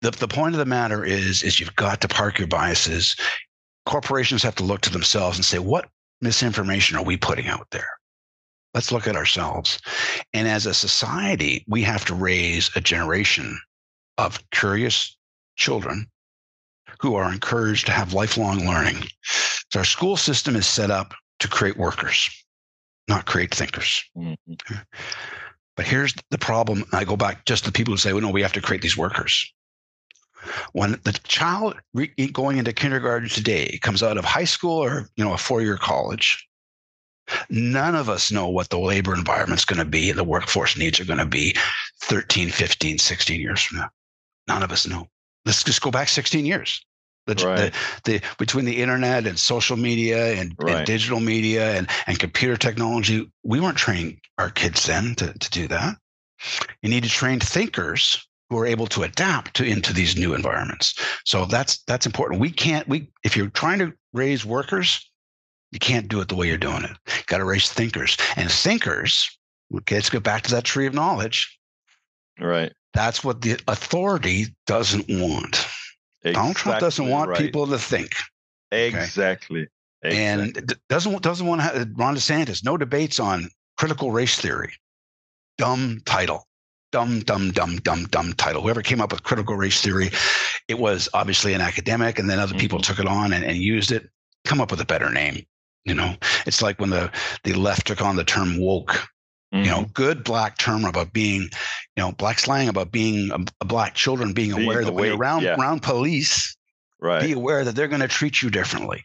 The, 0.01 0.11
the 0.11 0.27
point 0.27 0.55
of 0.55 0.59
the 0.59 0.65
matter 0.65 1.03
is 1.05 1.43
is 1.43 1.59
you've 1.59 1.75
got 1.75 2.01
to 2.01 2.07
park 2.07 2.39
your 2.39 2.47
biases. 2.47 3.15
Corporations 3.85 4.43
have 4.43 4.55
to 4.55 4.63
look 4.63 4.81
to 4.81 4.91
themselves 4.91 5.37
and 5.37 5.45
say, 5.45 5.59
what 5.59 5.89
misinformation 6.21 6.97
are 6.97 7.03
we 7.03 7.17
putting 7.17 7.47
out 7.47 7.67
there? 7.71 7.87
let's 8.73 8.91
look 8.91 9.07
at 9.07 9.15
ourselves. 9.15 9.79
And 10.33 10.47
as 10.47 10.65
a 10.65 10.73
society, 10.73 11.65
we 11.67 11.81
have 11.83 12.05
to 12.05 12.15
raise 12.15 12.71
a 12.75 12.81
generation 12.81 13.59
of 14.17 14.39
curious 14.51 15.15
children 15.55 16.07
who 16.99 17.15
are 17.15 17.31
encouraged 17.31 17.87
to 17.87 17.91
have 17.91 18.13
lifelong 18.13 18.65
learning. 18.65 19.03
So 19.71 19.79
our 19.79 19.85
school 19.85 20.17
system 20.17 20.55
is 20.55 20.67
set 20.67 20.91
up 20.91 21.13
to 21.39 21.47
create 21.47 21.77
workers, 21.77 22.29
not 23.07 23.25
create 23.25 23.53
thinkers. 23.53 24.03
Mm-hmm. 24.15 24.53
But 25.75 25.87
here's 25.87 26.13
the 26.29 26.37
problem. 26.37 26.83
I 26.93 27.05
go 27.05 27.15
back 27.15 27.45
just 27.45 27.65
to 27.65 27.71
people 27.71 27.93
who 27.93 27.97
say, 27.97 28.13
well, 28.13 28.21
no, 28.21 28.29
we 28.29 28.41
have 28.41 28.53
to 28.53 28.61
create 28.61 28.81
these 28.81 28.97
workers. 28.97 29.51
When 30.73 30.99
the 31.03 31.13
child 31.23 31.75
re- 31.93 32.13
going 32.31 32.57
into 32.57 32.73
kindergarten 32.73 33.29
today 33.29 33.79
comes 33.81 34.01
out 34.01 34.17
of 34.17 34.25
high 34.25 34.45
school 34.45 34.83
or 34.83 35.09
you 35.15 35.23
know 35.23 35.33
a 35.33 35.37
four-year 35.37 35.77
college, 35.77 36.47
none 37.49 37.95
of 37.95 38.09
us 38.09 38.31
know 38.31 38.49
what 38.49 38.69
the 38.69 38.79
labor 38.79 39.13
environment's 39.13 39.65
going 39.65 39.79
to 39.79 39.85
be 39.85 40.11
the 40.11 40.23
workforce 40.23 40.77
needs 40.77 40.99
are 40.99 41.05
going 41.05 41.19
to 41.19 41.25
be 41.25 41.55
13, 42.01 42.49
15, 42.49 42.97
16 42.97 43.39
years 43.39 43.61
from 43.61 43.79
now. 43.79 43.89
None 44.47 44.63
of 44.63 44.71
us 44.71 44.87
know. 44.87 45.07
Let's 45.45 45.63
just 45.63 45.81
go 45.81 45.91
back 45.91 46.09
16 46.09 46.45
years. 46.45 46.83
The, 47.27 47.35
right. 47.45 47.73
the, 48.03 48.11
the, 48.11 48.21
between 48.39 48.65
the 48.65 48.81
internet 48.81 49.27
and 49.27 49.37
social 49.37 49.77
media 49.77 50.33
and, 50.33 50.55
right. 50.57 50.77
and, 50.77 50.85
digital 50.87 51.19
media 51.19 51.77
and, 51.77 51.87
and 52.07 52.17
computer 52.17 52.57
technology, 52.57 53.31
we 53.43 53.59
weren't 53.59 53.77
training 53.77 54.19
our 54.39 54.49
kids 54.49 54.85
then 54.87 55.13
to, 55.15 55.31
to 55.31 55.49
do 55.51 55.67
that. 55.67 55.97
You 56.81 56.89
need 56.89 57.03
to 57.03 57.09
train 57.09 57.39
thinkers 57.39 58.27
who 58.51 58.59
are 58.59 58.65
able 58.65 58.85
to 58.85 59.03
adapt 59.03 59.55
to 59.55 59.63
into 59.63 59.93
these 59.93 60.17
new 60.17 60.33
environments. 60.33 60.93
So 61.23 61.45
that's 61.45 61.81
that's 61.87 62.05
important. 62.05 62.41
We 62.41 62.51
can't 62.51 62.85
we 62.87 63.07
if 63.23 63.37
you're 63.37 63.47
trying 63.47 63.79
to 63.79 63.93
raise 64.11 64.45
workers, 64.45 65.09
you 65.71 65.79
can't 65.79 66.09
do 66.09 66.19
it 66.19 66.27
the 66.27 66.35
way 66.35 66.47
you're 66.47 66.57
doing 66.57 66.83
it. 66.83 66.91
You 67.07 67.23
got 67.27 67.37
to 67.37 67.45
raise 67.45 67.71
thinkers. 67.71 68.17
And 68.35 68.51
thinkers, 68.51 69.39
okay, 69.73 69.95
let's 69.95 70.09
go 70.09 70.19
back 70.19 70.43
to 70.43 70.51
that 70.51 70.65
tree 70.65 70.85
of 70.85 70.93
knowledge. 70.93 71.57
Right. 72.41 72.73
That's 72.93 73.23
what 73.23 73.41
the 73.41 73.57
authority 73.69 74.47
doesn't 74.67 75.05
want. 75.07 75.65
Exactly 76.23 76.33
Donald 76.33 76.55
Trump 76.57 76.79
doesn't 76.81 77.07
want 77.07 77.29
right. 77.29 77.39
people 77.39 77.65
to 77.67 77.79
think. 77.79 78.15
Exactly. 78.73 79.61
Okay? 79.61 79.69
exactly. 80.03 80.57
And 80.57 80.75
doesn't 80.89 81.21
doesn't 81.21 81.47
want 81.47 81.61
to 81.61 81.63
have, 81.63 81.87
Ron 81.95 82.17
DeSantis 82.17 82.65
no 82.65 82.75
debates 82.75 83.17
on 83.17 83.49
critical 83.77 84.11
race 84.11 84.37
theory. 84.37 84.73
Dumb 85.57 86.01
title. 86.05 86.45
Dumb, 86.91 87.19
dumb, 87.21 87.51
dumb, 87.51 87.77
dumb, 87.77 88.05
dumb 88.05 88.33
title. 88.33 88.61
Whoever 88.61 88.81
came 88.81 89.01
up 89.01 89.11
with 89.11 89.23
critical 89.23 89.55
race 89.55 89.81
theory, 89.81 90.11
it 90.67 90.77
was 90.77 91.07
obviously 91.13 91.53
an 91.53 91.61
academic, 91.61 92.19
and 92.19 92.29
then 92.29 92.39
other 92.39 92.51
mm-hmm. 92.51 92.59
people 92.59 92.79
took 92.79 92.99
it 92.99 93.07
on 93.07 93.33
and, 93.33 93.43
and 93.43 93.57
used 93.57 93.91
it. 93.91 94.09
Come 94.43 94.59
up 94.59 94.71
with 94.71 94.81
a 94.81 94.85
better 94.85 95.09
name. 95.09 95.45
You 95.85 95.93
know, 95.93 96.15
it's 96.45 96.61
like 96.61 96.79
when 96.79 96.89
the 96.89 97.11
the 97.43 97.53
left 97.53 97.87
took 97.87 98.01
on 98.01 98.15
the 98.15 98.23
term 98.23 98.59
woke 98.59 99.07
Mm-hmm. 99.53 99.65
You 99.65 99.69
know, 99.71 99.77
mm-hmm. 99.79 99.91
good 99.91 100.23
black 100.23 100.57
term 100.57 100.85
about 100.85 101.11
being, 101.11 101.41
you 101.41 101.49
know, 101.97 102.13
black 102.13 102.39
slang 102.39 102.69
about 102.69 102.91
being 102.91 103.31
a, 103.31 103.39
a 103.59 103.65
black 103.65 103.95
children 103.95 104.33
being, 104.33 104.55
being 104.55 104.63
aware 104.63 104.85
that 104.85 104.93
you're 104.93 105.17
around 105.17 105.43
yeah. 105.43 105.55
around 105.55 105.81
police, 105.81 106.55
right. 107.01 107.21
be 107.21 107.33
aware 107.33 107.65
that 107.65 107.75
they're 107.75 107.89
going 107.89 108.01
to 108.01 108.07
treat 108.07 108.41
you 108.41 108.49
differently. 108.49 109.03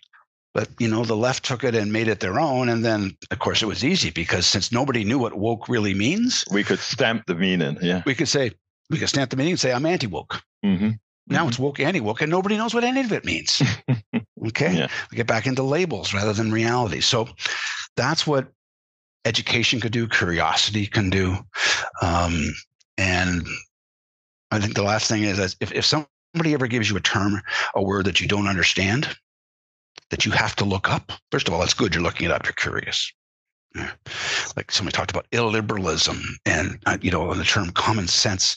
But 0.56 0.70
you 0.78 0.88
know, 0.88 1.04
the 1.04 1.14
left 1.14 1.44
took 1.44 1.64
it 1.64 1.74
and 1.74 1.92
made 1.92 2.08
it 2.08 2.20
their 2.20 2.40
own, 2.40 2.70
and 2.70 2.82
then 2.82 3.14
of 3.30 3.40
course 3.40 3.62
it 3.62 3.66
was 3.66 3.84
easy 3.84 4.08
because 4.08 4.46
since 4.46 4.72
nobody 4.72 5.04
knew 5.04 5.18
what 5.18 5.34
woke 5.34 5.68
really 5.68 5.92
means, 5.92 6.46
we 6.50 6.64
could 6.64 6.78
stamp 6.78 7.26
the 7.26 7.34
meaning. 7.34 7.76
Yeah, 7.82 8.02
we 8.06 8.14
could 8.14 8.26
say 8.26 8.52
we 8.88 8.96
could 8.96 9.10
stamp 9.10 9.28
the 9.28 9.36
meaning 9.36 9.52
and 9.52 9.60
say 9.60 9.70
I'm 9.70 9.84
anti 9.84 10.06
woke. 10.06 10.42
Mm-hmm. 10.64 10.92
Now 11.26 11.40
mm-hmm. 11.40 11.48
it's 11.48 11.58
woke, 11.58 11.78
anti 11.78 12.00
woke, 12.00 12.22
and 12.22 12.30
nobody 12.30 12.56
knows 12.56 12.72
what 12.72 12.84
any 12.84 13.02
of 13.02 13.12
it 13.12 13.26
means. 13.26 13.60
okay, 14.46 14.78
yeah. 14.78 14.88
we 15.10 15.16
get 15.18 15.26
back 15.26 15.46
into 15.46 15.62
labels 15.62 16.14
rather 16.14 16.32
than 16.32 16.50
reality. 16.50 17.02
So 17.02 17.28
that's 17.94 18.26
what 18.26 18.48
education 19.26 19.78
could 19.78 19.92
do, 19.92 20.08
curiosity 20.08 20.86
can 20.86 21.10
do. 21.10 21.36
Um, 22.00 22.54
and 22.96 23.46
I 24.50 24.58
think 24.58 24.74
the 24.74 24.84
last 24.84 25.06
thing 25.06 25.22
is 25.24 25.38
if, 25.60 25.70
if 25.70 25.84
somebody 25.84 26.54
ever 26.54 26.66
gives 26.66 26.88
you 26.88 26.96
a 26.96 27.00
term, 27.00 27.42
a 27.74 27.82
word 27.82 28.06
that 28.06 28.22
you 28.22 28.26
don't 28.26 28.48
understand, 28.48 29.14
that 30.10 30.24
you 30.24 30.32
have 30.32 30.56
to 30.56 30.64
look 30.64 30.90
up, 30.90 31.12
first 31.30 31.48
of 31.48 31.54
all, 31.54 31.60
that's 31.60 31.74
good. 31.74 31.94
You're 31.94 32.04
looking 32.04 32.26
it 32.26 32.32
up, 32.32 32.44
you're 32.44 32.52
curious. 32.52 33.12
Like 34.56 34.70
somebody 34.70 34.96
talked 34.96 35.10
about 35.10 35.30
illiberalism 35.32 36.18
and, 36.46 36.78
uh, 36.86 36.96
you 37.02 37.10
know, 37.10 37.34
the 37.34 37.44
term 37.44 37.70
common 37.72 38.08
sense 38.08 38.56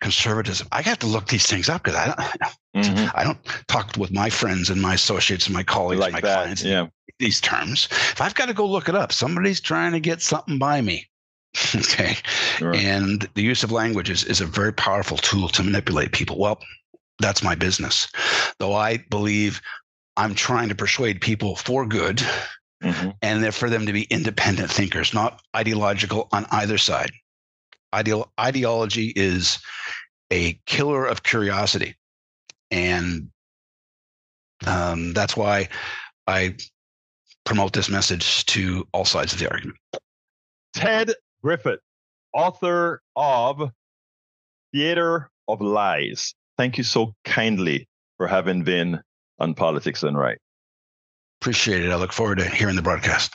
conservatism. 0.00 0.68
I 0.72 0.80
have 0.82 0.98
to 1.00 1.06
look 1.06 1.28
these 1.28 1.46
things 1.46 1.68
up 1.68 1.82
because 1.82 1.98
I 1.98 2.06
don't, 2.06 2.84
mm-hmm. 2.84 3.10
I 3.14 3.24
don't 3.24 3.38
talk 3.68 3.96
with 3.98 4.10
my 4.10 4.30
friends 4.30 4.70
and 4.70 4.80
my 4.80 4.94
associates 4.94 5.46
and 5.46 5.54
my 5.54 5.64
colleagues, 5.64 6.00
like 6.00 6.14
and 6.14 6.22
my 6.22 6.28
that. 6.28 6.42
clients. 6.42 6.64
Yeah 6.64 6.86
these 7.18 7.40
terms. 7.40 7.88
If 7.90 8.20
I've 8.20 8.34
got 8.34 8.46
to 8.46 8.54
go 8.54 8.66
look 8.66 8.88
it 8.88 8.94
up, 8.94 9.12
somebody's 9.12 9.60
trying 9.60 9.92
to 9.92 10.00
get 10.00 10.22
something 10.22 10.58
by 10.58 10.80
me. 10.80 11.08
okay. 11.74 12.16
Sure. 12.56 12.74
And 12.74 13.28
the 13.34 13.42
use 13.42 13.62
of 13.62 13.70
language 13.70 14.10
is, 14.10 14.24
is 14.24 14.40
a 14.40 14.46
very 14.46 14.72
powerful 14.72 15.16
tool 15.16 15.48
to 15.50 15.62
manipulate 15.62 16.12
people. 16.12 16.38
Well, 16.38 16.60
that's 17.20 17.42
my 17.42 17.54
business. 17.54 18.08
Though 18.58 18.74
I 18.74 18.98
believe 19.10 19.60
I'm 20.16 20.34
trying 20.34 20.68
to 20.68 20.74
persuade 20.74 21.20
people 21.20 21.56
for 21.56 21.86
good 21.86 22.22
mm-hmm. 22.82 23.10
and 23.22 23.54
for 23.54 23.68
them 23.68 23.86
to 23.86 23.92
be 23.92 24.02
independent 24.04 24.70
thinkers, 24.70 25.12
not 25.12 25.40
ideological 25.56 26.28
on 26.32 26.46
either 26.50 26.78
side. 26.78 27.10
Ideal, 27.92 28.32
ideology 28.38 29.12
is 29.14 29.58
a 30.30 30.58
killer 30.66 31.06
of 31.06 31.22
curiosity. 31.22 31.96
And 32.70 33.30
um, 34.66 35.12
that's 35.12 35.36
why 35.36 35.68
I 36.26 36.56
promote 37.44 37.72
this 37.72 37.88
message 37.88 38.46
to 38.46 38.86
all 38.92 39.04
sides 39.04 39.32
of 39.32 39.38
the 39.38 39.50
argument. 39.50 39.78
Ted 40.74 41.12
Griffith, 41.42 41.80
author 42.32 43.00
of 43.14 43.70
Theater 44.72 45.30
of 45.46 45.60
Lies. 45.60 46.34
Thank 46.56 46.78
you 46.78 46.84
so 46.84 47.14
kindly 47.24 47.88
for 48.16 48.26
having 48.26 48.64
been 48.64 49.00
on 49.38 49.54
Politics 49.54 50.00
Done 50.00 50.16
Right. 50.16 50.38
Appreciate 51.40 51.84
it. 51.84 51.90
I 51.90 51.96
look 51.96 52.12
forward 52.12 52.38
to 52.38 52.48
hearing 52.48 52.76
the 52.76 52.82
broadcast 52.82 53.34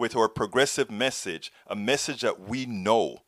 with 0.00 0.16
our 0.16 0.28
progressive 0.28 0.90
message, 0.90 1.52
a 1.66 1.76
message 1.76 2.22
that 2.22 2.40
we 2.40 2.64
know 2.64 3.18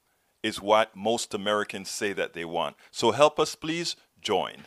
is 0.43 0.61
what 0.61 0.97
most 0.97 1.35
Americans 1.35 1.91
say 1.91 2.15
that 2.15 2.33
they 2.33 2.47
want. 2.47 2.75
So 2.91 3.13
help 3.13 3.39
us, 3.39 3.55
please 3.55 3.95
join. 4.23 4.65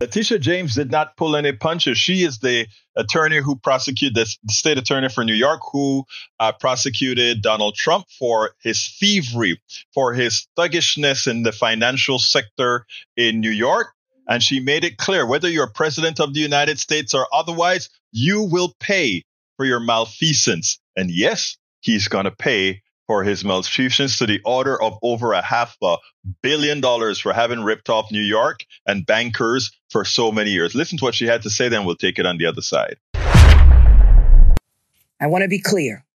Letitia 0.00 0.38
James 0.40 0.74
did 0.74 0.90
not 0.90 1.16
pull 1.16 1.36
any 1.36 1.52
punches. 1.52 1.98
She 1.98 2.24
is 2.24 2.38
the 2.38 2.66
attorney 2.96 3.36
who 3.36 3.56
prosecuted 3.56 4.16
the 4.16 4.52
state 4.52 4.76
attorney 4.76 5.08
for 5.08 5.24
New 5.24 5.34
York, 5.34 5.60
who 5.70 6.04
uh, 6.40 6.52
prosecuted 6.52 7.42
Donald 7.42 7.76
Trump 7.76 8.06
for 8.18 8.50
his 8.62 8.88
thievery, 8.98 9.60
for 9.94 10.14
his 10.14 10.48
thuggishness 10.56 11.26
in 11.26 11.44
the 11.44 11.52
financial 11.52 12.18
sector 12.18 12.86
in 13.16 13.40
New 13.40 13.50
York. 13.50 13.88
And 14.26 14.42
she 14.42 14.58
made 14.58 14.84
it 14.84 14.96
clear 14.96 15.26
whether 15.26 15.48
you're 15.48 15.70
president 15.70 16.18
of 16.18 16.34
the 16.34 16.40
United 16.40 16.78
States 16.80 17.14
or 17.14 17.26
otherwise, 17.32 17.88
you 18.10 18.42
will 18.42 18.74
pay 18.80 19.22
for 19.60 19.66
your 19.66 19.78
malfeasance. 19.78 20.80
And 20.96 21.10
yes, 21.10 21.58
he's 21.82 22.08
going 22.08 22.24
to 22.24 22.30
pay 22.30 22.80
for 23.06 23.24
his 23.24 23.44
malfeasance 23.44 24.16
to 24.16 24.26
the 24.26 24.40
order 24.42 24.80
of 24.82 24.96
over 25.02 25.34
a 25.34 25.42
half 25.42 25.76
a 25.82 25.98
billion 26.42 26.80
dollars 26.80 27.18
for 27.18 27.34
having 27.34 27.60
ripped 27.60 27.90
off 27.90 28.10
New 28.10 28.22
York 28.22 28.60
and 28.86 29.04
bankers 29.04 29.70
for 29.90 30.06
so 30.06 30.32
many 30.32 30.52
years. 30.52 30.74
Listen 30.74 30.96
to 30.96 31.04
what 31.04 31.14
she 31.14 31.26
had 31.26 31.42
to 31.42 31.50
say, 31.50 31.68
then 31.68 31.84
we'll 31.84 31.94
take 31.94 32.18
it 32.18 32.24
on 32.24 32.38
the 32.38 32.46
other 32.46 32.62
side. 32.62 32.96
I 35.20 35.26
want 35.26 35.42
to 35.42 35.48
be 35.48 35.60
clear. 35.60 36.06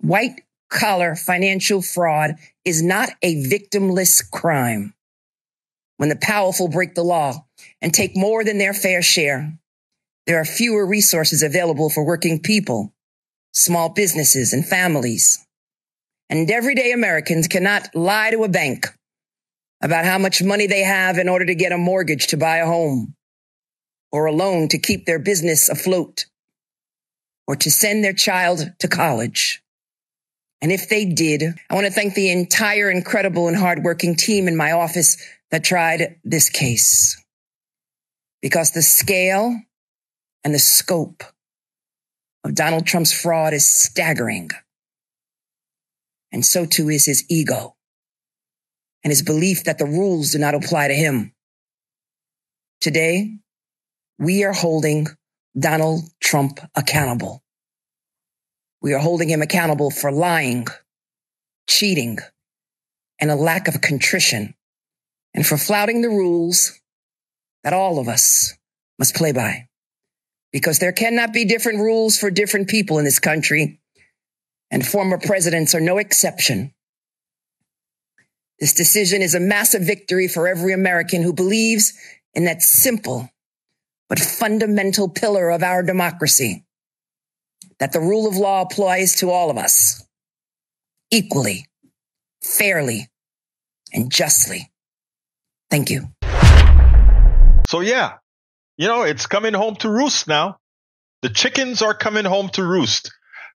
White 0.00 0.40
collar 0.70 1.16
financial 1.16 1.82
fraud 1.82 2.36
is 2.64 2.82
not 2.82 3.10
a 3.20 3.34
victimless 3.44 4.22
crime. 4.30 4.94
When 5.98 6.08
the 6.08 6.16
powerful 6.16 6.68
break 6.68 6.94
the 6.94 7.04
law 7.04 7.44
and 7.82 7.92
take 7.92 8.16
more 8.16 8.44
than 8.44 8.56
their 8.56 8.72
fair 8.72 9.02
share, 9.02 9.58
there 10.30 10.40
are 10.40 10.44
fewer 10.44 10.86
resources 10.86 11.42
available 11.42 11.90
for 11.90 12.04
working 12.04 12.38
people, 12.38 12.94
small 13.50 13.88
businesses, 13.88 14.52
and 14.52 14.64
families. 14.64 15.44
And 16.28 16.48
everyday 16.48 16.92
Americans 16.92 17.48
cannot 17.48 17.92
lie 17.96 18.30
to 18.30 18.44
a 18.44 18.48
bank 18.48 18.86
about 19.82 20.04
how 20.04 20.18
much 20.18 20.40
money 20.40 20.68
they 20.68 20.84
have 20.84 21.18
in 21.18 21.28
order 21.28 21.46
to 21.46 21.56
get 21.56 21.72
a 21.72 21.76
mortgage 21.76 22.28
to 22.28 22.36
buy 22.36 22.58
a 22.58 22.66
home 22.66 23.16
or 24.12 24.26
a 24.26 24.32
loan 24.32 24.68
to 24.68 24.78
keep 24.78 25.04
their 25.04 25.18
business 25.18 25.68
afloat 25.68 26.26
or 27.48 27.56
to 27.56 27.68
send 27.68 28.04
their 28.04 28.12
child 28.12 28.70
to 28.78 28.86
college. 28.86 29.60
And 30.62 30.70
if 30.70 30.88
they 30.88 31.06
did, 31.06 31.42
I 31.68 31.74
want 31.74 31.88
to 31.88 31.92
thank 31.92 32.14
the 32.14 32.30
entire 32.30 32.88
incredible 32.88 33.48
and 33.48 33.56
hardworking 33.56 34.14
team 34.14 34.46
in 34.46 34.56
my 34.56 34.70
office 34.70 35.16
that 35.50 35.64
tried 35.64 36.20
this 36.22 36.50
case. 36.50 37.20
Because 38.40 38.70
the 38.70 38.82
scale 38.82 39.60
and 40.44 40.54
the 40.54 40.58
scope 40.58 41.22
of 42.44 42.54
Donald 42.54 42.86
Trump's 42.86 43.12
fraud 43.12 43.52
is 43.52 43.68
staggering. 43.68 44.50
And 46.32 46.44
so 46.44 46.64
too 46.64 46.88
is 46.88 47.06
his 47.06 47.24
ego 47.28 47.76
and 49.02 49.10
his 49.10 49.22
belief 49.22 49.64
that 49.64 49.78
the 49.78 49.86
rules 49.86 50.32
do 50.32 50.38
not 50.38 50.54
apply 50.54 50.88
to 50.88 50.94
him. 50.94 51.32
Today, 52.80 53.36
we 54.18 54.44
are 54.44 54.52
holding 54.52 55.08
Donald 55.58 56.02
Trump 56.20 56.60
accountable. 56.74 57.42
We 58.82 58.94
are 58.94 59.00
holding 59.00 59.28
him 59.28 59.42
accountable 59.42 59.90
for 59.90 60.12
lying, 60.12 60.66
cheating, 61.68 62.18
and 63.18 63.30
a 63.30 63.34
lack 63.34 63.68
of 63.68 63.80
contrition, 63.80 64.54
and 65.34 65.46
for 65.46 65.58
flouting 65.58 66.00
the 66.00 66.08
rules 66.08 66.80
that 67.64 67.72
all 67.72 67.98
of 67.98 68.08
us 68.08 68.54
must 68.98 69.14
play 69.14 69.32
by. 69.32 69.69
Because 70.52 70.78
there 70.78 70.92
cannot 70.92 71.32
be 71.32 71.44
different 71.44 71.78
rules 71.78 72.18
for 72.18 72.30
different 72.30 72.68
people 72.68 72.98
in 72.98 73.04
this 73.04 73.18
country, 73.18 73.80
and 74.70 74.86
former 74.86 75.18
presidents 75.18 75.74
are 75.74 75.80
no 75.80 75.98
exception. 75.98 76.72
This 78.58 78.74
decision 78.74 79.22
is 79.22 79.34
a 79.34 79.40
massive 79.40 79.82
victory 79.82 80.28
for 80.28 80.46
every 80.46 80.72
American 80.72 81.22
who 81.22 81.32
believes 81.32 81.94
in 82.34 82.44
that 82.44 82.62
simple 82.62 83.30
but 84.08 84.18
fundamental 84.18 85.08
pillar 85.08 85.50
of 85.50 85.62
our 85.62 85.82
democracy 85.82 86.64
that 87.78 87.92
the 87.92 88.00
rule 88.00 88.28
of 88.28 88.36
law 88.36 88.62
applies 88.62 89.14
to 89.16 89.30
all 89.30 89.50
of 89.50 89.56
us 89.56 90.04
equally, 91.10 91.66
fairly, 92.42 93.08
and 93.92 94.10
justly. 94.10 94.70
Thank 95.70 95.90
you. 95.90 96.08
So, 97.68 97.80
yeah, 97.80 98.14
you 98.80 98.88
know, 98.88 99.02
it's 99.02 99.26
coming 99.26 99.52
home 99.52 99.76
to 99.76 99.90
roost 99.90 100.26
now. 100.26 100.56
The 101.20 101.28
chickens 101.28 101.82
are 101.82 101.92
coming 101.92 102.24
home 102.24 102.48
to 102.54 102.64
roost. 102.64 103.12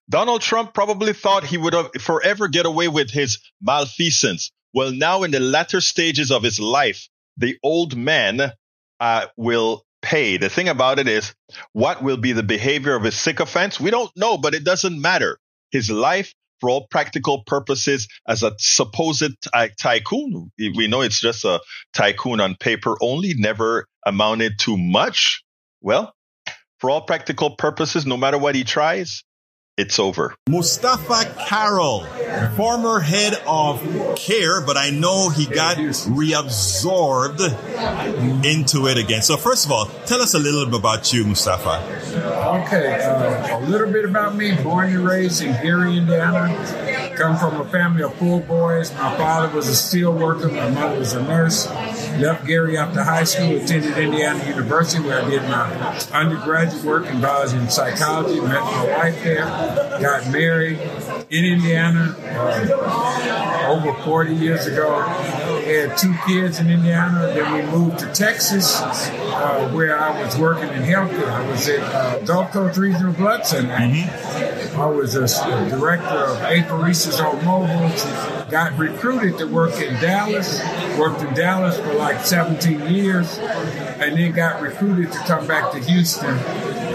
Donald 0.08 0.40
Trump 0.40 0.72
probably 0.72 1.12
thought 1.12 1.42
he 1.42 1.58
would 1.58 1.72
have 1.72 1.90
forever 2.00 2.46
get 2.46 2.64
away 2.64 2.86
with 2.86 3.10
his 3.10 3.38
malfeasance. 3.60 4.52
Well, 4.72 4.92
now 4.92 5.24
in 5.24 5.32
the 5.32 5.40
latter 5.40 5.80
stages 5.80 6.30
of 6.30 6.44
his 6.44 6.60
life, 6.60 7.08
the 7.36 7.58
old 7.64 7.96
man 7.96 8.52
uh, 9.00 9.26
will 9.36 9.82
pay. 10.00 10.36
The 10.36 10.48
thing 10.48 10.68
about 10.68 11.00
it 11.00 11.08
is, 11.08 11.34
what 11.72 12.04
will 12.04 12.18
be 12.18 12.30
the 12.30 12.44
behavior 12.44 12.94
of 12.94 13.02
his 13.02 13.16
sycophants? 13.16 13.80
We 13.80 13.90
don't 13.90 14.16
know, 14.16 14.38
but 14.38 14.54
it 14.54 14.62
doesn't 14.62 15.00
matter. 15.00 15.40
His 15.72 15.90
life, 15.90 16.34
for 16.60 16.70
all 16.70 16.86
practical 16.88 17.42
purposes, 17.44 18.08
as 18.26 18.42
a 18.42 18.52
supposed 18.58 19.34
ty- 19.42 19.70
tycoon, 19.80 20.50
we 20.58 20.88
know 20.88 21.02
it's 21.02 21.20
just 21.20 21.44
a 21.44 21.60
tycoon 21.92 22.40
on 22.40 22.56
paper 22.56 22.96
only, 23.00 23.34
never 23.34 23.86
amounted 24.04 24.58
to 24.60 24.76
much. 24.76 25.42
Well, 25.80 26.14
for 26.78 26.90
all 26.90 27.02
practical 27.02 27.56
purposes, 27.56 28.06
no 28.06 28.16
matter 28.16 28.38
what 28.38 28.54
he 28.54 28.64
tries, 28.64 29.24
it's 29.76 29.98
over. 29.98 30.34
Mustafaa 30.48 31.36
Carroll, 31.46 32.00
former 32.56 33.00
head 33.00 33.34
of 33.46 33.80
CAIR, 34.16 34.62
but 34.64 34.78
I 34.78 34.88
know 34.90 35.28
he 35.28 35.44
got 35.46 35.76
reabsorbed 35.76 37.40
into 38.44 38.86
it 38.86 38.96
again. 38.96 39.22
So, 39.22 39.36
first 39.36 39.66
of 39.66 39.72
all, 39.72 39.86
tell 40.06 40.22
us 40.22 40.32
a 40.34 40.38
little 40.38 40.64
bit 40.64 40.78
about 40.78 41.12
you, 41.12 41.24
Mustafaa. 41.24 41.82
Okay, 42.64 43.02
uh, 43.02 43.58
a 43.58 43.60
little 43.66 43.92
bit 43.92 44.06
about 44.06 44.34
me. 44.34 44.54
Born 44.62 44.88
and 44.88 45.04
raised 45.06 45.42
in 45.42 45.52
Gary, 45.62 45.98
Indiana. 45.98 46.48
Come 47.16 47.36
from 47.36 47.60
a 47.60 47.64
family 47.70 48.02
of 48.02 48.14
poor 48.16 48.40
boys. 48.40 48.92
My 48.94 49.14
father 49.16 49.54
was 49.54 49.68
a 49.68 49.74
steel 49.74 50.12
worker. 50.12 50.48
My 50.48 50.70
mother 50.70 50.98
was 50.98 51.12
a 51.12 51.22
nurse. 51.22 51.68
Left 52.18 52.46
Gary 52.46 52.78
after 52.78 53.02
high 53.04 53.24
school, 53.24 53.56
attended 53.56 53.96
Indiana 53.98 54.42
University 54.46 55.02
where 55.02 55.22
I 55.22 55.28
did 55.28 55.42
my 55.42 55.70
undergraduate 56.12 56.84
work 56.84 57.06
in 57.06 57.20
biology 57.20 57.58
and 57.58 57.70
psychology. 57.70 58.40
Met 58.40 58.60
my 58.60 58.96
wife 58.96 59.22
there. 59.22 59.65
Got 60.00 60.30
married 60.30 60.78
in 61.30 61.44
Indiana 61.44 62.14
uh, 62.18 63.66
over 63.68 63.92
40 64.04 64.34
years 64.34 64.66
ago. 64.66 65.00
Had 65.00 65.96
two 65.96 66.14
kids 66.26 66.60
in 66.60 66.70
Indiana. 66.70 67.32
Then 67.34 67.52
we 67.52 67.70
moved 67.70 67.98
to 68.00 68.06
Texas, 68.12 68.80
uh, 68.80 69.68
where 69.72 69.98
I 69.98 70.22
was 70.22 70.38
working 70.38 70.68
in 70.68 70.82
healthcare. 70.82 71.28
I 71.28 71.50
was 71.50 71.68
at 71.68 71.80
uh, 71.80 72.20
Gulf 72.20 72.52
Coast 72.52 72.78
Regional 72.78 73.12
Blood 73.14 73.46
Center. 73.46 73.74
Mm-hmm. 73.74 74.80
I 74.80 74.86
was 74.86 75.16
a, 75.16 75.24
a 75.24 75.70
director 75.70 76.06
of 76.06 76.38
apheresis 76.38 77.24
on 77.24 77.44
mobile. 77.44 78.50
Got 78.50 78.78
recruited 78.78 79.38
to 79.38 79.46
work 79.46 79.74
in 79.80 79.94
Dallas. 79.94 80.60
Worked 80.98 81.22
in 81.22 81.34
Dallas 81.34 81.78
for 81.78 81.94
like 81.94 82.24
17 82.24 82.94
years, 82.94 83.38
and 83.38 84.16
then 84.16 84.32
got 84.32 84.60
recruited 84.62 85.10
to 85.12 85.18
come 85.20 85.46
back 85.46 85.72
to 85.72 85.78
Houston 85.78 86.38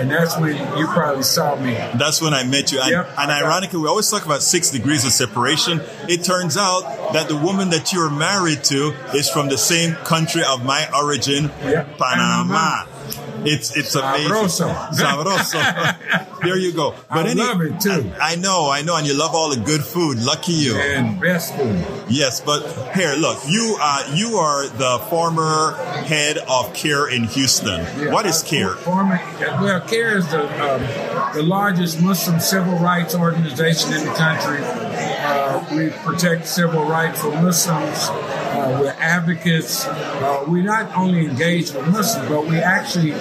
and 0.01 0.09
that's 0.09 0.37
when 0.37 0.55
you 0.77 0.87
probably 0.87 1.21
saw 1.21 1.55
me. 1.57 1.73
That's 1.73 2.21
when 2.21 2.33
I 2.33 2.43
met 2.43 2.60
you. 2.69 2.81
And, 2.81 2.91
Yep. 2.91 3.09
and 3.17 3.31
ironically, 3.31 3.79
we 3.79 3.87
always 3.87 4.09
talk 4.11 4.25
about 4.25 4.43
six 4.43 4.69
degrees 4.69 5.05
of 5.05 5.13
separation. 5.13 5.81
It 6.07 6.23
turns 6.23 6.57
out 6.57 7.13
that 7.13 7.29
the 7.29 7.37
woman 7.37 7.69
that 7.71 7.91
you're 7.93 8.09
married 8.11 8.63
to 8.65 8.93
is 9.15 9.29
from 9.29 9.47
the 9.49 9.57
same 9.57 9.95
country 10.03 10.43
of 10.43 10.63
my 10.65 10.87
origin, 10.93 11.49
Yep. 11.63 11.97
Panama. 11.97 12.43
Panama. 12.43 12.85
It's 13.45 13.75
it's 13.75 13.95
amazing. 13.95 14.31
Sabroso. 14.31 14.89
Sabroso. 14.91 16.39
there 16.43 16.57
you 16.57 16.73
go. 16.73 16.93
I 17.09 17.33
love 17.33 17.61
it, 17.61 17.79
too. 17.79 18.11
I, 18.21 18.33
I 18.33 18.35
know, 18.35 18.69
I 18.69 18.81
know, 18.81 18.95
and 18.97 19.05
you 19.07 19.13
love 19.13 19.33
all 19.33 19.49
the 19.49 19.59
good 19.61 19.81
food. 19.83 20.19
Lucky 20.19 20.53
you. 20.53 20.75
And 20.77 21.19
best 21.19 21.55
food. 21.55 21.83
Yes, 22.09 22.39
but 22.41 22.61
here, 22.95 23.13
look, 23.15 23.39
you 23.47 23.77
uh, 23.79 24.11
you 24.13 24.37
are 24.37 24.67
the 24.67 24.99
former 25.09 25.75
head 26.05 26.37
of 26.37 26.73
CAIR 26.73 27.09
in 27.09 27.23
Houston. 27.25 27.81
Yeah, 27.81 28.11
what 28.11 28.25
is 28.25 28.43
I- 28.43 28.47
CAIR? 28.47 28.69
Former, 28.75 29.19
well, 29.39 29.81
CAIR 29.81 30.17
is 30.17 30.29
the, 30.29 30.43
um, 30.43 31.33
the 31.35 31.43
largest 31.43 32.01
Muslim 32.01 32.39
civil 32.39 32.75
rights 32.79 33.15
organization 33.15 33.93
in 33.93 34.05
the 34.05 34.13
country. 34.13 34.59
Uh, 34.63 35.65
we 35.75 35.89
protect 36.03 36.47
civil 36.47 36.83
rights 36.85 37.21
for 37.21 37.31
Muslims. 37.41 38.09
Uh, 38.61 38.77
we're 38.79 38.95
advocates. 38.99 39.87
Uh, 39.87 40.45
we 40.47 40.61
not 40.61 40.95
only 40.95 41.25
engage 41.25 41.71
with 41.73 41.87
Muslims, 41.87 42.29
but 42.29 42.45
we 42.45 42.59
actually, 42.59 43.11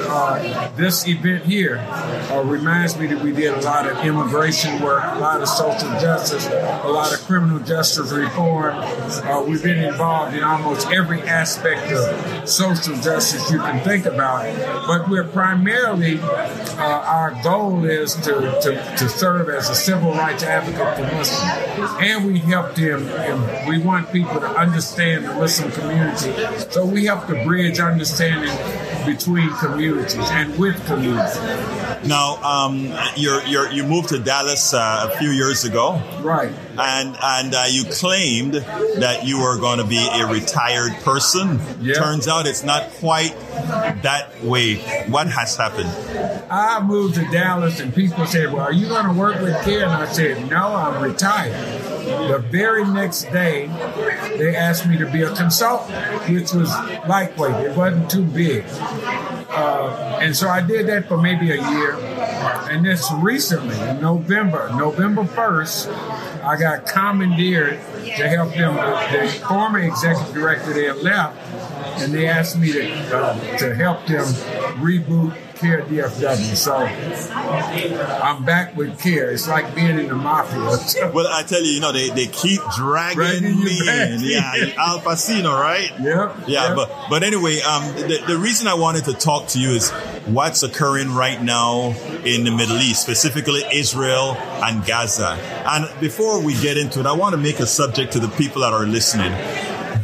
uh, 0.00 0.70
this 0.76 1.06
event 1.06 1.44
here 1.44 1.78
uh, 1.78 2.42
reminds 2.44 2.98
me 2.98 3.06
that 3.06 3.22
we 3.22 3.32
did 3.32 3.54
a 3.54 3.60
lot 3.60 3.88
of 3.88 4.04
immigration 4.04 4.80
work, 4.82 5.02
a 5.04 5.18
lot 5.18 5.40
of 5.40 5.48
social 5.48 5.90
justice, 6.00 6.46
a 6.46 6.88
lot 6.88 7.12
of 7.12 7.20
criminal 7.26 7.58
justice 7.60 8.10
reform. 8.10 8.74
Uh, 8.76 9.42
we've 9.46 9.62
been 9.62 9.84
involved 9.84 10.34
in 10.34 10.42
almost 10.42 10.90
every 10.90 11.20
aspect 11.22 11.92
of 11.92 12.48
social 12.48 12.94
justice 12.96 13.50
you 13.50 13.58
can 13.58 13.82
think 13.84 14.06
about. 14.06 14.44
But 14.86 15.08
we're 15.08 15.24
primarily, 15.24 16.18
uh, 16.20 17.02
our 17.06 17.38
goal 17.42 17.84
is 17.84 18.14
to, 18.16 18.32
to, 18.62 18.96
to 18.96 19.08
serve 19.08 19.48
as 19.48 19.68
a 19.70 19.74
civil 19.74 20.12
rights 20.12 20.42
advocate 20.42 20.96
for 20.96 21.14
Muslims. 21.14 21.90
And 22.00 22.26
we 22.26 22.38
help 22.38 22.74
them, 22.74 23.06
and 23.08 23.68
we 23.68 23.78
want 23.78 24.12
people 24.12 24.40
to 24.40 24.48
understand 24.48 25.24
the 25.24 25.34
Muslim 25.34 25.70
community. 25.72 26.32
So 26.70 26.84
we 26.86 27.06
help 27.06 27.26
to 27.26 27.44
bridge 27.44 27.78
understanding 27.78 28.52
between 29.06 29.50
communities 29.56 29.81
and 29.86 30.58
with 30.58 30.84
communities. 30.86 31.36
Now, 32.06 32.36
um, 32.42 32.92
you're, 33.16 33.42
you're, 33.46 33.70
you 33.70 33.84
moved 33.84 34.10
to 34.10 34.18
Dallas 34.18 34.74
uh, 34.74 35.10
a 35.12 35.18
few 35.18 35.30
years 35.30 35.64
ago, 35.64 36.00
Right. 36.20 36.52
And 36.78 37.16
and 37.20 37.54
uh, 37.54 37.64
you 37.68 37.84
claimed 37.84 38.54
that 38.54 39.24
you 39.24 39.40
were 39.40 39.58
going 39.58 39.78
to 39.78 39.84
be 39.84 39.98
a 39.98 40.26
retired 40.26 40.92
person. 41.02 41.60
Yeah. 41.80 41.94
Turns 41.94 42.28
out 42.28 42.46
it's 42.46 42.62
not 42.62 42.90
quite 42.92 43.34
that 44.02 44.42
way. 44.42 44.76
What 45.08 45.28
has 45.28 45.56
happened? 45.56 45.88
I 46.50 46.82
moved 46.82 47.14
to 47.16 47.24
Dallas 47.30 47.80
and 47.80 47.94
people 47.94 48.26
said, 48.26 48.52
Well, 48.52 48.62
are 48.62 48.72
you 48.72 48.88
going 48.88 49.06
to 49.06 49.12
work 49.12 49.40
with 49.40 49.54
Ken? 49.64 49.82
And 49.82 49.92
I 49.92 50.06
said, 50.06 50.50
No, 50.50 50.74
I'm 50.74 51.02
retired. 51.02 51.52
The 52.28 52.38
very 52.50 52.84
next 52.84 53.24
day, 53.24 53.66
they 54.36 54.56
asked 54.56 54.86
me 54.86 54.98
to 54.98 55.10
be 55.10 55.22
a 55.22 55.34
consultant, 55.34 56.28
which 56.28 56.52
was 56.52 56.68
lightweight. 57.08 57.66
It 57.66 57.76
wasn't 57.76 58.10
too 58.10 58.24
big. 58.24 58.64
Uh, 58.68 60.18
and 60.20 60.34
so 60.36 60.48
I 60.48 60.62
did 60.62 60.86
that 60.88 61.06
for 61.08 61.16
maybe 61.16 61.50
a 61.50 61.70
year. 61.70 61.94
And 62.70 62.84
this 62.84 63.06
recently, 63.16 63.78
in 63.80 64.00
November, 64.00 64.70
November 64.74 65.24
1st, 65.24 66.42
I 66.42 66.56
got 66.62 66.86
commandeered 66.86 67.80
to 68.04 68.28
help 68.28 68.54
them. 68.54 68.76
The 68.76 69.28
former 69.48 69.80
executive 69.80 70.32
director 70.34 70.72
there 70.72 70.94
left 70.94 71.36
and 72.00 72.12
they 72.12 72.28
asked 72.28 72.58
me 72.58 72.72
to 72.72 73.16
uh, 73.16 73.58
to 73.58 73.74
help 73.74 74.06
them 74.06 74.24
reboot 74.74 75.36
CAIR 75.62 75.82
DFW. 75.82 76.56
So 76.56 76.74
I'm 76.74 78.44
back 78.44 78.76
with 78.76 78.98
CAIR. 78.98 79.30
It's 79.30 79.46
like 79.46 79.74
being 79.74 79.98
in 79.98 80.08
the 80.08 80.14
mafia. 80.16 81.10
well, 81.14 81.28
I 81.28 81.44
tell 81.44 81.62
you, 81.62 81.72
you 81.72 81.80
know, 81.80 81.92
they, 81.92 82.10
they 82.10 82.26
keep 82.26 82.60
dragging 82.76 83.16
Dragging 83.16 83.64
me 83.64 83.78
in. 83.78 84.20
Yeah, 84.20 84.74
Al 84.76 84.98
Pacino, 85.00 85.58
right? 85.58 85.90
Yep. 86.02 86.48
Yeah, 86.48 86.68
yep. 86.68 86.76
but 86.76 87.06
but 87.10 87.22
anyway, 87.22 87.60
um, 87.60 87.84
the, 87.94 88.24
the 88.26 88.36
reason 88.36 88.66
I 88.66 88.74
wanted 88.74 89.04
to 89.04 89.14
talk 89.14 89.46
to 89.48 89.60
you 89.60 89.70
is 89.70 89.90
what's 90.26 90.62
occurring 90.62 91.14
right 91.14 91.40
now 91.40 91.90
in 92.24 92.44
the 92.44 92.50
Middle 92.50 92.78
East, 92.78 93.02
specifically 93.02 93.62
Israel 93.72 94.34
and 94.36 94.84
Gaza. 94.84 95.38
And 95.66 95.88
before 96.00 96.42
we 96.42 96.54
get 96.60 96.76
into 96.76 97.00
it, 97.00 97.06
I 97.06 97.12
want 97.12 97.34
to 97.34 97.40
make 97.40 97.60
a 97.60 97.66
subject 97.66 98.12
to 98.14 98.20
the 98.20 98.28
people 98.28 98.62
that 98.62 98.72
are 98.72 98.86
listening. 98.86 99.32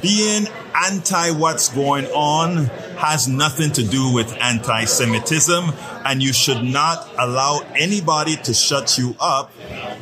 Being 0.00 0.46
anti 0.74 1.32
what's 1.32 1.68
going 1.68 2.06
on 2.06 2.70
has 2.98 3.28
nothing 3.28 3.70
to 3.72 3.84
do 3.84 4.12
with 4.12 4.32
anti 4.40 4.84
Semitism, 4.84 5.70
and 6.04 6.22
you 6.22 6.32
should 6.32 6.62
not 6.64 7.08
allow 7.18 7.60
anybody 7.76 8.36
to 8.36 8.52
shut 8.52 8.98
you 8.98 9.14
up 9.20 9.50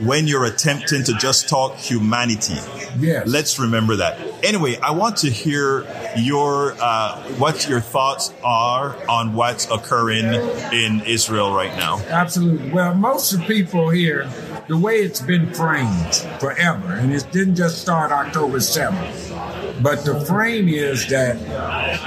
when 0.00 0.26
you're 0.26 0.46
attempting 0.46 1.04
to 1.04 1.14
just 1.14 1.48
talk 1.48 1.76
humanity. 1.76 2.56
Yes. 2.98 3.26
Let's 3.26 3.58
remember 3.58 3.96
that. 3.96 4.18
Anyway, 4.44 4.76
I 4.76 4.92
want 4.92 5.18
to 5.18 5.30
hear 5.30 5.86
your 6.16 6.74
uh, 6.80 7.22
what 7.34 7.68
your 7.68 7.80
thoughts 7.80 8.32
are 8.42 8.96
on 9.08 9.34
what's 9.34 9.70
occurring 9.70 10.24
in 10.72 11.02
Israel 11.02 11.54
right 11.54 11.76
now. 11.76 11.98
Absolutely. 12.06 12.70
Well, 12.70 12.94
most 12.94 13.32
of 13.32 13.40
the 13.40 13.46
people 13.46 13.90
here, 13.90 14.28
the 14.68 14.78
way 14.78 14.96
it's 14.96 15.20
been 15.20 15.52
framed 15.52 16.14
forever, 16.40 16.94
and 16.94 17.12
it 17.12 17.26
didn't 17.30 17.56
just 17.56 17.82
start 17.82 18.10
October 18.10 18.58
7th, 18.58 19.65
but 19.82 20.04
the 20.04 20.20
frame 20.20 20.68
is 20.68 21.06
that 21.08 21.36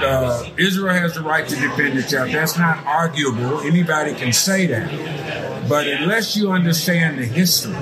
uh, 0.02 0.44
Israel 0.58 0.94
has 0.94 1.14
the 1.14 1.22
right 1.22 1.46
to 1.46 1.54
defend 1.54 1.98
itself. 1.98 2.30
That's 2.32 2.58
not 2.58 2.84
arguable. 2.84 3.60
Anybody 3.60 4.14
can 4.14 4.32
say 4.32 4.66
that. 4.66 5.68
But 5.68 5.86
unless 5.86 6.36
you 6.36 6.50
understand 6.50 7.18
the 7.18 7.24
history, 7.24 7.76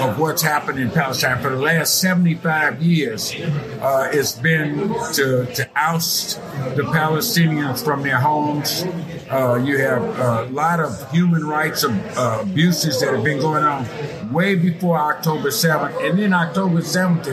of 0.00 0.18
what's 0.18 0.42
happened 0.42 0.78
in 0.78 0.90
Palestine 0.90 1.40
for 1.40 1.50
the 1.50 1.56
last 1.56 2.00
75 2.00 2.82
years. 2.82 3.34
Uh, 3.80 4.10
it's 4.12 4.32
been 4.32 4.88
to, 5.14 5.46
to 5.54 5.70
oust 5.76 6.36
the 6.74 6.82
Palestinians 6.82 7.84
from 7.84 8.02
their 8.02 8.18
homes. 8.18 8.84
Uh, 9.30 9.56
you 9.64 9.78
have 9.78 10.02
a 10.02 10.52
lot 10.52 10.80
of 10.80 11.10
human 11.10 11.46
rights 11.46 11.84
uh, 11.84 12.38
abuses 12.42 13.00
that 13.00 13.14
have 13.14 13.24
been 13.24 13.40
going 13.40 13.64
on 13.64 13.86
way 14.32 14.54
before 14.54 14.96
October 14.98 15.48
7th. 15.48 16.08
And 16.08 16.18
then 16.18 16.32
October 16.32 16.80
7th, 16.80 17.26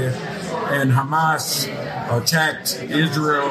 and 0.72 0.92
Hamas 0.92 1.68
attacked 2.10 2.82
Israel, 2.84 3.50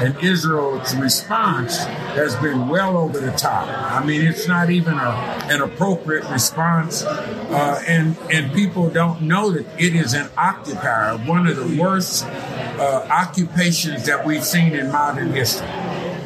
and 0.00 0.16
Israel's 0.22 0.94
response 0.96 1.84
has 2.14 2.34
been 2.36 2.68
well 2.68 2.96
over 2.96 3.20
the 3.20 3.32
top. 3.32 3.68
I 3.68 4.04
mean, 4.04 4.22
it's 4.22 4.48
not 4.48 4.70
even 4.70 4.94
a, 4.94 5.10
an 5.50 5.60
appropriate 5.60 6.24
response, 6.30 7.02
uh, 7.04 7.82
and 7.86 8.16
and 8.32 8.52
people 8.54 8.88
don't 8.88 9.22
know 9.22 9.50
that 9.50 9.66
it 9.78 9.94
is 9.94 10.14
an 10.14 10.30
occupier, 10.36 11.18
one 11.18 11.46
of 11.46 11.56
the 11.56 11.80
worst 11.80 12.24
uh, 12.24 13.06
occupations 13.10 14.06
that 14.06 14.24
we've 14.24 14.44
seen 14.44 14.72
in 14.72 14.90
modern 14.90 15.32
history. 15.32 15.66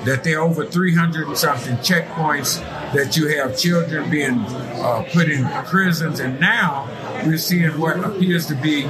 That 0.05 0.23
there 0.23 0.39
are 0.39 0.43
over 0.43 0.65
300 0.65 1.27
and 1.27 1.37
something 1.37 1.77
checkpoints, 1.79 2.61
that 2.93 3.17
you 3.17 3.27
have 3.37 3.59
children 3.59 4.09
being 4.09 4.39
uh, 4.39 5.05
put 5.13 5.29
in 5.29 5.45
prisons, 5.65 6.21
and 6.21 6.39
now 6.39 6.89
we're 7.27 7.39
seeing 7.39 7.77
what 7.81 7.99
appears 8.05 8.47
to 8.47 8.55
be 8.55 8.85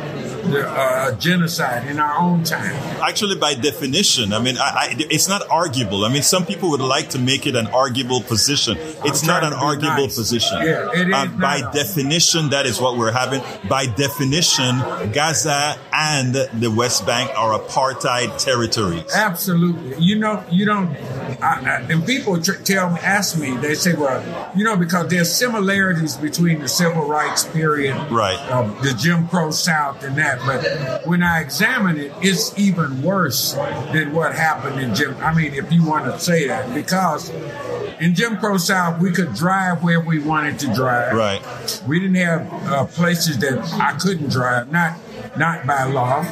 the 0.50 0.68
uh, 0.68 1.12
genocide 1.18 1.86
in 1.88 1.98
our 1.98 2.16
own 2.18 2.44
time. 2.44 2.72
Actually, 3.02 3.36
by 3.36 3.54
definition, 3.54 4.32
I 4.32 4.38
mean, 4.40 4.56
I, 4.58 4.62
I, 4.62 4.94
it's 5.10 5.28
not 5.28 5.48
arguable. 5.50 6.04
I 6.04 6.12
mean, 6.12 6.22
some 6.22 6.46
people 6.46 6.70
would 6.70 6.80
like 6.80 7.10
to 7.10 7.18
make 7.18 7.46
it 7.46 7.56
an 7.56 7.66
arguable 7.68 8.20
position. 8.22 8.76
It's 9.04 9.24
not 9.24 9.44
an 9.44 9.52
arguable 9.52 10.04
nice. 10.06 10.16
position. 10.16 10.58
Yeah, 10.62 10.90
it 10.94 11.08
is 11.08 11.14
Uh, 11.14 11.26
by 11.40 11.56
a- 11.58 11.72
definition, 11.72 12.50
that 12.50 12.66
is 12.66 12.80
what 12.80 12.96
we're 12.96 13.12
having. 13.12 13.42
By 13.68 13.86
definition, 13.86 14.78
Gaza 15.12 15.76
and 15.92 16.34
the 16.34 16.70
West 16.70 17.06
Bank 17.06 17.30
are 17.36 17.58
apartheid 17.58 18.36
territories. 18.42 19.04
Absolutely. 19.14 19.96
You 19.98 20.18
know, 20.18 20.44
you 20.50 20.64
don't. 20.66 20.88
I, 21.42 21.60
I, 21.60 21.80
and 21.90 22.04
people 22.06 22.40
tr- 22.40 22.54
tell 22.62 22.90
me, 22.90 23.00
ask 23.00 23.38
me, 23.38 23.56
they 23.56 23.74
say, 23.74 23.94
well, 23.94 24.22
you 24.56 24.64
know, 24.64 24.76
because 24.76 25.08
there's 25.08 25.32
similarities 25.32 26.16
between 26.16 26.60
the 26.60 26.68
civil 26.68 27.06
rights 27.06 27.44
period, 27.44 27.94
Right. 28.10 28.38
uh, 28.50 28.62
the 28.82 28.92
Jim 28.94 29.28
Crow 29.28 29.50
South, 29.50 30.02
and 30.04 30.16
that. 30.16 30.38
But 30.46 31.06
when 31.06 31.22
I 31.22 31.40
examine 31.40 31.98
it, 31.98 32.12
it's 32.22 32.56
even 32.58 33.02
worse 33.02 33.52
than 33.92 34.12
what 34.12 34.34
happened 34.34 34.80
in 34.80 34.94
Jim. 34.94 35.16
I 35.18 35.34
mean, 35.34 35.54
if 35.54 35.70
you 35.72 35.84
want 35.84 36.04
to 36.06 36.18
say 36.18 36.46
that, 36.48 36.72
because 36.74 37.30
in 38.00 38.14
Jim 38.14 38.36
Crow 38.38 38.56
South, 38.58 39.00
we 39.00 39.12
could 39.12 39.34
drive 39.34 39.82
where 39.82 40.00
we 40.00 40.18
wanted 40.18 40.58
to 40.60 40.74
drive. 40.74 41.14
Right. 41.14 41.82
We 41.86 42.00
didn't 42.00 42.16
have 42.16 42.52
uh, 42.66 42.84
places 42.86 43.38
that 43.38 43.58
I 43.80 43.92
couldn't 43.98 44.30
drive, 44.30 44.70
not 44.70 44.96
not 45.36 45.66
by 45.66 45.84
law. 45.84 46.22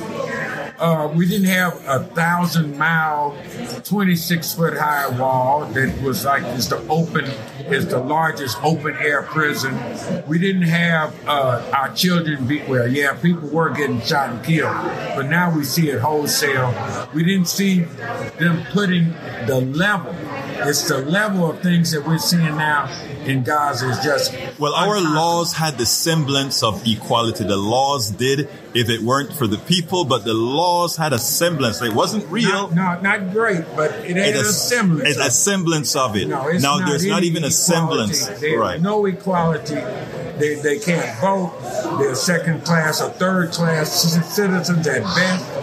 Uh, 0.79 1.09
we 1.15 1.27
didn't 1.27 1.47
have 1.47 1.81
a 1.87 2.01
thousand 2.15 2.77
mile, 2.77 3.37
26 3.85 4.55
foot 4.55 4.77
high 4.77 5.09
wall 5.19 5.67
that 5.67 6.03
was 6.03 6.25
like 6.25 6.43
is 6.57 6.69
the 6.69 6.79
open 6.89 7.25
is 7.67 7.87
the 7.87 7.99
largest 7.99 8.59
open 8.63 8.97
air 8.97 9.23
prison. 9.23 9.79
We 10.27 10.39
didn't 10.39 10.63
have 10.63 11.15
uh, 11.29 11.71
our 11.73 11.95
children 11.95 12.47
be 12.47 12.63
well, 12.63 12.89
yeah, 12.89 13.15
people 13.15 13.49
were 13.49 13.71
getting 13.71 14.01
shot 14.01 14.31
and 14.31 14.45
killed, 14.45 14.75
but 15.15 15.27
now 15.27 15.55
we 15.55 15.63
see 15.63 15.91
it 15.91 16.01
wholesale. 16.01 16.75
We 17.15 17.23
didn't 17.23 17.49
see 17.49 17.81
them 18.39 18.65
putting 18.73 19.13
the 19.47 19.61
level. 19.61 20.15
It's 20.69 20.89
the 20.89 20.99
level 20.99 21.51
of 21.51 21.61
things 21.61 21.93
that 21.93 22.05
we're 22.05 22.19
seeing 22.19 22.57
now 22.57 22.87
in 23.27 23.43
Gaza 23.43 23.91
is 23.91 23.99
just 24.05 24.35
Well, 24.59 24.75
our 24.75 25.01
laws 25.01 25.53
had 25.53 25.79
the 25.79 25.87
semblance 25.87 26.63
of 26.63 26.87
equality. 26.87 27.45
The 27.45 27.57
laws 27.57 28.11
did, 28.11 28.49
if 28.75 28.89
it 28.89 29.03
weren't 29.03 29.33
for 29.33 29.47
the 29.47 29.59
people, 29.59 30.05
but 30.05 30.25
the 30.25 30.35
laws 30.35 30.97
had 30.97 31.13
a 31.13 31.19
semblance. 31.19 31.83
It 31.83 31.95
wasn't 31.95 32.27
real. 32.31 32.69
No, 32.71 33.01
not 33.01 33.33
great, 33.33 33.65
but 33.77 33.93
it 34.05 34.17
had 34.17 34.37
a 34.37 34.45
semblance. 34.45 35.11
it's 35.11 35.27
a 35.27 35.31
semblance 35.31 35.97
of 35.97 36.17
it. 36.17 36.29
No, 36.29 36.49
it's 36.49 36.63
now 36.63 36.79
not 36.79 36.89
there's 36.89 37.07
not 37.07 37.23
even 37.23 37.45
a 37.45 37.49
equality. 37.49 38.15
semblance. 38.15 38.41
There's 38.41 38.59
right. 38.59 38.81
no 38.81 39.07
equality. 39.07 39.75
They, 40.39 40.57
they 40.57 40.79
can't 40.79 41.21
vote. 41.21 41.53
They're 41.99 42.15
second 42.17 42.65
class 42.65 43.01
or 43.01 43.11
third 43.11 43.53
class 43.53 44.03
citizens 44.35 44.87
at 44.87 45.03
best. 45.03 45.54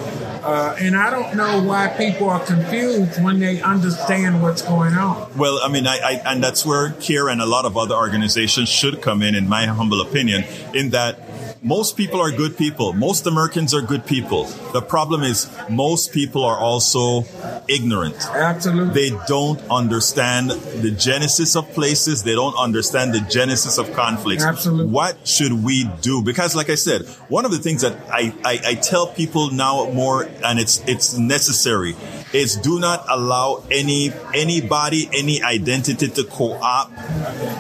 Uh, 0.44 0.76
and 0.80 0.96
I 0.96 1.10
don't 1.10 1.36
know 1.36 1.62
why 1.62 1.88
people 1.90 2.30
are 2.30 2.44
confused 2.44 3.22
when 3.24 3.40
they 3.40 3.62
understand 3.62 4.42
what's 4.42 4.62
going 4.62 4.94
on. 4.94 5.32
Well, 5.38 5.60
I 5.64 5.68
mean, 5.68 5.86
I, 5.88 5.98
I 5.98 6.12
and 6.26 6.44
that's 6.44 6.66
where 6.66 6.92
CAIR 6.94 7.30
and 7.30 7.42
a 7.42 7.46
lot 7.46 7.66
of 7.66 7.78
other 7.78 7.96
organizations 7.96 8.70
should 8.70 9.02
come 9.02 9.22
in, 9.22 9.36
in 9.36 9.48
my 9.48 9.68
humble 9.68 10.02
opinion, 10.02 10.44
in 10.74 10.90
that 10.92 11.20
most 11.62 11.96
people 11.96 12.20
are 12.20 12.32
good 12.32 12.58
people. 12.58 12.92
Most 12.94 13.28
Americans 13.28 13.74
are 13.74 13.82
good 13.82 14.06
people. 14.06 14.46
The 14.74 14.82
problem 14.82 15.22
is 15.22 15.48
most 15.70 16.12
people 16.12 16.44
are 16.44 16.58
also 16.58 17.26
ignorant. 17.68 18.16
Absolutely. 18.30 19.10
They 19.10 19.18
don't 19.28 19.62
understand 19.70 20.50
the 20.50 20.92
genesis 20.92 21.56
of 21.56 21.72
places. 21.74 22.24
They 22.24 22.34
don't 22.34 22.56
understand 22.56 23.14
the 23.14 23.22
genesis 23.22 23.78
of 23.78 23.94
conflicts. 23.94 24.44
Absolutely. 24.44 24.92
What 24.92 25.28
should 25.28 25.54
we 25.64 25.90
do? 26.02 26.24
Because, 26.24 26.56
like 26.56 26.70
I 26.72 26.76
said, 26.76 27.06
one 27.30 27.46
of 27.46 27.52
the 27.52 27.60
things 27.60 27.84
that 27.84 27.96
I, 28.10 28.34
I, 28.44 28.60
I 28.66 28.76
tell 28.76 29.08
people 29.08 29.52
now 29.52 29.90
more, 29.92 30.28
and 30.44 30.60
it's 30.60 30.82
it's 30.88 31.16
necessary, 31.18 31.96
is 32.34 32.56
do 32.56 32.80
not 32.80 33.06
allow 33.10 33.64
any 33.72 34.12
anybody, 34.34 35.10
any 35.14 35.42
identity 35.42 36.08
to 36.08 36.24
co-opt 36.24 36.94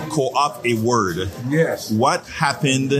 co-opt 0.10 0.66
a 0.66 0.74
word. 0.76 1.30
Yes. 1.48 1.92
What 1.92 2.26
happened 2.28 2.92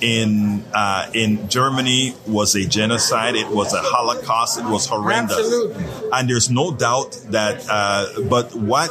in 0.00 0.64
uh, 0.74 1.10
in 1.14 1.48
Germany 1.48 2.14
was 2.26 2.54
a 2.54 2.66
genocide. 2.66 3.36
It 3.36 3.48
was 3.48 3.72
a 3.72 3.80
Holocaust. 3.82 4.58
It 4.58 4.64
was 4.64 4.86
horrendous. 4.86 5.38
Absolutely. 5.38 5.84
And 6.12 6.28
there's 6.28 6.50
no 6.50 6.74
doubt 6.74 7.12
that. 7.30 7.66
Uh, 7.68 8.20
but 8.28 8.54
what 8.54 8.90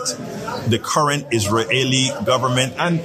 the 0.67 0.79
current 0.81 1.27
Israeli 1.31 2.09
government 2.25 2.73
and 2.77 3.01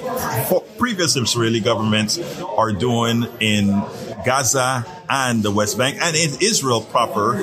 previous 0.78 1.16
Israeli 1.16 1.60
governments 1.60 2.18
are 2.40 2.72
doing 2.72 3.26
in 3.40 3.82
Gaza 4.24 4.86
and 5.08 5.42
the 5.42 5.50
West 5.50 5.76
Bank 5.78 5.98
and 6.00 6.16
in 6.16 6.30
Israel 6.40 6.80
proper. 6.80 7.34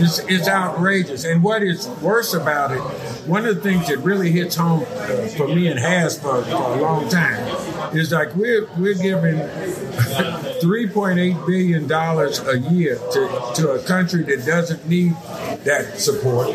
It's, 0.00 0.18
it's 0.20 0.48
outrageous. 0.48 1.24
And 1.24 1.42
what 1.42 1.62
is 1.62 1.88
worse 2.00 2.34
about 2.34 2.72
it, 2.72 2.80
one 3.26 3.46
of 3.46 3.56
the 3.56 3.60
things 3.60 3.88
that 3.88 3.98
really 3.98 4.30
hits 4.30 4.56
home 4.56 4.84
for 5.36 5.48
me 5.48 5.68
and 5.68 5.78
has 5.78 6.18
for, 6.20 6.42
for 6.44 6.54
a 6.54 6.80
long 6.80 7.08
time 7.08 7.96
is 7.96 8.12
like 8.12 8.34
we're 8.34 8.66
we're 8.76 8.94
giving 8.94 9.38
3.8 10.60 11.46
billion 11.46 11.86
dollars 11.86 12.40
a 12.40 12.58
year 12.58 12.96
to, 13.12 13.52
to 13.56 13.70
a 13.72 13.82
country 13.82 14.22
that 14.24 14.44
doesn't 14.46 14.86
need 14.88 15.12
that 15.64 15.98
support. 15.98 16.48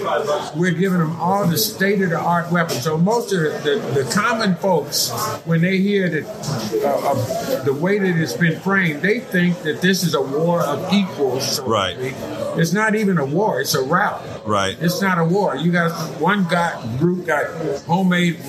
We're 0.56 0.72
giving 0.72 1.00
them 1.00 1.16
all 1.20 1.46
the 1.48 1.58
state 1.58 2.02
of 2.02 2.10
the 2.10 2.20
art 2.20 2.52
weapons. 2.52 2.84
So 2.84 2.98
most 2.98 3.34
of 3.34 3.42
the, 3.42 3.80
the, 3.94 4.04
the 4.04 4.12
common 4.14 4.56
folks, 4.56 5.12
when 5.46 5.62
they 5.62 5.78
hear 5.78 6.10
that 6.10 6.26
uh, 6.84 6.88
uh, 6.88 7.64
the 7.64 7.74
way 7.74 8.00
that 8.00 8.22
it's 8.22 8.34
been 8.34 8.60
framed, 8.60 9.02
they 9.02 9.20
think 9.20 9.62
that 9.64 9.82
this 9.82 10.04
is 10.04 10.14
a 10.14 10.22
war 10.22 10.62
of 10.62 10.94
equals. 10.94 11.58
So 11.58 11.64
Right. 11.66 11.96
It's 12.56 12.74
not 12.74 12.96
even 12.96 13.18
a 13.18 13.26
war; 13.26 13.62
it's 13.62 13.74
a 13.74 13.82
rout. 13.82 14.22
Right. 14.46 14.78
It's 14.80 15.02
not 15.02 15.18
a 15.18 15.26
war. 15.26 15.56
You 15.56 15.72
got 15.72 15.92
one 16.20 16.44
got 16.48 17.00
group 17.00 17.26
got 17.26 17.48
homemade 17.86 18.40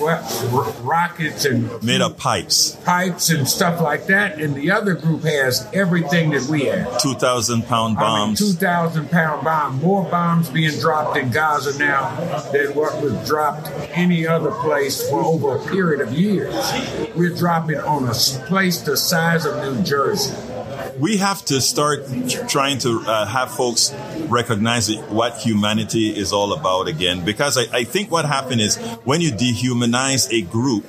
rockets 0.81 1.45
and 1.45 1.83
Made 1.83 2.01
of 2.01 2.17
pipes, 2.17 2.75
pipes 2.83 3.29
and 3.29 3.47
stuff 3.47 3.81
like 3.81 4.07
that, 4.07 4.39
and 4.39 4.55
the 4.55 4.71
other 4.71 4.93
group 4.93 5.23
has 5.23 5.44
everything 5.73 6.31
that 6.31 6.43
we 6.49 6.65
have. 6.65 7.01
2,000 7.01 7.63
pound 7.63 7.97
I 7.97 8.01
mean, 8.01 8.27
bombs. 8.27 8.39
two 8.39 8.53
thousand 8.53 9.09
pound 9.09 9.43
bomb. 9.43 9.79
More 9.81 10.03
bombs 10.09 10.49
being 10.49 10.77
dropped 10.79 11.17
in 11.17 11.29
Gaza 11.31 11.77
now 11.77 12.15
than 12.51 12.73
what 12.75 13.01
was 13.01 13.27
dropped 13.27 13.69
any 13.91 14.25
other 14.27 14.51
place 14.51 15.07
for 15.09 15.23
over 15.23 15.57
a 15.57 15.65
period 15.71 16.01
of 16.01 16.13
years. 16.13 16.53
We're 17.15 17.35
dropping 17.35 17.77
on 17.77 18.07
a 18.07 18.13
place 18.47 18.81
the 18.81 18.97
size 18.97 19.45
of 19.45 19.55
New 19.63 19.83
Jersey. 19.83 20.33
We 20.99 21.17
have 21.17 21.43
to 21.45 21.61
start 21.61 22.05
trying 22.47 22.77
to 22.79 23.01
uh, 23.05 23.25
have 23.25 23.51
folks 23.51 23.93
recognize 24.27 24.93
what 25.09 25.37
humanity 25.37 26.09
is 26.09 26.31
all 26.31 26.53
about 26.53 26.87
again. 26.87 27.23
Because 27.25 27.57
I, 27.57 27.79
I 27.79 27.83
think 27.83 28.11
what 28.11 28.25
happened 28.25 28.61
is 28.61 28.77
when 29.03 29.21
you 29.21 29.31
dehumanize 29.31 30.31
a 30.31 30.41
group, 30.41 30.85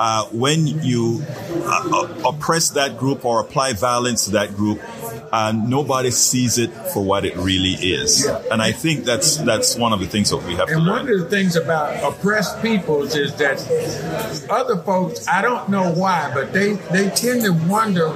uh, 0.00 0.26
when 0.26 0.66
you 0.66 1.22
uh, 1.64 2.22
oppress 2.24 2.70
that 2.70 2.98
group 2.98 3.24
or 3.24 3.40
apply 3.40 3.74
violence 3.74 4.24
to 4.26 4.32
that 4.32 4.54
group, 4.54 4.80
uh, 5.32 5.50
nobody 5.50 6.10
sees 6.10 6.58
it 6.58 6.70
for 6.92 7.02
what 7.02 7.24
it 7.24 7.34
really 7.36 7.72
is. 7.72 8.26
And 8.26 8.60
I 8.60 8.72
think 8.72 9.04
that's 9.04 9.38
that's 9.38 9.76
one 9.76 9.94
of 9.94 10.00
the 10.00 10.06
things 10.06 10.28
that 10.28 10.36
we 10.44 10.54
have 10.56 10.68
to 10.68 10.74
do. 10.74 10.80
And 10.80 10.86
one 10.86 11.08
of 11.08 11.18
the 11.18 11.24
things 11.30 11.56
about 11.56 12.04
oppressed 12.04 12.60
peoples 12.60 13.16
is 13.16 13.34
that 13.36 13.58
other 14.50 14.76
folks, 14.76 15.26
I 15.26 15.40
don't 15.40 15.70
know 15.70 15.90
why, 15.92 16.30
but 16.34 16.52
they, 16.52 16.74
they 16.92 17.08
tend 17.10 17.42
to 17.42 17.52
wonder, 17.66 18.08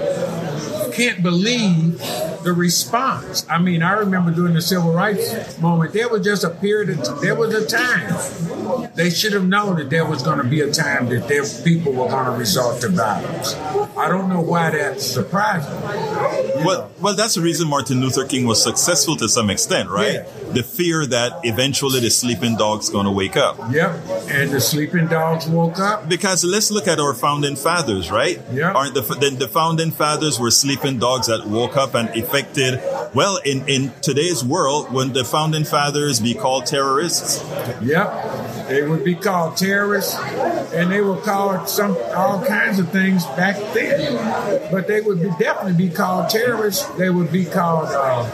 can't 0.97 1.23
believe 1.23 2.01
the 2.47 2.53
response. 2.53 3.45
I 3.51 3.59
mean, 3.59 3.83
I 3.83 3.93
remember 3.93 4.31
during 4.31 4.55
the 4.55 4.63
civil 4.63 4.93
rights 4.93 5.59
moment, 5.61 5.93
there 5.93 6.09
was 6.09 6.25
just 6.25 6.45
a 6.45 6.51
period 6.51 6.91
of, 6.91 7.21
there 7.21 7.35
was 7.35 7.53
a 7.55 7.67
time. 7.67 8.91
They 8.95 9.11
should 9.11 9.33
have 9.35 9.47
known 9.47 9.77
that 9.77 9.91
there 9.91 10.07
was 10.07 10.23
going 10.23 10.39
to 10.39 10.45
be 10.45 10.61
a 10.61 10.73
time 10.73 11.09
that 11.11 11.29
their 11.29 11.45
people 11.65 11.93
were 11.93 12.09
going 12.09 12.25
to 12.25 12.31
resort 12.31 12.81
to 12.81 12.89
violence. 12.89 13.55
I 13.97 14.09
don't 14.09 14.29
know 14.29 14.41
why 14.41 14.71
that's 14.71 15.05
surprising. 15.05 15.73
Well, 16.65 16.91
well, 17.01 17.15
that's 17.15 17.35
the 17.35 17.41
reason 17.43 17.69
Martin 17.69 18.01
Luther 18.01 18.25
King 18.25 18.47
was 18.47 18.63
successful 18.63 19.17
to 19.17 19.29
some 19.29 19.51
extent, 19.51 19.91
right? 19.91 20.15
Yeah. 20.15 20.53
The 20.53 20.63
fear 20.63 21.05
that 21.07 21.41
eventually 21.43 22.01
the 22.01 22.11
sleeping 22.11 22.57
dog's 22.57 22.89
going 22.89 23.05
to 23.07 23.13
wake 23.13 23.37
up. 23.37 23.59
Yep. 23.71 23.91
And 24.31 24.51
the 24.51 24.61
sleeping 24.61 25.09
dogs 25.09 25.47
woke 25.47 25.79
up. 25.79 26.09
Because 26.09 26.45
let's 26.45 26.71
look 26.71 26.87
at 26.87 26.99
our 26.99 27.13
founding 27.13 27.57
fathers, 27.57 28.11
right? 28.11 28.41
Yeah. 28.53 28.73
Aren't 28.73 28.95
the, 28.95 29.03
the 29.03 29.31
the 29.31 29.49
founding 29.49 29.91
fathers 29.91 30.39
were 30.39 30.51
sleeping 30.51 30.99
dogs 30.99 31.27
that 31.27 31.47
woke 31.47 31.77
up 31.77 31.95
and 31.95 32.09
affected? 32.41 32.81
Well, 33.15 33.39
in 33.45 33.69
in 33.69 33.93
today's 34.03 34.45
world, 34.45 34.93
when 34.93 35.13
the 35.13 35.25
founding 35.25 35.65
fathers 35.65 36.21
be 36.21 36.35
called 36.35 36.67
terrorists, 36.67 37.43
Yep. 37.83 38.69
They 38.69 38.83
would 38.83 39.05
be 39.05 39.15
called 39.15 39.57
terrorists 39.57 40.17
and 40.75 40.91
they 40.91 41.01
were 41.01 41.17
called 41.21 41.69
some 41.69 41.97
all 42.17 42.45
kinds 42.45 42.81
of 42.81 42.91
things 42.91 43.25
back 43.37 43.57
then. 43.75 44.71
But 44.73 44.89
they 44.89 45.01
would 45.01 45.23
be, 45.23 45.31
definitely 45.39 45.75
be 45.89 45.95
called 45.95 46.31
terrorists. 46.31 46.85
They 46.99 47.09
would 47.09 47.31
be 47.31 47.45
called 47.45 47.89
uh, 47.91 48.29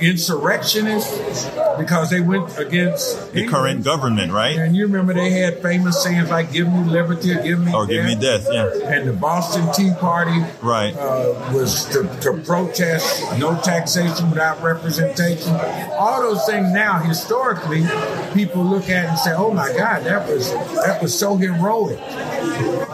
insurrectionists 0.00 1.50
because 1.78 2.08
they 2.10 2.20
went 2.20 2.58
against 2.58 3.32
the 3.34 3.46
current 3.46 3.84
government, 3.84 4.32
right? 4.32 4.56
And 4.56 4.74
you 4.74 4.86
remember 4.86 5.12
they 5.12 5.30
had 5.30 5.60
famous 5.60 6.02
sayings 6.02 6.30
like 6.30 6.50
"Give 6.52 6.66
me 6.72 6.80
liberty" 6.84 7.32
or 7.32 7.42
"Give 7.42 7.60
me 7.60 7.74
Or 7.74 7.86
give 7.86 8.04
me 8.06 8.14
death, 8.14 8.48
yeah. 8.50 8.70
And 8.84 9.08
the 9.08 9.12
Boston 9.12 9.68
Tea 9.74 9.92
Party 10.00 10.42
Right. 10.62 10.94
uh, 10.96 11.34
was 11.52 11.84
to, 11.90 12.04
to 12.22 12.40
protest 12.44 13.22
no 13.44 13.60
taxation 13.60 14.30
without 14.30 14.62
representation. 14.62 15.54
All 15.98 16.22
those 16.22 16.44
things 16.46 16.72
now, 16.72 16.98
historically, 16.98 17.84
people 18.32 18.64
look 18.64 18.88
at 18.88 19.06
and 19.06 19.18
say, 19.18 19.32
"Oh 19.34 19.52
my 19.52 19.72
God, 19.76 20.04
that 20.04 20.28
was 20.28 20.50
that 20.84 21.00
was 21.02 21.16
so 21.18 21.36
heroic." 21.36 21.98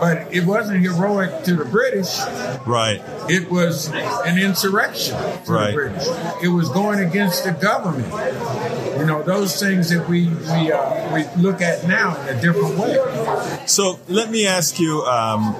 But 0.01 0.33
it 0.35 0.47
wasn't 0.47 0.81
heroic 0.83 1.45
to 1.45 1.55
the 1.57 1.65
British. 1.65 2.19
Right. 2.67 3.03
It 3.29 3.51
was 3.51 3.89
an 3.89 4.39
insurrection 4.39 5.17
to 5.45 5.53
Right. 5.53 5.67
the 5.69 5.73
British. 5.75 6.07
It 6.43 6.49
was 6.49 6.69
going 6.71 7.01
against 7.01 7.45
the 7.45 7.53
government. 7.53 8.13
You 8.99 9.07
know, 9.07 9.23
those 9.23 9.59
things 9.61 9.91
that 9.91 10.09
we 10.09 10.29
we 10.29 10.73
uh, 10.73 11.15
we 11.15 11.25
look 11.41 11.61
at 11.63 11.87
now 11.87 12.21
in 12.23 12.37
a 12.37 12.41
different 12.41 12.77
way. 12.79 12.97
So 13.67 13.99
let 14.09 14.31
me 14.31 14.47
ask 14.47 14.79
you, 14.81 15.03
um, 15.05 15.55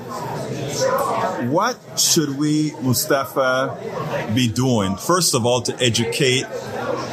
what 1.51 1.79
should 1.99 2.39
we, 2.39 2.71
Mustafaa, 2.73 4.35
be 4.35 4.49
doing? 4.49 4.97
First 4.97 5.35
of 5.35 5.47
all, 5.47 5.63
to 5.63 5.75
educate 5.83 6.45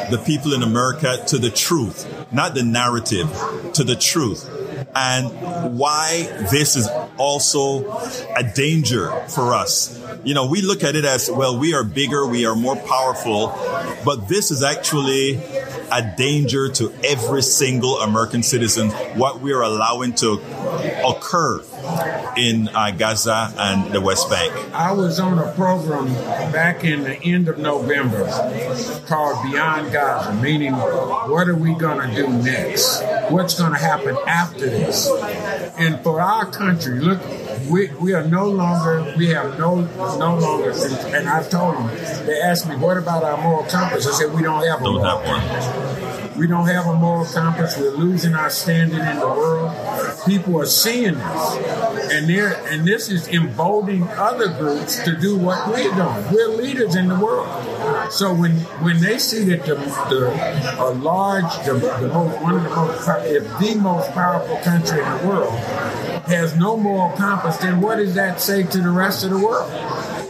the 0.09 0.21
people 0.25 0.53
in 0.53 0.63
America 0.63 1.17
to 1.27 1.37
the 1.37 1.49
truth, 1.49 2.31
not 2.31 2.55
the 2.55 2.63
narrative, 2.63 3.29
to 3.73 3.83
the 3.83 3.95
truth. 3.95 4.49
And 4.95 5.77
why 5.77 6.23
this 6.49 6.75
is 6.75 6.87
also 7.17 7.99
a 8.35 8.43
danger 8.55 9.11
for 9.27 9.53
us. 9.53 10.01
You 10.23 10.33
know, 10.33 10.47
we 10.47 10.61
look 10.61 10.83
at 10.83 10.95
it 10.95 11.05
as, 11.05 11.29
well, 11.29 11.59
we 11.59 11.73
are 11.73 11.83
bigger, 11.83 12.25
we 12.25 12.45
are 12.45 12.55
more 12.55 12.75
powerful, 12.75 13.47
but 14.05 14.27
this 14.27 14.49
is 14.49 14.63
actually 14.63 15.35
a 15.91 16.13
danger 16.17 16.69
to 16.69 16.93
every 17.03 17.41
single 17.41 17.99
American 17.99 18.43
citizen, 18.43 18.89
what 19.17 19.39
we 19.41 19.53
are 19.53 19.61
allowing 19.61 20.13
to 20.15 20.33
occur 21.05 21.59
in 22.38 22.69
uh, 22.69 22.91
Gaza 22.91 23.53
and 23.57 23.91
the 23.91 24.01
West 24.01 24.29
Bank. 24.29 24.53
I 24.73 24.91
was 24.91 25.19
on 25.19 25.39
a 25.39 25.51
program 25.53 26.13
back 26.51 26.83
in 26.83 27.03
the 27.03 27.21
end 27.23 27.47
of 27.47 27.57
November 27.57 28.25
called 29.07 29.43
Beyond 29.51 29.91
Gaza, 29.91 30.33
meaning 30.35 30.73
what 30.73 31.47
are 31.47 31.55
we 31.55 31.73
going 31.75 32.09
to 32.09 32.15
do 32.15 32.27
next? 32.29 33.01
What's 33.29 33.57
going 33.57 33.71
to 33.71 33.79
happen 33.79 34.17
after 34.27 34.69
this? 34.69 35.09
And 35.77 35.99
for 36.03 36.21
our 36.21 36.45
country, 36.45 36.99
look, 36.99 37.19
we, 37.69 37.91
we 37.95 38.13
are 38.13 38.23
no 38.23 38.47
longer, 38.49 39.13
we 39.17 39.27
have 39.29 39.57
no 39.57 39.81
no 40.17 40.38
longer, 40.38 40.71
and 41.15 41.27
I 41.27 41.43
told 41.43 41.75
them, 41.75 41.88
they 42.25 42.39
asked 42.41 42.67
me, 42.67 42.75
what 42.75 42.97
about 42.97 43.23
our 43.23 43.38
moral 43.41 43.63
compass? 43.65 44.07
I 44.07 44.11
said, 44.11 44.33
we 44.33 44.43
don't 44.43 44.65
have 44.65 44.81
a 44.81 44.83
Don't 44.83 44.95
moral 44.95 45.21
compass. 45.21 46.26
We 46.38 46.45
don't 46.45 46.67
have 46.67 46.85
a 46.85 46.93
moral 46.93 47.25
compass. 47.25 47.77
We're 47.77 47.91
losing 47.91 48.35
our 48.35 48.51
standing 48.51 48.99
in 48.99 49.19
the 49.19 49.25
world. 49.25 49.75
People 50.27 50.61
are 50.61 50.67
seeing 50.67 51.15
this, 51.15 52.11
and 52.11 52.29
they're 52.29 52.53
and 52.67 52.88
this 52.88 53.09
is 53.09 53.27
emboldening 53.27 54.07
other 54.09 54.49
groups 54.49 55.03
to 55.03 55.15
do 55.15 55.35
what 55.35 55.67
we're 55.67 55.93
doing. 55.95 56.31
We're 56.31 56.49
leaders 56.49 56.95
in 56.95 57.07
the 57.07 57.19
world. 57.19 57.47
So 58.11 58.33
when 58.33 58.51
when 58.83 58.99
they 58.99 59.17
see 59.17 59.45
that 59.45 59.65
the, 59.65 59.75
the 59.75 60.77
a 60.79 60.91
large, 60.91 61.65
the, 61.65 61.73
the 61.73 62.07
most 62.07 62.41
one 62.41 62.55
of 62.55 62.63
the 62.63 62.69
most, 62.69 63.07
if 63.25 63.59
the 63.59 63.75
most 63.81 64.11
powerful 64.11 64.57
country 64.57 65.01
in 65.01 65.17
the 65.17 65.27
world 65.27 65.57
has 66.27 66.55
no 66.55 66.77
moral 66.77 67.15
compass, 67.17 67.57
then 67.57 67.81
what 67.81 67.95
does 67.95 68.13
that 68.13 68.39
say 68.39 68.61
to 68.61 68.77
the 68.79 68.91
rest 68.91 69.23
of 69.23 69.31
the 69.31 69.39
world? 69.39 69.71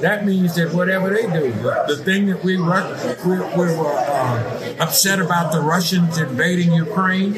That 0.01 0.25
means 0.25 0.55
that 0.55 0.73
whatever 0.73 1.09
they 1.09 1.23
do, 1.23 1.51
the, 1.51 2.01
thing 2.03 2.27
that 2.27 2.43
we 2.43 2.55
Ru- 2.55 2.95
we, 3.25 3.37
we 3.57 3.77
were 3.77 3.93
uh, 3.93 4.75
upset 4.79 5.19
about 5.19 5.51
the 5.51 5.59
Russians 5.59 6.17
invading 6.17 6.71
Ukraine, 6.73 7.37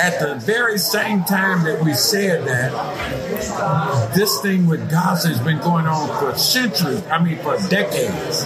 at 0.00 0.20
the 0.20 0.38
very 0.40 0.78
same 0.78 1.24
time 1.24 1.64
that 1.64 1.82
we 1.82 1.94
said 1.94 2.46
that, 2.46 4.14
this 4.14 4.40
thing 4.42 4.66
with 4.66 4.90
Gaza 4.90 5.28
has 5.28 5.40
been 5.40 5.58
going 5.58 5.86
on 5.86 6.08
for 6.18 6.36
centuries. 6.36 7.04
I 7.06 7.22
mean, 7.22 7.38
for 7.38 7.56
decades. 7.68 8.44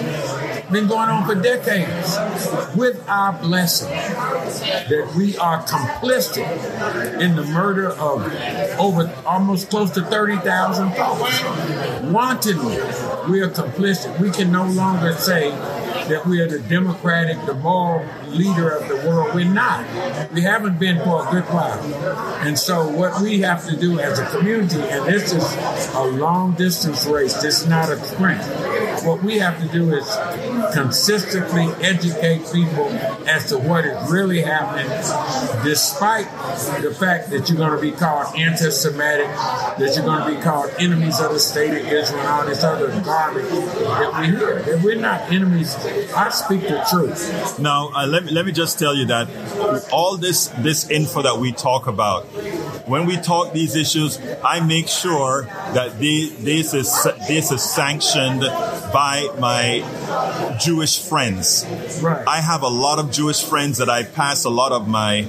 Been 0.70 0.88
going 0.88 1.08
on 1.08 1.26
for 1.26 1.34
decades. 1.34 2.18
With 2.74 3.06
our 3.08 3.32
blessing, 3.34 3.90
that 3.90 5.12
we 5.16 5.36
are 5.38 5.62
complicit 5.64 7.20
in 7.20 7.36
the 7.36 7.44
murder 7.44 7.90
of 7.90 8.24
over 8.78 9.12
almost 9.26 9.70
close 9.70 9.90
to 9.92 10.02
30,000 10.02 10.92
folks. 10.94 11.42
Wantonly, 12.04 12.76
we 13.30 13.40
are 13.42 13.50
complicit. 13.50 14.18
We 14.18 14.30
can 14.30 14.50
no 14.50 14.66
longer 14.66 15.12
say 15.14 15.50
that 16.08 16.26
we 16.26 16.40
are 16.40 16.48
the 16.48 16.60
democratic, 16.60 17.44
the 17.46 17.54
moral 17.54 18.06
leader 18.28 18.70
of 18.70 18.88
the 18.88 18.96
world. 19.08 19.34
We're 19.34 19.44
not. 19.44 19.86
We 20.32 20.42
haven't 20.42 20.78
been 20.78 20.98
for 20.98 21.26
a 21.26 21.30
good 21.30 21.44
while. 21.44 21.80
And 22.44 22.58
so, 22.58 22.88
what 22.88 23.20
we 23.22 23.40
have 23.40 23.66
to 23.66 23.76
do 23.76 24.00
as 24.00 24.18
a 24.18 24.26
community, 24.26 24.80
and 24.80 25.06
this 25.06 25.32
is 25.32 25.94
a 25.94 26.02
long 26.04 26.54
distance 26.54 27.06
race, 27.06 27.34
this 27.34 27.62
is 27.62 27.66
not 27.68 27.90
a 27.90 28.02
sprint. 28.04 28.42
What 29.04 29.22
we 29.22 29.38
have 29.38 29.60
to 29.60 29.68
do 29.68 29.94
is 29.94 30.06
consistently 30.72 31.66
educate 31.84 32.42
people 32.52 32.88
as 33.28 33.48
to 33.50 33.58
what 33.58 33.84
is 33.84 34.10
really 34.10 34.40
happening, 34.40 34.88
despite 35.62 36.26
the 36.82 36.94
fact 36.98 37.30
that 37.30 37.48
you're 37.48 37.58
going 37.58 37.74
to 37.74 37.80
be 37.80 37.92
called 37.92 38.34
anti-Semitic, 38.36 39.26
that 39.26 39.92
you're 39.94 40.04
going 40.04 40.24
to 40.28 40.36
be 40.36 40.42
called 40.42 40.70
enemies 40.78 41.20
of 41.20 41.32
the 41.32 41.38
state 41.38 41.70
of 41.70 41.86
Israel, 41.86 42.20
and 42.20 42.28
all 42.28 42.46
this 42.46 42.64
other 42.64 42.88
garbage 43.02 43.48
that 43.48 44.20
we 44.20 44.26
hear. 44.26 44.62
That 44.62 44.82
we're 44.82 45.00
not 45.00 45.32
enemies. 45.32 45.74
I 46.14 46.30
speak 46.30 46.62
the 46.62 46.84
truth. 46.90 47.58
Now, 47.58 47.90
uh, 47.94 48.06
let 48.06 48.24
me 48.24 48.32
let 48.32 48.46
me 48.46 48.52
just 48.52 48.78
tell 48.78 48.94
you 48.94 49.06
that 49.06 49.28
all 49.92 50.16
this 50.16 50.48
this 50.58 50.90
info 50.90 51.22
that 51.22 51.38
we 51.38 51.52
talk 51.52 51.86
about, 51.86 52.24
when 52.88 53.06
we 53.06 53.16
talk 53.16 53.52
these 53.52 53.76
issues, 53.76 54.18
I 54.44 54.60
make 54.60 54.88
sure 54.88 55.42
that 55.42 55.98
the, 55.98 56.30
this 56.38 56.74
is 56.74 56.92
this 57.28 57.50
is 57.50 57.62
sanctioned 57.62 58.42
by 58.94 59.28
my 59.40 60.56
Jewish 60.60 61.02
friends. 61.02 61.66
Right. 62.00 62.24
I 62.28 62.40
have 62.40 62.62
a 62.62 62.68
lot 62.68 63.00
of 63.00 63.10
Jewish 63.10 63.42
friends 63.42 63.78
that 63.78 63.90
I 63.90 64.04
pass 64.04 64.44
a 64.44 64.50
lot 64.50 64.70
of 64.70 64.86
my 64.86 65.26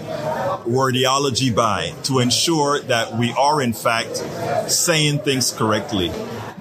wordiology 0.68 1.54
by 1.54 1.90
to 2.04 2.20
ensure 2.20 2.82
that 2.82 3.18
we 3.18 3.32
are 3.32 3.64
in 3.64 3.74
fact 3.74 4.18
saying 4.72 5.20
things 5.20 5.52
correctly. 5.52 6.12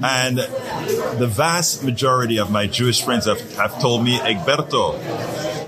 And 0.02 0.38
the 0.38 1.30
vast 1.30 1.84
majority 1.84 2.38
of 2.38 2.50
my 2.50 2.66
Jewish 2.66 3.02
friends 3.05 3.26
have, 3.26 3.40
have 3.57 3.80
told 3.80 4.02
me, 4.02 4.18
Egberto, 4.18 4.98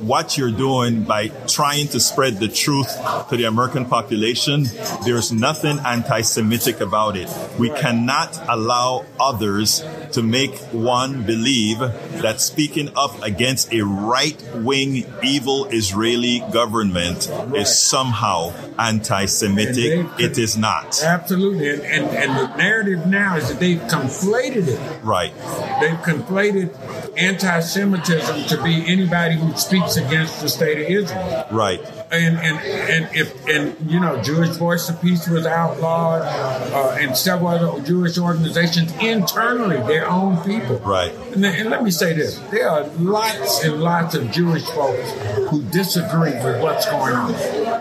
what 0.01 0.37
you're 0.37 0.51
doing 0.51 1.05
by 1.05 1.29
trying 1.47 1.89
to 1.89 2.01
spread 2.01 2.39
the 2.39 2.49
truth 2.49 2.89
to 3.29 3.37
the 3.37 3.45
American 3.45 3.85
population, 3.85 4.65
there's 5.05 5.33
nothing 5.33 5.79
anti-Semitic 5.79 6.81
about 6.81 7.17
it. 7.17 7.29
We 7.59 7.71
cannot 7.71 8.39
allow 8.49 9.05
others 9.19 9.83
to 10.13 10.23
make 10.23 10.57
one 10.73 11.25
believe 11.25 11.79
that 11.79 12.41
speaking 12.41 12.91
up 12.97 13.23
against 13.23 13.73
a 13.73 13.83
right-wing 13.83 15.07
evil 15.23 15.67
Israeli 15.67 16.41
government 16.53 17.31
is 17.55 17.81
somehow 17.81 18.53
anti-Semitic. 18.79 20.07
It 20.19 20.39
is 20.39 20.57
not. 20.57 21.03
Absolutely. 21.03 21.71
And, 21.71 21.83
and, 21.83 22.05
and 22.05 22.37
the 22.39 22.57
narrative 22.57 23.07
now 23.07 23.37
is 23.37 23.49
that 23.49 23.61
they've 23.61 23.81
conflated 23.81 24.69
it. 24.69 25.05
Right. 25.05 25.35
They've 25.81 25.99
conflated 25.99 26.71
anti-Semitism 27.19 28.45
to 28.49 28.63
be 28.63 28.85
anybody 28.87 29.37
who 29.37 29.53
speaks 29.57 29.97
against 29.97 30.41
the 30.41 30.49
state 30.49 30.79
of 30.79 30.91
Israel. 30.91 31.47
Right. 31.51 31.81
And 32.13 32.39
and 32.39 32.59
and 32.61 33.17
if 33.17 33.47
and 33.49 33.77
you 33.91 33.99
know 33.99 34.23
Jewish 34.23 34.51
Voice 34.57 34.89
of 34.89 35.01
Peace 35.03 35.27
was 35.29 35.45
outlawed, 35.45 36.23
uh, 36.23 36.97
and 37.01 37.17
several 37.17 37.49
other 37.49 37.83
Jewish 37.83 38.17
organizations 38.17 38.93
internally, 39.01 39.79
their 39.93 40.09
own 40.09 40.37
people. 40.45 40.79
Right. 40.79 41.13
And, 41.35 41.43
then- 41.43 41.55
and 41.61 41.71
let 41.71 41.83
me 41.83 41.91
say 41.91 42.13
this: 42.13 42.39
there 42.53 42.69
are 42.71 42.85
lots 42.99 43.65
and 43.65 43.81
lots 43.83 44.15
of 44.15 44.31
Jewish 44.31 44.65
folks 44.67 45.11
who 45.51 45.63
disagree 45.65 46.31
with 46.33 46.63
what's 46.63 46.87
going 46.89 47.15
on. 47.15 47.35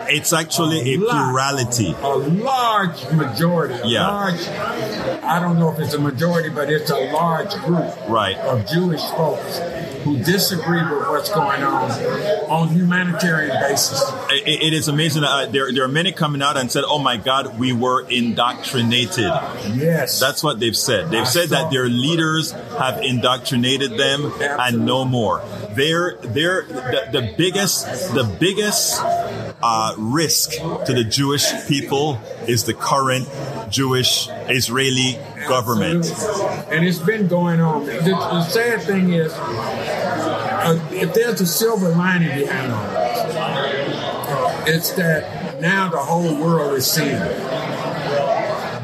It's 0.08 0.32
actually 0.32 0.94
a 0.94 0.98
lot. 0.98 1.30
plurality. 1.30 1.94
A 2.02 2.08
large 2.16 3.08
majority, 3.12 3.74
a 3.74 3.86
Yeah. 3.86 4.08
large. 4.08 4.40
I 5.22 5.38
don't 5.40 5.58
know 5.58 5.70
if 5.72 5.78
it's 5.78 5.94
a 5.94 6.00
majority, 6.00 6.48
but 6.48 6.68
it's 6.70 6.90
a 6.90 7.12
large 7.12 7.52
group 7.64 7.94
Right. 8.08 8.36
of 8.38 8.66
Jewish 8.66 9.02
folks 9.02 9.25
who 9.34 10.18
disagree 10.18 10.82
with 10.82 11.08
what's 11.08 11.30
going 11.30 11.64
on 11.64 11.90
on 12.48 12.68
humanitarian 12.68 13.58
basis. 13.60 14.00
It, 14.30 14.62
it 14.62 14.72
is 14.72 14.86
amazing. 14.86 15.24
Uh, 15.24 15.46
there, 15.46 15.72
there 15.72 15.84
are 15.84 15.88
many 15.88 16.12
coming 16.12 16.42
out 16.42 16.56
and 16.56 16.70
said, 16.70 16.84
"Oh 16.86 16.98
my 16.98 17.16
God, 17.16 17.58
we 17.58 17.72
were 17.72 18.08
indoctrinated." 18.08 19.32
Yes, 19.74 20.20
That's 20.20 20.42
what 20.44 20.60
they've 20.60 20.76
said. 20.76 21.10
They've 21.10 21.26
said 21.26 21.48
that 21.48 21.72
their 21.72 21.88
leaders 21.88 22.52
have 22.52 23.02
indoctrinated 23.02 23.98
them 23.98 24.32
and 24.40 24.86
no 24.86 25.04
more. 25.04 25.42
They're, 25.72 26.16
they're 26.22 26.62
the, 26.62 27.08
the 27.12 27.34
biggest, 27.36 27.84
the 28.14 28.24
biggest 28.40 29.00
uh, 29.02 29.94
risk 29.98 30.52
to 30.52 30.92
the 30.94 31.04
Jewish 31.04 31.50
people 31.66 32.18
is 32.46 32.64
the 32.64 32.74
current 32.74 33.28
Jewish 33.70 34.28
Israeli 34.48 35.18
government. 35.48 36.06
Absolutely. 36.06 36.76
and 36.76 36.86
it's 36.86 36.98
been 36.98 37.28
going 37.28 37.60
on. 37.60 37.86
The, 37.86 38.00
the 38.02 38.42
sad 38.44 38.82
thing 38.82 39.12
is, 39.12 39.32
uh, 39.32 40.88
if 40.92 41.14
there's 41.14 41.40
a 41.40 41.46
silver 41.46 41.90
lining 41.90 42.38
behind 42.38 42.72
all 42.72 42.90
this, 42.90 44.68
it's 44.68 44.90
that 44.92 45.60
now 45.60 45.88
the 45.88 45.98
whole 45.98 46.34
world 46.36 46.74
is 46.74 46.90
seeing 46.90 47.08
it. 47.10 47.38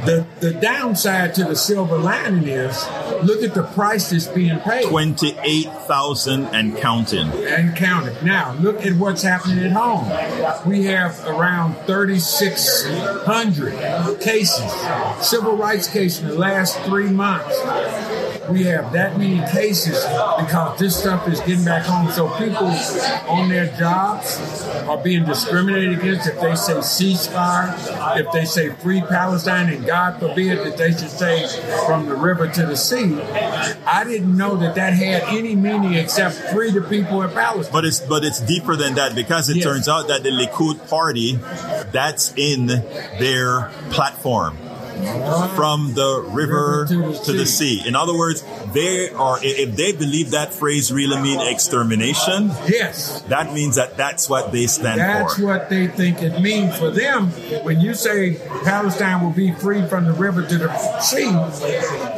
The, 0.07 0.27
the 0.41 0.53
downside 0.53 1.35
to 1.35 1.45
the 1.45 1.57
silver 1.57 1.97
lining 1.99 2.49
is 2.49 2.85
look 3.25 3.43
at 3.43 3.55
the 3.55 3.63
price 3.63 4.11
that's 4.11 4.27
being 4.29 4.59
paid. 4.61 4.87
Twenty-eight 4.89 5.71
thousand 5.87 6.47
and 6.47 6.77
counting. 6.77 7.29
and 7.47 7.75
counting. 7.77 8.15
Now, 8.25 8.53
look 8.55 8.85
at 8.87 8.95
what's 8.95 9.23
happening 9.23 9.65
at 9.65 9.73
home. 9.73 10.09
We 10.69 10.85
have 10.85 11.19
around 11.27 11.75
3,600 11.87 14.21
cases, 14.21 14.73
civil 15.27 15.57
rights 15.57 15.89
cases 15.89 16.23
in 16.23 16.29
the 16.29 16.35
last 16.39 16.79
three 16.81 17.11
months. 17.11 17.57
We 18.51 18.65
have 18.65 18.93
that 18.93 19.17
many 19.19 19.39
cases 19.53 19.97
because 20.39 20.79
this 20.79 20.97
stuff 20.99 21.27
is 21.29 21.41
getting 21.41 21.65
back 21.65 21.85
home. 21.85 22.11
So 22.11 22.29
people 22.39 22.67
on 23.29 23.49
their 23.49 23.69
jobs 23.79 24.41
are 24.89 24.99
being 24.99 25.25
discriminated 25.25 25.99
against 26.01 26.29
if 26.29 26.41
they 26.41 26.55
say 26.57 26.73
ceasefire, 26.75 27.73
if 28.19 28.27
they 28.33 28.45
say 28.45 28.71
free 28.71 29.01
Palestine, 29.01 29.73
and 29.73 29.87
God 29.87 30.19
forbid 30.19 30.59
that 30.67 30.77
they 30.77 30.91
should 30.91 31.11
say 31.11 31.47
from 31.87 32.07
the 32.07 32.17
river 32.17 32.49
to 32.49 32.67
the 32.67 32.77
sea. 32.77 33.12
I 33.21 34.05
didn't 34.05 34.37
know 34.37 34.57
that 34.57 34.75
that 34.77 34.93
had 34.95 35.23
any 35.25 35.55
meaning 35.55 35.95
except 35.95 36.37
free 36.53 36.71
the 36.71 36.81
people 36.83 37.23
in 37.23 37.31
Palestine. 37.31 37.73
But 37.73 37.85
it's 37.85 38.01
but 38.01 38.25
it's 38.25 38.41
deeper 38.41 38.77
than 38.77 38.95
that 38.95 39.15
because 39.15 39.49
it 39.49 39.57
Yes. 39.57 39.65
turns 39.65 39.89
out 39.89 40.09
that 40.09 40.23
the 40.23 40.31
Likud 40.31 40.89
party, 40.89 41.39
that's 41.93 42.33
in 42.37 42.67
their 42.67 43.71
platform. 43.91 44.57
From 45.57 45.95
the 45.95 46.25
river 46.29 46.87
to 46.89 47.33
the 47.33 47.47
sea. 47.47 47.83
In 47.87 47.95
other 47.97 48.17
words, 48.17 48.45
they 48.73 49.11
are. 49.11 49.39
If 49.43 49.77
they 49.77 49.93
believe 49.93 50.31
that 50.31 50.55
phrase 50.55 50.93
really 50.93 51.21
mean 51.21 51.41
extermination, 51.41 52.49
Yes. 52.69 53.23
that 53.23 53.53
means 53.53 53.77
that 53.77 53.97
that's 53.97 54.29
what 54.29 54.53
they 54.53 54.67
stand 54.67 55.01
That's 55.01 55.35
for. 55.35 55.41
That's 55.43 55.61
what 55.63 55.71
they 55.71 55.87
think 55.89 56.23
it 56.23 56.41
means 56.41 56.77
for 56.77 56.91
them. 56.91 57.29
When 57.65 57.81
you 57.81 57.95
say 57.95 58.39
Palestine 58.65 59.23
will 59.23 59.33
be 59.33 59.53
free 59.53 59.87
from 59.89 60.05
the 60.05 60.13
river 60.13 60.47
to 60.47 60.59
the 60.59 61.01
sea, 61.01 61.29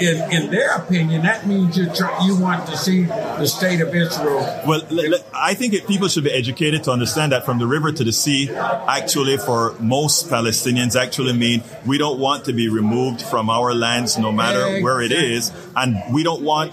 in, 0.01 0.16
in 0.32 0.51
their 0.51 0.74
opinion, 0.76 1.22
that 1.22 1.47
means 1.47 1.76
you 1.76 1.87
you 2.24 2.37
want 2.37 2.66
to 2.66 2.76
see 2.76 3.05
the 3.05 3.47
state 3.47 3.80
of 3.80 3.95
Israel. 3.95 4.41
Well, 4.66 4.82
le- 4.91 5.09
le- 5.09 5.18
I 5.35 5.55
think 5.55 5.74
it, 5.74 5.87
people 5.87 6.09
should 6.09 6.24
be 6.24 6.32
educated 6.32 6.85
to 6.85 6.91
understand 6.91 7.32
that 7.32 7.45
from 7.45 7.59
the 7.59 7.66
river 7.66 7.93
to 7.93 8.05
the 8.05 8.12
sea, 8.12 8.51
actually, 8.55 9.37
for 9.39 9.74
most 9.80 10.28
Palestinians, 10.28 10.97
actually 11.01 11.32
mean 11.32 11.62
we 11.87 11.99
don't 11.99 12.18
want 12.18 12.45
to 12.47 12.53
be 12.53 12.68
removed 12.74 13.22
from 13.22 13.48
our 13.48 13.72
lands, 13.74 14.18
no 14.18 14.32
matter 14.32 14.82
where 14.82 15.00
it 15.00 15.12
is, 15.12 15.52
and 15.76 15.96
we 16.12 16.22
don't 16.22 16.42
want 16.42 16.72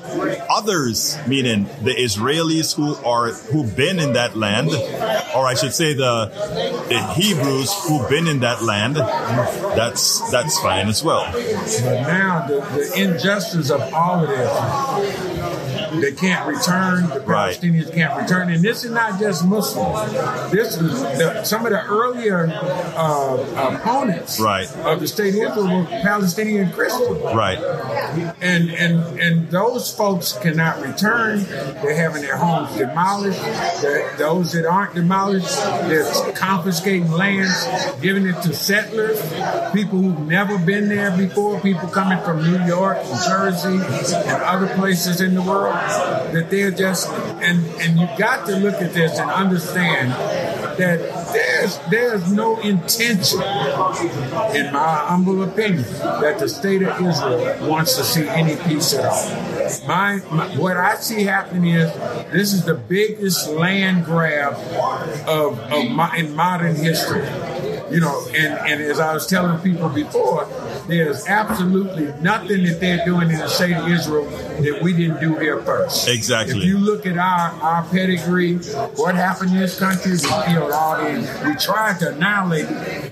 others, 0.49 1.17
meaning 1.27 1.65
the 1.83 1.93
Israelis 1.93 2.75
who 2.75 2.95
are 3.05 3.29
who've 3.51 3.75
been 3.75 3.99
in 3.99 4.13
that 4.13 4.35
land, 4.35 4.69
or 5.35 5.45
I 5.47 5.53
should 5.53 5.73
say 5.73 5.93
the 5.93 6.31
the 6.89 7.01
Hebrews 7.13 7.71
who've 7.87 8.09
been 8.09 8.27
in 8.27 8.39
that 8.41 8.61
land. 8.61 8.95
That's 8.95 10.29
that's 10.31 10.59
fine 10.59 10.87
as 10.87 11.03
well. 11.03 11.31
But 11.31 12.01
now 12.07 12.47
the, 12.47 12.59
the 12.59 12.93
injustice 12.97 13.69
of 13.69 13.81
all 13.93 14.23
of 14.23 14.29
this, 14.29 15.30
they 15.99 16.11
can't 16.13 16.47
return. 16.47 17.09
The 17.09 17.19
Right. 17.21 17.55
Palestinians 17.55 17.93
can't 17.93 18.15
return, 18.21 18.49
and 18.51 18.63
this 18.63 18.83
is 18.83 18.91
not 18.91 19.19
just 19.19 19.45
Muslims. 19.45 20.11
This 20.51 20.77
is 20.79 21.01
the, 21.01 21.43
some 21.43 21.65
of 21.65 21.71
the 21.71 21.81
earlier 21.85 22.47
uh, 22.95 23.73
opponents 23.75 24.39
Right. 24.39 24.67
of 24.85 24.99
the 24.99 25.07
state 25.07 25.35
of 25.35 25.41
Israel 25.41 25.79
were 25.79 25.85
Palestinian 25.85 26.71
Christians. 26.71 27.21
Right. 27.35 27.57
and 28.41 28.71
and 28.71 29.19
and 29.19 29.49
those 29.49 29.93
folks 29.93 30.33
cannot 30.33 30.81
return. 30.81 31.43
They're 31.43 31.95
having 31.95 32.21
their 32.21 32.37
homes 32.37 32.75
demolished. 32.77 33.41
The- 33.81 34.09
those 34.17 34.51
that 34.53 34.65
aren't 34.65 34.93
demolished, 34.95 35.55
they're 35.87 36.09
confiscating 36.33 37.11
lands, 37.11 37.65
giving 38.01 38.25
it 38.27 38.41
to 38.43 38.53
settlers, 38.53 39.19
people 39.73 39.97
who've 39.99 40.27
never 40.27 40.57
been 40.57 40.89
there 40.89 41.15
before, 41.15 41.59
people 41.61 41.87
coming 41.89 42.19
from 42.23 42.43
New 42.43 42.63
York 42.65 42.97
and 43.01 43.19
Jersey 43.23 43.79
and 44.27 44.41
other 44.43 44.67
places 44.75 45.21
in 45.21 45.33
the 45.35 45.41
world. 45.41 45.75
That 46.34 46.49
they're 46.49 46.71
just 46.71 47.09
and 47.09 47.65
and 47.82 47.99
you 47.99 48.07
got 48.17 48.45
to 48.47 48.55
look 48.55 48.75
at 48.75 48.93
this 48.93 49.17
and 49.17 49.29
understand 49.29 50.11
that 50.77 50.99
there's 51.34 51.79
there's 51.89 52.32
no 52.32 52.59
intention 52.59 53.41
in 54.55 54.71
my 54.71 54.95
humble 55.07 55.43
opinion, 55.43 55.84
that 56.01 56.39
the 56.39 56.49
state 56.49 56.82
of 56.82 56.99
Israel 57.01 57.69
wants 57.69 57.95
to 57.97 58.03
see 58.03 58.27
any 58.27 58.55
peace 58.63 58.93
at 58.93 59.05
all. 59.05 59.88
My, 59.88 60.21
my 60.32 60.47
what 60.57 60.77
I 60.77 60.95
see 60.95 61.23
happening 61.23 61.73
is 61.73 61.91
this 62.32 62.53
is 62.53 62.65
the 62.65 62.73
biggest 62.73 63.49
land 63.49 64.05
grab 64.05 64.53
of, 65.27 65.59
of 65.59 65.89
my, 65.91 66.15
in 66.17 66.36
modern 66.36 66.75
history. 66.75 67.25
You 67.93 67.99
know, 67.99 68.25
and, 68.34 68.53
and 68.71 68.82
as 68.82 68.99
I 68.99 69.13
was 69.13 69.27
telling 69.27 69.59
people 69.61 69.89
before, 69.89 70.45
there's 70.91 71.25
absolutely 71.27 72.13
nothing 72.21 72.63
that 72.65 72.79
they're 72.79 73.05
doing 73.05 73.29
in 73.31 73.37
the 73.37 73.47
state 73.47 73.75
of 73.75 73.87
Israel 73.87 74.25
that 74.25 74.81
we 74.81 74.93
didn't 74.93 75.19
do 75.19 75.37
here 75.37 75.61
first. 75.61 76.07
Exactly. 76.07 76.57
If 76.57 76.65
you 76.65 76.77
look 76.77 77.05
at 77.05 77.17
our, 77.17 77.51
our 77.61 77.83
pedigree, 77.85 78.55
what 78.95 79.15
happened 79.15 79.51
in 79.51 79.59
this 79.59 79.79
country, 79.79 80.11
we 80.11 80.17
killed 80.19 80.71
all 80.71 80.97
the, 80.97 81.43
we 81.45 81.55
tried 81.55 81.99
to 81.99 82.13
annihilate 82.13 82.67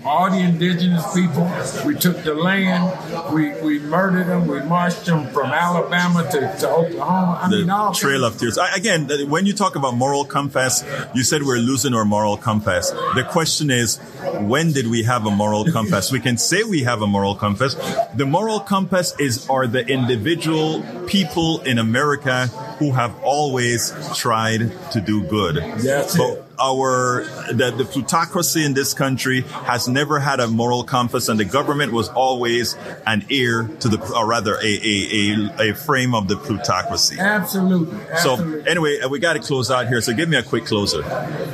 all 0.05 0.29
the 0.29 0.39
indigenous 0.39 1.05
people. 1.13 1.49
We 1.85 1.95
took 1.95 2.23
the 2.23 2.35
land, 2.35 3.33
we, 3.33 3.59
we 3.61 3.79
murdered 3.79 4.27
them, 4.27 4.47
we 4.47 4.61
marched 4.61 5.05
them 5.05 5.27
from 5.29 5.51
Alabama 5.51 6.23
to, 6.31 6.39
to 6.59 6.69
Oklahoma. 6.69 7.39
I 7.41 7.49
the 7.49 7.57
mean, 7.57 7.69
all 7.69 7.93
Trail 7.93 8.25
of 8.25 8.37
Tears. 8.37 8.57
I, 8.57 8.75
again, 8.75 9.07
when 9.29 9.45
you 9.45 9.53
talk 9.53 9.75
about 9.75 9.95
moral 9.95 10.25
compass, 10.25 10.83
you 11.15 11.23
said 11.23 11.43
we're 11.43 11.57
losing 11.57 11.93
our 11.93 12.05
moral 12.05 12.37
compass. 12.37 12.91
The 12.91 13.25
question 13.29 13.69
is, 13.71 13.97
when 14.39 14.71
did 14.73 14.87
we 14.87 15.03
have 15.03 15.25
a 15.25 15.31
moral 15.31 15.65
compass? 15.71 16.11
we 16.11 16.19
can 16.19 16.37
say 16.37 16.63
we 16.63 16.83
have 16.83 17.01
a 17.01 17.07
moral 17.07 17.35
compass. 17.35 17.68
The 18.15 18.25
moral 18.25 18.59
compass 18.59 19.13
is 19.19 19.49
are 19.49 19.67
the 19.67 19.85
individual 19.85 20.83
people 21.07 21.61
in 21.61 21.77
America 21.77 22.47
who 22.79 22.91
have 22.91 23.13
always 23.23 23.93
tried 24.15 24.71
to 24.91 25.01
do 25.01 25.23
good. 25.23 25.55
That's 25.55 26.15
it. 26.15 26.48
Our 26.59 27.23
the, 27.51 27.71
the 27.75 27.85
plutocracy 27.85 28.63
in 28.63 28.73
this 28.73 28.93
country 28.93 29.41
has 29.41 29.87
never 29.87 30.19
had 30.19 30.39
a 30.39 30.47
moral 30.47 30.83
compass, 30.83 31.29
and 31.29 31.39
the 31.39 31.45
government 31.45 31.91
was 31.91 32.09
always 32.09 32.75
an 33.05 33.25
ear 33.29 33.69
to 33.79 33.87
the, 33.87 33.97
or 34.13 34.27
rather, 34.27 34.55
a 34.55 34.79
a, 34.79 35.51
a, 35.59 35.71
a 35.71 35.75
frame 35.75 36.13
of 36.13 36.27
the 36.27 36.35
plutocracy. 36.37 37.17
Absolutely. 37.19 37.97
So 38.17 38.61
anyway, 38.67 38.99
uh, 38.99 39.09
we 39.09 39.19
got 39.19 39.33
to 39.33 39.39
close 39.39 39.71
out 39.71 39.87
here. 39.87 40.01
So 40.01 40.13
give 40.13 40.29
me 40.29 40.37
a 40.37 40.43
quick 40.43 40.65
closer. 40.65 41.01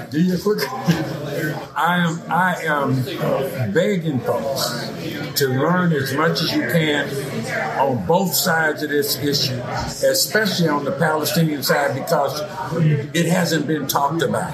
Do 0.09 0.21
you 0.21 0.37
quick? 0.37 0.59
I 1.75 1.97
am 1.97 2.21
I 2.31 2.55
am 2.63 3.71
begging 3.73 4.19
folks 4.19 4.89
to 5.35 5.47
learn 5.49 5.91
as 5.93 6.13
much 6.13 6.41
as 6.41 6.53
you 6.53 6.61
can 6.61 7.09
on 7.77 8.05
both 8.05 8.33
sides 8.33 8.83
of 8.83 8.89
this 8.89 9.17
issue, 9.17 9.61
especially 10.09 10.69
on 10.69 10.85
the 10.85 10.91
Palestinian 10.93 11.63
side, 11.63 11.93
because 11.95 12.41
it 13.13 13.25
hasn't 13.25 13.67
been 13.67 13.87
talked 13.87 14.21
about 14.21 14.53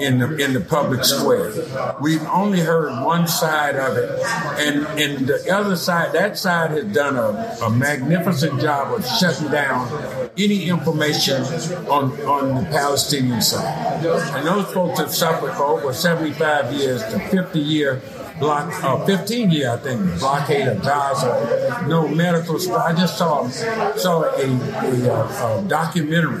in 0.00 0.18
the 0.18 0.36
in 0.36 0.52
the 0.52 0.60
public 0.60 1.04
square. 1.04 1.52
We've 2.00 2.24
only 2.26 2.60
heard 2.60 3.04
one 3.04 3.26
side 3.28 3.76
of 3.76 3.96
it, 3.96 4.10
and 4.58 4.86
and 4.98 5.26
the 5.26 5.50
other 5.52 5.76
side, 5.76 6.12
that 6.12 6.38
side 6.38 6.70
has 6.72 6.84
done 6.84 7.16
a, 7.16 7.56
a 7.62 7.70
magnificent 7.70 8.60
job 8.60 8.92
of 8.92 9.06
shutting 9.06 9.50
down 9.50 9.88
any 10.36 10.68
information 10.68 11.42
on 11.88 12.12
on 12.22 12.54
the 12.62 12.68
Palestinian 12.70 13.42
side. 13.42 14.04
And 14.04 14.46
those 14.46 14.66
folks 14.72 14.98
have 14.98 15.14
suffered 15.14 15.54
for 15.54 15.64
over 15.64 15.92
75 15.92 16.72
years 16.72 17.02
to 17.04 17.18
50 17.28 17.58
year 17.58 18.00
block, 18.38 18.84
uh, 18.84 19.04
15 19.04 19.50
year, 19.50 19.70
I 19.72 19.76
think, 19.76 20.18
blockade 20.18 20.68
of 20.68 20.82
Gaza, 20.82 21.30
uh, 21.30 21.86
no 21.86 22.08
medical. 22.08 22.56
I 22.74 22.92
just 22.92 23.18
saw 23.18 23.48
saw 23.48 24.22
a, 24.22 24.26
a, 24.26 25.12
uh, 25.12 25.64
a, 25.64 25.68
documentary 25.68 26.40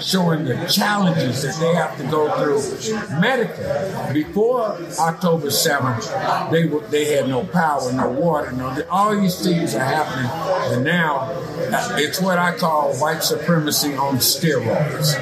showing 0.00 0.44
the 0.44 0.66
challenges 0.66 1.42
that 1.42 1.56
they 1.60 1.74
have 1.74 1.96
to 1.98 2.04
go 2.04 2.30
through 2.36 3.20
medically. 3.20 4.22
Before 4.22 4.78
October 4.98 5.48
7th, 5.48 6.50
they 6.50 6.66
were, 6.66 6.80
they 6.88 7.16
had 7.16 7.28
no 7.28 7.44
power, 7.44 7.92
no 7.92 8.10
water, 8.10 8.52
no 8.52 8.72
all 8.90 9.18
these 9.18 9.42
things 9.42 9.74
are 9.74 9.84
happening, 9.84 10.30
and 10.72 10.84
now 10.84 11.30
uh, 11.72 11.96
it's 11.98 12.20
what 12.20 12.38
I 12.38 12.56
call 12.56 12.94
white 12.94 13.22
supremacy 13.22 13.94
on 13.94 14.16
steroids. 14.16 15.14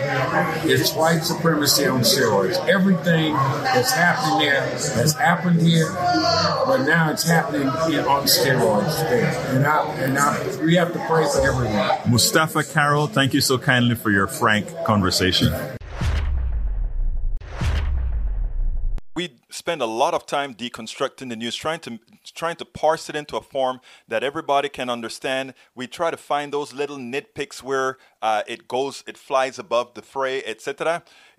It's 0.64 0.92
white 0.94 1.20
supremacy 1.20 1.86
on 1.86 2.00
steroids. 2.00 2.56
Everything 2.68 3.34
that's 3.34 3.92
happening 3.92 4.40
there 4.40 4.62
has 4.62 5.14
happened 5.14 5.60
here 5.60 5.88
but 6.66 6.84
now 6.84 7.10
it's 7.10 7.28
happening 7.28 7.62
in, 7.62 8.04
on 8.04 8.24
steroids. 8.24 9.00
And, 9.54 9.66
I, 9.66 9.94
and 9.94 10.18
I, 10.18 10.64
we 10.64 10.74
have 10.76 10.92
to 10.92 10.98
pray 11.06 11.24
for 11.24 11.40
everyone. 11.40 11.88
Mustafaa 12.10 12.72
Carroll, 12.72 13.06
thank 13.06 13.34
you 13.34 13.40
so 13.40 13.58
kindly 13.58 13.94
for 13.94 14.10
your 14.10 14.26
frank 14.26 14.66
conversation. 14.84 15.52
we 19.20 19.36
spend 19.50 19.82
a 19.82 19.86
lot 19.86 20.14
of 20.14 20.24
time 20.24 20.54
deconstructing 20.54 21.28
the 21.28 21.36
news 21.36 21.54
trying 21.54 21.80
to 21.80 21.98
trying 22.34 22.56
to 22.56 22.64
parse 22.64 23.10
it 23.10 23.16
into 23.16 23.36
a 23.36 23.42
form 23.42 23.78
that 24.08 24.24
everybody 24.24 24.68
can 24.68 24.88
understand 24.88 25.52
we 25.74 25.86
try 25.86 26.10
to 26.10 26.16
find 26.16 26.52
those 26.54 26.72
little 26.72 26.96
nitpicks 26.96 27.62
where 27.62 27.98
uh, 28.22 28.42
it 28.46 28.66
goes 28.66 29.04
it 29.06 29.18
flies 29.18 29.58
above 29.58 29.92
the 29.92 30.00
fray 30.00 30.42
etc 30.44 31.02